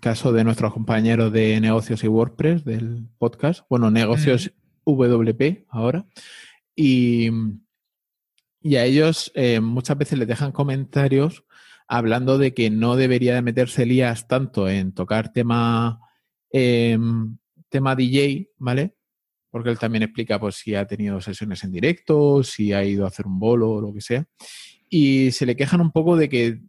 caso 0.00 0.32
de 0.32 0.42
nuestros 0.42 0.72
compañeros 0.72 1.32
de 1.32 1.60
negocios 1.60 2.02
y 2.02 2.08
WordPress 2.08 2.64
del 2.64 3.06
podcast. 3.18 3.64
Bueno, 3.68 3.90
negocios 3.90 4.50
WP 4.84 5.66
ahora. 5.68 6.04
Y, 6.74 7.30
y 8.60 8.76
a 8.76 8.84
ellos 8.84 9.30
eh, 9.34 9.60
muchas 9.60 9.96
veces 9.96 10.18
les 10.18 10.28
dejan 10.28 10.52
comentarios 10.52 11.44
hablando 11.86 12.38
de 12.38 12.52
que 12.52 12.70
no 12.70 12.96
debería 12.96 13.34
de 13.34 13.42
meterse 13.42 13.84
Elías 13.84 14.28
tanto 14.28 14.68
en 14.68 14.92
tocar 14.92 15.32
tema, 15.32 16.00
em, 16.50 17.38
tema 17.70 17.96
DJ, 17.96 18.50
¿vale? 18.58 18.94
Porque 19.50 19.70
él 19.70 19.78
también 19.78 20.02
explica 20.02 20.38
pues 20.38 20.56
si 20.56 20.74
ha 20.74 20.86
tenido 20.86 21.20
sesiones 21.20 21.64
en 21.64 21.72
directo, 21.72 22.42
si 22.42 22.72
ha 22.74 22.84
ido 22.84 23.04
a 23.04 23.08
hacer 23.08 23.26
un 23.26 23.38
bolo 23.38 23.70
o 23.70 23.80
lo 23.80 23.94
que 23.94 24.02
sea. 24.02 24.26
Y 24.90 25.32
se 25.32 25.46
le 25.46 25.56
quejan 25.56 25.80
un 25.80 25.90
poco 25.90 26.16
de 26.16 26.28
que 26.28 26.60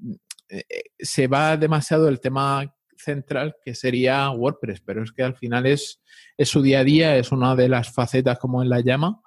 eh, 0.49 0.63
se 0.97 1.27
va 1.27 1.57
demasiado 1.57 2.07
el 2.07 2.21
tema 2.21 2.73
central 2.97 3.55
que 3.63 3.75
sería 3.75 4.29
WordPress, 4.31 4.81
pero 4.81 5.03
es 5.03 5.11
que 5.11 5.23
al 5.23 5.35
final 5.35 5.65
es, 5.65 6.01
es 6.37 6.49
su 6.49 6.61
día 6.61 6.79
a 6.79 6.83
día, 6.83 7.17
es 7.17 7.31
una 7.31 7.55
de 7.55 7.69
las 7.69 7.93
facetas 7.93 8.39
como 8.39 8.61
él 8.61 8.69
la 8.69 8.81
llama 8.81 9.21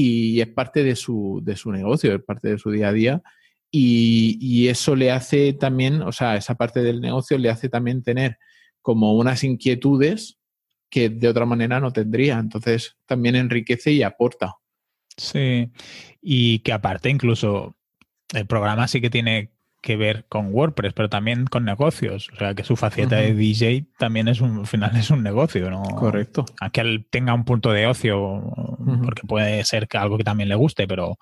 y 0.00 0.40
es 0.40 0.46
parte 0.46 0.84
de 0.84 0.94
su, 0.94 1.40
de 1.42 1.56
su 1.56 1.72
negocio, 1.72 2.14
es 2.14 2.22
parte 2.22 2.50
de 2.50 2.58
su 2.58 2.70
día 2.70 2.90
a 2.90 2.92
día 2.92 3.22
y, 3.68 4.38
y, 4.40 4.68
eso 4.68 4.94
le 4.94 5.10
hace 5.10 5.54
también, 5.54 6.02
o 6.02 6.12
sea, 6.12 6.36
esa 6.36 6.54
parte 6.54 6.82
del 6.84 7.00
negocio 7.00 7.36
le 7.36 7.50
hace 7.50 7.68
también 7.68 8.04
tener 8.04 8.38
como 8.80 9.16
unas 9.16 9.42
inquietudes 9.42 10.38
que 10.88 11.08
de 11.08 11.26
otra 11.26 11.46
manera 11.46 11.80
no 11.80 11.92
tendría, 11.92 12.38
entonces 12.38 12.96
también 13.06 13.34
enriquece 13.34 13.90
y 13.90 14.04
aporta. 14.04 14.54
Sí, 15.16 15.68
y 16.22 16.60
que 16.60 16.72
aparte 16.72 17.10
incluso 17.10 17.76
el 18.32 18.46
programa 18.46 18.86
sí 18.86 19.00
que 19.00 19.10
tiene 19.10 19.50
que 19.80 19.96
ver 19.96 20.26
con 20.28 20.52
WordPress, 20.52 20.92
pero 20.92 21.08
también 21.08 21.46
con 21.46 21.64
negocios. 21.64 22.28
O 22.34 22.36
sea, 22.36 22.54
que 22.54 22.64
su 22.64 22.76
faceta 22.76 23.16
de 23.16 23.34
DJ 23.34 23.86
también 23.98 24.28
es 24.28 24.40
un, 24.40 24.60
al 24.60 24.66
final 24.66 24.96
es 24.96 25.10
un 25.10 25.22
negocio, 25.22 25.70
¿no? 25.70 25.82
Correcto. 25.82 26.44
Aunque 26.60 26.80
él 26.80 27.06
tenga 27.10 27.34
un 27.34 27.44
punto 27.44 27.70
de 27.72 27.86
ocio, 27.86 28.42
porque 29.04 29.22
puede 29.26 29.64
ser 29.64 29.88
que 29.88 29.98
algo 29.98 30.18
que 30.18 30.24
también 30.24 30.48
le 30.48 30.54
guste, 30.54 30.86
pero 30.86 31.18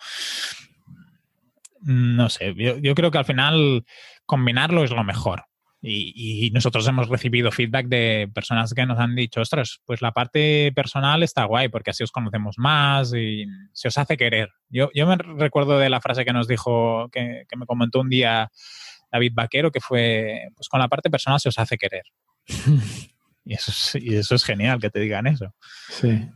no 1.82 2.28
sé, 2.28 2.54
yo, 2.56 2.78
yo 2.78 2.94
creo 2.94 3.10
que 3.10 3.18
al 3.18 3.24
final 3.24 3.84
combinarlo 4.24 4.84
es 4.84 4.90
lo 4.90 5.04
mejor. 5.04 5.44
Y, 5.88 6.50
nosotros 6.52 6.86
hemos 6.88 7.08
recibido 7.08 7.52
feedback 7.52 7.86
de 7.86 8.28
personas 8.34 8.74
que 8.74 8.86
nos 8.86 8.98
han 8.98 9.14
dicho, 9.14 9.40
ostras, 9.40 9.80
pues 9.84 10.02
la 10.02 10.10
parte 10.10 10.72
personal 10.74 11.22
está 11.22 11.44
guay 11.44 11.68
porque 11.68 11.90
así 11.90 12.02
os 12.02 12.10
conocemos 12.10 12.56
más 12.58 13.14
y 13.14 13.46
se 13.72 13.88
os 13.88 13.96
hace 13.96 14.16
querer. 14.16 14.50
Yo, 14.68 14.90
yo 14.94 15.06
me 15.06 15.16
recuerdo 15.16 15.78
de 15.78 15.88
la 15.88 16.00
frase 16.00 16.24
que 16.24 16.32
nos 16.32 16.48
dijo, 16.48 17.08
que, 17.10 17.44
me 17.56 17.66
comentó 17.66 18.00
un 18.00 18.08
día 18.08 18.50
David 19.12 19.32
Vaquero, 19.34 19.70
que 19.70 19.80
fue, 19.80 20.48
pues 20.56 20.68
con 20.68 20.80
la 20.80 20.88
parte 20.88 21.08
personal 21.08 21.38
se 21.38 21.50
os 21.50 21.58
hace 21.58 21.78
querer. 21.78 22.04
y, 23.44 23.54
eso 23.54 23.70
es, 23.70 23.94
y 24.02 24.16
eso 24.16 24.34
es 24.34 24.44
genial 24.44 24.80
que 24.80 24.90
te 24.90 24.98
digan 24.98 25.28
eso. 25.28 25.54
Sí. 25.88 26.28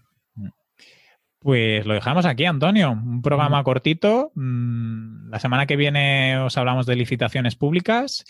Pues 1.41 1.87
lo 1.87 1.95
dejamos 1.95 2.27
aquí, 2.27 2.45
Antonio. 2.45 2.91
Un 2.93 3.23
programa 3.23 3.65
cortito. 3.65 4.31
Mm, 4.35 5.31
la 5.31 5.41
semana 5.41 5.65
que 5.65 5.77
viene 5.77 6.39
os 6.39 6.59
hablamos 6.59 6.85
de 6.85 6.97
licitaciones 6.97 7.57
públicas 7.57 8.25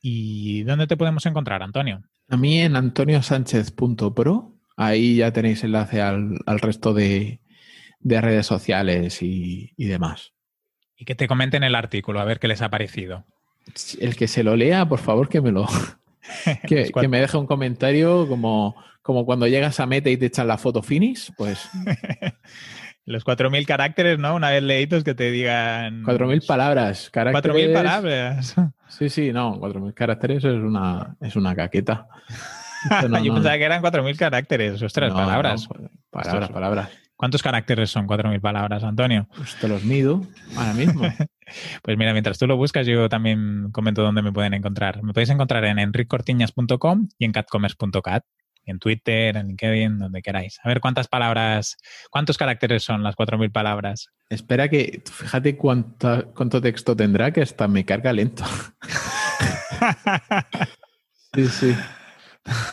¿Y 0.00 0.62
dónde 0.62 0.86
te 0.86 0.96
podemos 0.96 1.26
encontrar, 1.26 1.62
Antonio? 1.62 2.02
A 2.28 2.36
mí 2.36 2.60
en 2.60 2.76
antoniosánchez.pro. 2.76 4.54
Ahí 4.76 5.16
ya 5.16 5.32
tenéis 5.32 5.64
enlace 5.64 6.00
al, 6.00 6.38
resto 6.46 6.94
de, 6.94 7.40
redes 8.00 8.46
sociales 8.46 9.22
y, 9.22 9.72
demás. 9.76 10.32
Y 10.96 11.04
que 11.04 11.14
te 11.14 11.26
comenten 11.26 11.64
el 11.64 11.74
artículo, 11.74 12.20
a 12.20 12.24
ver 12.24 12.38
qué 12.38 12.48
les 12.48 12.62
ha 12.62 12.70
parecido. 12.70 13.24
El 14.00 14.14
que 14.16 14.28
se 14.28 14.44
lo 14.44 14.56
lea, 14.56 14.88
por 14.88 15.00
favor, 15.00 15.28
que 15.28 15.40
me 15.40 15.50
lo. 15.50 15.66
que, 16.68 16.90
que, 16.92 17.08
me 17.08 17.20
deje 17.20 17.36
un 17.36 17.46
comentario 17.46 18.28
como, 18.28 18.76
como 19.02 19.24
cuando 19.26 19.46
llegas 19.48 19.80
a 19.80 19.86
meta 19.86 20.10
y 20.10 20.16
te 20.16 20.26
echan 20.26 20.46
la 20.46 20.58
foto 20.58 20.82
finish, 20.82 21.32
pues. 21.36 21.68
Los 23.08 23.24
4.000 23.24 23.64
caracteres, 23.64 24.18
¿no? 24.18 24.34
Una 24.34 24.50
vez 24.50 24.62
leídos 24.62 25.02
que 25.02 25.14
te 25.14 25.30
digan... 25.30 26.04
4.000 26.04 26.46
palabras. 26.46 27.10
4.000 27.12 27.72
palabras. 27.72 28.54
Sí, 28.88 29.10
sí, 29.10 29.34
no. 29.34 29.60
4.000 29.60 29.92
caracteres 29.92 30.44
es 30.44 30.54
una, 30.54 31.14
es 31.20 31.36
una 31.36 31.54
caqueta. 31.54 32.06
Yo 33.22 33.34
pensaba 33.34 33.58
que 33.58 33.64
eran 33.64 33.82
4.000 33.82 34.16
caracteres. 34.16 34.82
Ostras, 34.82 35.12
palabras. 35.12 35.68
palabras, 36.10 36.50
palabras. 36.50 36.90
¿Cuántos 37.14 37.42
caracteres 37.42 37.90
son 37.90 38.06
4.000 38.06 38.40
palabras, 38.40 38.84
Antonio? 38.84 39.28
Pues 39.36 39.56
te 39.56 39.68
los 39.68 39.84
mido 39.84 40.22
ahora 40.56 40.72
mismo. 40.72 41.02
pues 41.82 41.98
mira, 41.98 42.12
mientras 42.12 42.38
tú 42.38 42.46
lo 42.46 42.56
buscas, 42.56 42.86
yo 42.86 43.08
también 43.08 43.70
comento 43.72 44.02
dónde 44.02 44.22
me 44.22 44.32
pueden 44.32 44.54
encontrar. 44.54 45.02
Me 45.02 45.12
podéis 45.12 45.30
encontrar 45.30 45.64
en 45.64 45.78
enriccortiñas.com 45.78 47.08
y 47.18 47.24
en 47.26 47.32
catcommerce.cat 47.32 48.24
en 48.68 48.78
Twitter, 48.78 49.36
en 49.36 49.48
LinkedIn, 49.48 49.98
donde 49.98 50.22
queráis. 50.22 50.60
A 50.62 50.68
ver 50.68 50.80
cuántas 50.80 51.08
palabras, 51.08 51.76
cuántos 52.10 52.38
caracteres 52.38 52.82
son 52.82 53.02
las 53.02 53.16
4.000 53.16 53.50
palabras. 53.50 54.08
Espera 54.28 54.68
que, 54.68 55.02
fíjate 55.10 55.56
cuánto, 55.56 56.30
cuánto 56.34 56.60
texto 56.60 56.94
tendrá 56.94 57.32
que 57.32 57.40
hasta 57.42 57.66
me 57.66 57.84
carga 57.84 58.12
lento. 58.12 58.44
sí, 61.34 61.48
sí. 61.48 61.74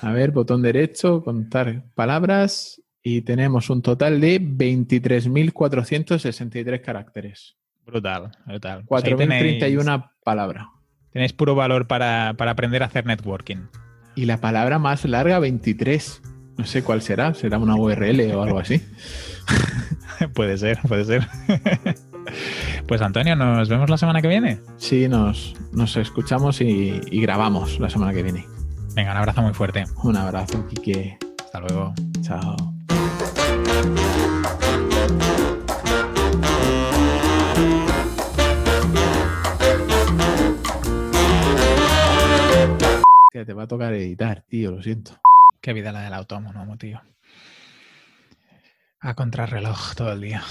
A 0.01 0.11
ver, 0.11 0.31
botón 0.31 0.61
derecho, 0.61 1.23
contar 1.23 1.83
palabras 1.95 2.81
Y 3.03 3.21
tenemos 3.21 3.69
un 3.69 3.81
total 3.81 4.21
de 4.21 4.41
23.463 4.41 6.81
caracteres. 6.81 7.55
Brutal, 7.85 8.31
brutal. 8.45 8.85
4.031 8.85 10.11
palabras. 10.23 10.67
Tenéis 11.11 11.33
puro 11.33 11.55
valor 11.55 11.87
para, 11.87 12.33
para 12.35 12.51
aprender 12.51 12.83
a 12.83 12.87
hacer 12.87 13.05
networking. 13.05 13.67
Y 14.15 14.25
la 14.25 14.39
palabra 14.39 14.79
más 14.79 15.05
larga, 15.05 15.39
23. 15.39 16.21
No 16.57 16.65
sé 16.65 16.83
cuál 16.83 17.01
será, 17.01 17.33
será 17.33 17.57
una 17.57 17.75
URL 17.75 18.33
o 18.33 18.43
algo 18.43 18.59
así. 18.59 18.81
puede 20.33 20.57
ser, 20.57 20.79
puede 20.87 21.03
ser. 21.03 21.27
pues 22.87 23.01
Antonio, 23.01 23.35
¿nos 23.35 23.67
vemos 23.67 23.89
la 23.89 23.97
semana 23.97 24.21
que 24.21 24.27
viene? 24.29 24.59
Sí, 24.77 25.07
nos, 25.09 25.53
nos 25.73 25.97
escuchamos 25.97 26.61
y, 26.61 27.01
y 27.11 27.21
grabamos 27.21 27.79
la 27.79 27.89
semana 27.89 28.13
que 28.13 28.23
viene. 28.23 28.45
Venga, 28.95 29.11
un 29.11 29.17
abrazo 29.17 29.41
muy 29.41 29.53
fuerte. 29.53 29.83
Un 30.03 30.15
abrazo, 30.15 30.65
Kike. 30.67 31.17
Hasta 31.43 31.59
luego. 31.59 31.93
Chao. 32.21 32.74
Te 43.43 43.53
va 43.53 43.63
a 43.63 43.67
tocar 43.67 43.93
editar, 43.93 44.43
tío, 44.47 44.71
lo 44.71 44.81
siento. 44.81 45.19
Qué 45.59 45.73
vida 45.73 45.91
la 45.91 46.03
del 46.03 46.13
autónomo, 46.13 46.77
tío. 46.77 47.01
A 49.01 49.13
contrarreloj 49.15 49.95
todo 49.95 50.13
el 50.13 50.21
día. 50.21 50.43